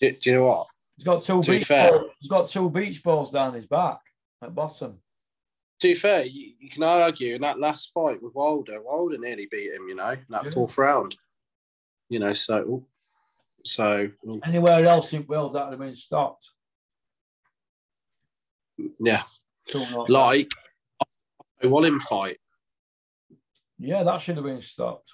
Do, 0.00 0.10
do 0.10 0.30
you 0.30 0.36
know 0.36 0.46
what? 0.46 0.66
He's 0.96 1.04
got 1.04 1.24
two 1.24 1.40
To 1.40 1.50
be 1.50 1.58
beach 1.58 1.68
balls. 1.68 2.10
He's 2.18 2.30
got 2.30 2.50
two 2.50 2.70
beach 2.70 3.02
balls 3.02 3.30
down 3.30 3.54
his 3.54 3.66
back 3.66 3.98
at 4.42 4.54
bottom. 4.54 4.98
To 5.80 5.88
be 5.88 5.94
fair, 5.94 6.24
you, 6.26 6.52
you 6.60 6.68
can 6.68 6.82
argue 6.82 7.34
in 7.36 7.40
that 7.40 7.58
last 7.58 7.92
fight 7.92 8.22
with 8.22 8.34
Wilder, 8.34 8.82
Wilder 8.82 9.16
nearly 9.18 9.48
beat 9.50 9.72
him. 9.72 9.88
You 9.88 9.94
know, 9.94 10.10
in 10.10 10.24
that 10.28 10.44
Yeah. 10.44 10.50
fourth 10.50 10.76
round. 10.78 11.16
You 12.08 12.18
know, 12.18 12.32
so 12.34 12.84
so 13.64 14.10
Anywhere 14.44 14.86
else 14.86 15.12
in 15.12 15.26
Wales 15.26 15.52
that 15.52 15.64
would 15.64 15.72
have 15.72 15.80
been 15.80 15.96
stopped. 15.96 16.48
yeah, 18.98 19.22
like 20.08 20.50
a 21.62 21.68
Wallin 21.68 22.00
fight. 22.00 22.38
Yeah, 23.78 24.02
that 24.02 24.20
should 24.20 24.36
have 24.36 24.44
been 24.44 24.62
stopped. 24.62 25.10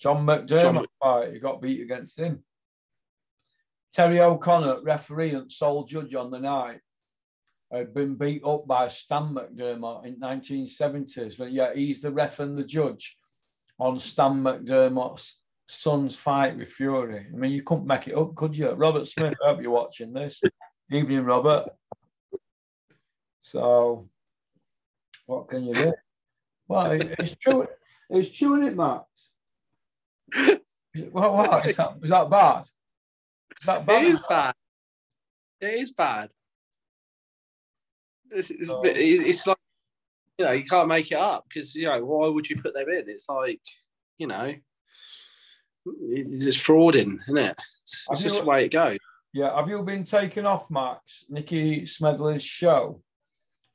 John 0.00 0.26
McDermott 0.26 0.48
John- 0.48 0.86
fight, 1.00 1.32
he 1.32 1.38
got 1.38 1.60
beat 1.62 1.80
against 1.82 2.18
him. 2.18 2.44
Terry 3.92 4.20
O'Connor, 4.20 4.82
referee 4.82 5.34
and 5.34 5.52
sole 5.52 5.84
judge 5.84 6.14
on 6.14 6.30
the 6.30 6.38
night, 6.40 6.80
had 7.72 7.94
been 7.94 8.14
beat 8.16 8.42
up 8.44 8.66
by 8.66 8.88
Stan 8.88 9.34
McDermott 9.34 10.04
in 10.04 10.20
1970s. 10.20 11.38
But 11.38 11.52
yeah, 11.52 11.74
he's 11.74 12.02
the 12.02 12.12
ref 12.12 12.38
and 12.40 12.56
the 12.56 12.64
judge 12.64 13.16
on 13.78 13.98
Stan 13.98 14.42
McDermott's 14.42 15.36
son's 15.68 16.16
fight 16.16 16.56
with 16.56 16.68
Fury. 16.68 17.26
I 17.32 17.36
mean, 17.36 17.52
you 17.52 17.62
couldn't 17.62 17.86
make 17.86 18.08
it 18.08 18.16
up, 18.16 18.34
could 18.34 18.56
you? 18.56 18.70
Robert 18.72 19.08
Smith, 19.08 19.34
I 19.44 19.48
hope 19.48 19.62
you're 19.62 19.70
watching 19.70 20.12
this. 20.12 20.40
Evening, 20.90 21.24
Robert. 21.24 21.70
So 23.40 24.08
What 25.26 25.48
can 25.48 25.64
you 25.64 25.74
do? 25.74 25.92
Well, 26.68 26.92
it's 26.92 27.36
true. 27.36 27.66
It's 28.10 28.30
true, 28.36 28.60
isn't 28.60 28.72
it, 28.72 28.76
Max? 28.76 29.04
What? 31.10 31.32
What? 31.32 31.66
Is 31.70 31.76
that, 31.76 31.94
is 32.02 32.10
that 32.10 32.28
bad? 32.28 32.64
Is 33.58 33.66
that 33.66 33.86
bad? 33.86 34.02
It 34.02 34.08
is 34.08 34.22
bad. 34.28 34.54
It 35.58 35.74
is 35.74 35.90
bad. 35.92 36.28
It's, 38.34 38.50
it's, 38.50 38.70
Oh. 38.70 38.82
it's 38.84 39.46
like 39.46 39.56
you 40.38 40.44
know 40.46 40.52
you 40.52 40.64
can't 40.64 40.88
make 40.88 41.10
it 41.12 41.18
up 41.18 41.44
because 41.48 41.74
you 41.74 41.86
know 41.86 42.04
why 42.04 42.28
would 42.28 42.48
you 42.48 42.56
put 42.60 42.74
them 42.74 42.88
in? 42.88 43.04
It's 43.08 43.28
like 43.28 43.60
you 44.18 44.26
know 44.26 44.54
it's 46.00 46.44
just 46.44 46.64
frauding, 46.64 47.18
isn't 47.22 47.38
it? 47.38 47.58
It's 48.10 48.22
just 48.22 48.36
you- 48.36 48.40
the 48.40 48.46
way 48.46 48.64
it 48.66 48.72
goes. 48.72 48.98
Yeah. 49.34 49.56
Have 49.56 49.68
you 49.68 49.82
been 49.82 50.04
taken 50.04 50.44
off, 50.46 50.70
Max? 50.70 51.24
Nikki 51.30 51.86
Smedley's 51.86 52.42
show 52.42 53.02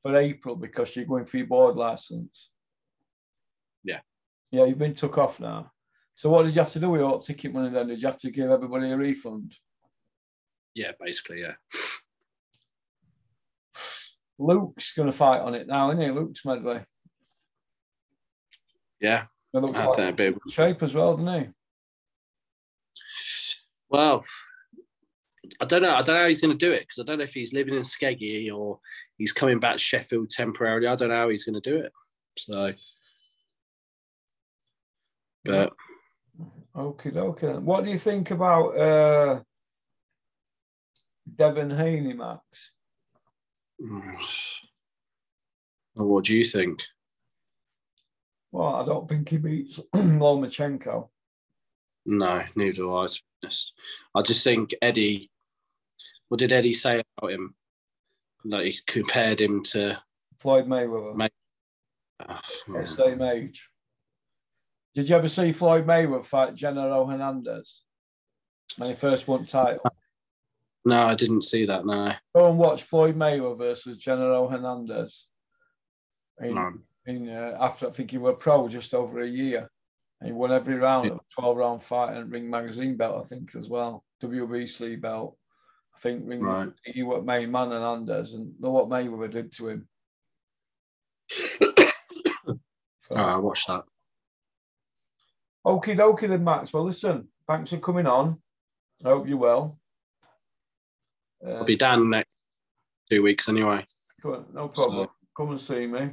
for 0.04 0.16
April 0.16 0.56
because 0.56 0.96
you're 0.96 1.06
going 1.06 1.26
for 1.26 1.38
your 1.38 1.48
board 1.48 1.76
license. 1.76 2.50
Yeah. 3.84 4.02
Yeah, 4.52 4.66
you've 4.66 4.78
been 4.78 4.94
took 4.94 5.18
off 5.18 5.40
now. 5.40 5.72
So 6.16 6.30
what 6.30 6.46
did 6.46 6.54
you 6.56 6.62
have 6.62 6.72
to 6.74 6.80
do 6.80 6.92
with 6.92 7.02
your 7.02 7.20
ticket 7.22 7.54
money 7.54 7.70
then? 7.72 7.88
Did 7.88 8.00
you 8.02 8.08
have 8.08 8.20
to 8.20 8.32
give 8.32 8.50
everybody 8.52 8.92
a 8.92 8.98
refund? 8.98 9.56
Yeah, 10.76 10.92
basically, 11.00 11.42
yeah. 11.42 11.54
Luke's 14.40 14.94
going 14.94 15.10
to 15.10 15.18
fight 15.18 15.42
on 15.42 15.56
it 15.56 15.68
now, 15.68 15.92
isn't 15.92 16.04
he? 16.04 16.12
Luke 16.12 16.38
Smedley. 16.38 16.82
Yeah, 19.00 19.26
He 19.54 19.60
looks 19.60 19.78
I 19.78 19.86
like 19.86 19.98
that 19.98 20.16
bit. 20.16 20.34
in 20.34 20.52
shape 20.52 20.82
as 20.84 20.94
well, 20.94 21.18
doesn't 21.18 21.44
he? 21.44 21.50
Well, 23.90 24.24
I 25.62 25.66
don't 25.66 25.82
know. 25.82 25.94
I 25.94 26.02
don't 26.02 26.16
know 26.16 26.22
how 26.22 26.28
he's 26.28 26.42
going 26.42 26.58
to 26.58 26.66
do 26.66 26.72
it 26.72 26.82
because 26.82 27.00
I 27.00 27.04
don't 27.04 27.20
know 27.20 27.24
if 27.24 27.34
he's 27.34 27.54
living 27.54 27.76
in 27.76 27.84
Skeggy 27.84 28.52
or 28.54 28.80
he's 29.18 29.32
coming 29.32 29.60
back 29.60 29.74
to 29.74 29.80
Sheffield 29.80 30.30
temporarily. 30.30 30.88
I 30.88 30.96
don't 30.96 31.10
know 31.10 31.16
how 31.16 31.30
he's 31.30 31.46
going 31.46 31.62
to 31.62 31.70
do 31.70 31.78
it. 31.78 31.92
So, 32.38 32.74
but 35.46 35.74
Okay, 36.78 37.10
okay. 37.10 37.54
What 37.54 37.86
do 37.86 37.90
you 37.90 37.98
think 37.98 38.30
about 38.30 38.70
uh, 38.78 39.40
Devin 41.36 41.72
Haney, 41.72 42.14
Max? 42.14 42.42
Well, 43.80 44.18
what 45.96 46.26
do 46.26 46.36
you 46.36 46.44
think? 46.44 46.84
Well, 48.52 48.76
I 48.76 48.86
don't 48.86 49.08
think 49.08 49.30
he 49.30 49.38
beats 49.38 49.80
Lomachenko. 49.96 51.10
No, 52.06 52.44
neither 52.56 52.72
do 52.74 52.96
I. 52.96 53.08
To 53.08 53.14
be 53.14 53.26
honest, 53.44 53.74
I 54.16 54.22
just 54.22 54.44
think 54.44 54.74
Eddie. 54.82 55.30
What 56.30 56.40
did 56.40 56.52
Eddie 56.52 56.74
say 56.74 57.04
about 57.18 57.32
him? 57.32 57.56
That 58.46 58.66
he 58.66 58.78
compared 58.86 59.42
him 59.42 59.64
to. 59.66 60.02
Floyd 60.40 60.68
Mayweather, 60.68 61.16
May- 61.16 61.30
at 62.20 62.90
same 62.96 63.22
age. 63.22 63.68
Did 64.96 65.10
you 65.10 65.16
ever 65.16 65.28
see 65.28 65.52
Floyd 65.52 65.86
Mayweather 65.86 66.26
fight 66.26 66.56
Genaro 66.56 67.10
Hernandez 67.10 67.82
when 68.78 68.90
he 68.90 68.96
first 68.96 69.28
won 69.28 69.46
title? 69.46 69.82
No, 70.88 71.06
I 71.08 71.16
didn't 71.16 71.42
see 71.44 71.66
that. 71.66 71.86
No, 71.86 72.14
Go 72.34 72.50
and 72.50 72.58
watch 72.58 72.84
Floyd 72.84 73.18
Mayweather 73.18 73.58
versus 73.58 74.02
Genaro 74.02 74.50
Hernandez. 74.50 75.26
In, 76.40 76.56
no. 76.56 76.72
in, 77.08 77.28
uh, 77.28 77.58
after 77.60 77.88
I 77.88 77.92
think 77.92 78.12
he 78.12 78.18
were 78.18 78.32
pro 78.32 78.70
just 78.70 78.94
over 78.94 79.20
a 79.20 79.28
year, 79.28 79.70
and 80.22 80.28
he 80.30 80.34
won 80.34 80.54
every 80.54 80.76
round 80.76 81.10
of 81.12 81.18
a 81.18 81.42
12 81.42 81.58
round 81.58 81.84
fight 81.84 82.16
and 82.16 82.32
ring 82.32 82.50
magazine 82.50 82.96
belt, 82.96 83.22
I 83.26 83.28
think, 83.28 83.54
as 83.56 83.68
well. 83.68 84.06
WBC 84.24 85.02
belt. 85.02 85.38
I 85.94 86.00
think 86.00 86.24
ring 86.26 86.40
Right. 86.42 86.70
he 86.86 87.04
was 87.04 87.26
main 87.26 87.52
man 87.52 87.72
Hernandez, 87.72 88.32
and 88.32 88.54
look 88.60 88.72
what 88.72 88.88
Mayweather 88.88 89.30
did 89.30 89.52
to 89.58 89.68
him. 89.68 89.88
So, 91.30 91.74
Oh, 93.12 93.16
I 93.18 93.36
watched 93.38 93.68
that. 93.68 93.84
Okie 95.66 95.98
dokie 95.98 96.30
then, 96.30 96.46
Max. 96.46 96.72
Well, 96.72 96.86
listen, 96.86 97.28
thanks 97.46 97.72
for 97.72 97.78
coming 97.78 98.06
on. 98.08 98.42
I 99.04 99.10
hope 99.10 99.28
you're 99.28 99.38
well. 99.38 99.80
Uh, 101.46 101.52
I'll 101.52 101.64
be 101.64 101.76
down 101.78 102.10
next 102.10 102.30
two 103.10 103.22
weeks 103.24 103.50
anyway. 103.50 103.84
No 104.24 104.70
problem. 104.70 105.06
So- 105.06 105.12
Come 105.36 105.52
and 105.52 105.62
see 105.62 105.86
me. 105.86 106.12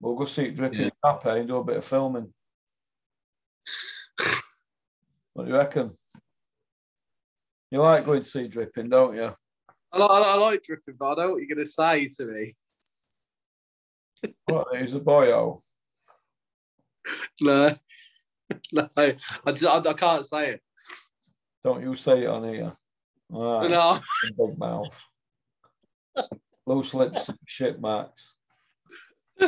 We'll 0.00 0.16
go 0.16 0.24
see 0.24 0.50
Dripping 0.50 0.90
Yeah. 1.04 1.18
And 1.24 1.48
do 1.48 1.58
a 1.58 1.64
bit 1.64 1.76
of 1.76 1.84
filming. 1.84 2.34
what 5.32 5.44
do 5.44 5.50
you 5.52 5.56
reckon? 5.56 5.92
You 7.70 7.80
like 7.80 8.04
going 8.04 8.22
to 8.22 8.28
see 8.28 8.48
Dripping, 8.48 8.88
don't 8.88 9.14
you? 9.14 9.32
I 9.92 9.98
like, 9.98 10.26
I 10.26 10.34
like 10.36 10.62
dripping, 10.62 10.96
but 10.98 11.12
I 11.12 11.22
know 11.22 11.30
what 11.30 11.42
you're 11.42 11.54
going 11.54 11.64
to 11.64 11.70
say 11.70 12.08
to 12.18 12.26
me. 12.26 12.54
What, 14.46 14.76
he's 14.76 14.94
a 14.94 15.00
boyo. 15.00 15.60
No, 17.40 17.72
no, 18.72 18.88
I, 18.96 19.14
just, 19.52 19.64
I, 19.64 19.78
I 19.78 19.92
can't 19.94 20.26
say 20.26 20.50
it. 20.50 20.60
Don't 21.64 21.82
you 21.82 21.94
say 21.96 22.24
it 22.24 22.28
on 22.28 22.52
here. 22.52 22.72
Right, 23.28 23.70
No, 23.70 23.98
big 24.38 24.58
mouth. 24.58 24.94
Loose 26.66 26.94
lips, 26.94 27.30
shit, 27.46 27.80
Max. 27.80 28.32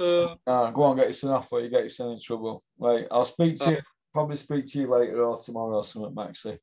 Uh, 0.00 0.70
go 0.70 0.82
on, 0.84 0.96
get 0.96 1.06
yourself 1.08 1.44
off, 1.44 1.52
or 1.52 1.60
you 1.60 1.68
get 1.68 1.84
yourself 1.84 2.14
in 2.14 2.20
trouble. 2.20 2.64
Right, 2.78 3.06
I'll 3.10 3.26
speak 3.26 3.58
to 3.58 3.70
you. 3.70 3.78
Probably 4.12 4.36
speak 4.36 4.66
to 4.72 4.78
you 4.80 4.86
later 4.88 5.22
or 5.24 5.40
tomorrow 5.40 5.76
or 5.76 5.84
something, 5.84 6.14
Maxie. 6.14 6.58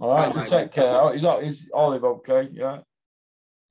All 0.00 0.14
right, 0.14 0.32
Oh, 0.34 0.44
take 0.44 0.72
care. 0.72 1.14
Is 1.14 1.24
is 1.58 1.70
Olive 1.74 2.04
okay? 2.04 2.48
Yeah. 2.52 2.80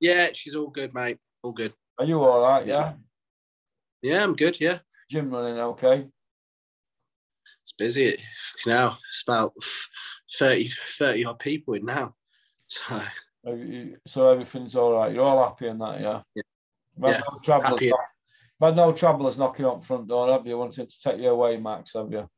yeah, 0.00 0.28
she's 0.32 0.54
all 0.54 0.68
good, 0.68 0.94
mate. 0.94 1.18
All 1.42 1.52
good. 1.52 1.72
Are 1.98 2.04
you 2.04 2.22
all 2.22 2.42
right? 2.42 2.66
Yeah. 2.66 2.92
Yeah, 4.02 4.22
I'm 4.22 4.34
good. 4.36 4.60
Yeah, 4.60 4.78
Gym 5.10 5.30
running 5.30 5.58
okay? 5.58 6.06
Busy 7.80 8.16
now. 8.66 8.98
It's 9.08 9.24
about 9.26 9.54
30, 10.38 10.68
30 10.68 11.24
odd 11.24 11.38
people 11.40 11.74
in 11.74 11.84
now. 11.84 12.14
So 12.68 13.02
So 14.06 14.30
everything's 14.30 14.76
all 14.76 14.92
right. 14.92 15.12
You're 15.12 15.24
all 15.24 15.48
happy 15.48 15.66
in 15.66 15.78
that, 15.78 16.00
yeah. 16.00 16.20
Yeah. 16.36 16.42
You've 16.98 17.10
Yeah, 17.10 17.22
no 17.32 17.38
travellers. 17.42 17.70
happy. 17.70 17.88
knock- 18.60 18.76
no 18.76 18.92
travellers 18.92 19.38
knocking 19.38 19.64
on 19.64 19.80
front 19.80 20.06
door, 20.08 20.30
have 20.30 20.46
you? 20.46 20.58
Wanting 20.58 20.86
to 20.86 21.00
take 21.02 21.18
you 21.20 21.30
away, 21.30 21.56
Max? 21.56 21.92
Have 21.94 22.12
you? 22.12 22.28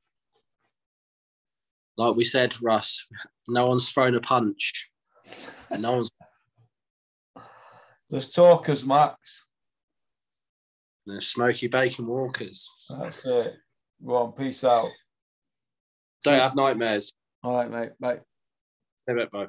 like 1.99 2.17
we 2.17 2.25
said, 2.25 2.55
Russ, 2.63 3.05
no 3.49 3.67
one's 3.67 3.89
thrown 3.91 4.15
a 4.15 4.21
punch, 4.21 4.89
and 5.71 5.83
no 5.83 5.93
one's 5.93 6.11
There's 8.09 8.31
talkers, 8.31 8.85
Max. 8.85 9.19
There's 11.05 11.29
smoky 11.29 11.67
bacon 11.67 12.07
walkers. 12.07 12.67
That's 12.89 13.27
it. 13.27 13.57
Go 14.07 14.15
on. 14.17 14.33
Peace 14.33 14.65
out. 14.65 14.89
Don't 16.23 16.39
have 16.39 16.55
nightmares. 16.55 17.15
All 17.43 17.55
right, 17.57 17.71
mate. 17.71 17.91
Bye. 17.99 18.21
Say 19.09 19.15
that, 19.17 19.31
bro. 19.31 19.49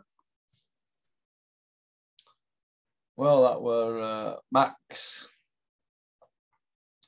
Well, 3.15 3.43
that 3.43 3.61
were 3.61 4.01
uh, 4.01 4.35
Max 4.51 5.27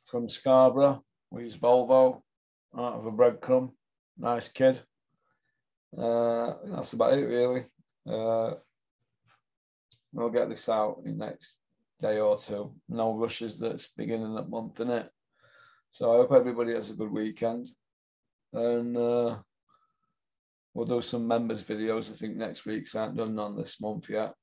from 0.06 0.30
Scarborough. 0.30 1.04
We's 1.32 1.58
Volvo 1.58 2.22
out 2.78 2.94
of 2.94 3.06
a 3.08 3.12
breadcrumb. 3.12 3.72
Nice 4.18 4.48
kid. 4.48 4.80
Uh, 5.98 6.54
that's 6.66 6.94
about 6.94 7.18
it, 7.18 7.24
really. 7.24 7.66
Uh, 8.08 8.56
we'll 10.14 10.30
get 10.30 10.50
this 10.50 10.70
out 10.70 11.02
in 11.06 11.18
the 11.18 11.26
next 11.26 11.56
day 12.02 12.20
or 12.20 12.38
two. 12.38 12.74
No 12.88 13.16
rushes 13.16 13.60
that's 13.60 13.90
beginning 13.98 14.36
that 14.36 14.50
month, 14.50 14.76
innit? 14.76 15.10
So 15.92 16.12
I 16.12 16.18
hope 16.18 16.34
everybody 16.34 16.74
has 16.74 16.90
a 16.92 16.94
good 16.94 17.12
weekend. 17.12 17.70
And 18.54 18.96
uh, 18.96 19.38
we'll 20.76 20.86
do 20.86 21.02
some 21.02 21.28
members 21.28 21.64
videos, 21.64 22.14
I 22.14 22.18
think, 22.18 22.36
next 22.36 22.66
week. 22.66 22.86
'cause 22.86 22.96
I 22.96 23.02
haven't 23.02 23.18
done 23.18 23.36
none 23.36 23.56
this 23.56 23.82
month 23.82 24.10
yet. 24.10 24.36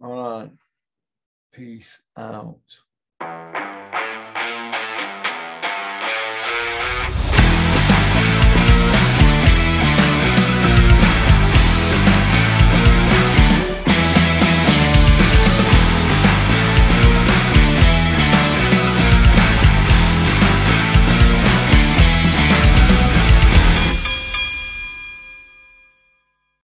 All 0.00 0.12
right. 0.12 0.52
Peace 1.52 2.00
out. 2.16 2.83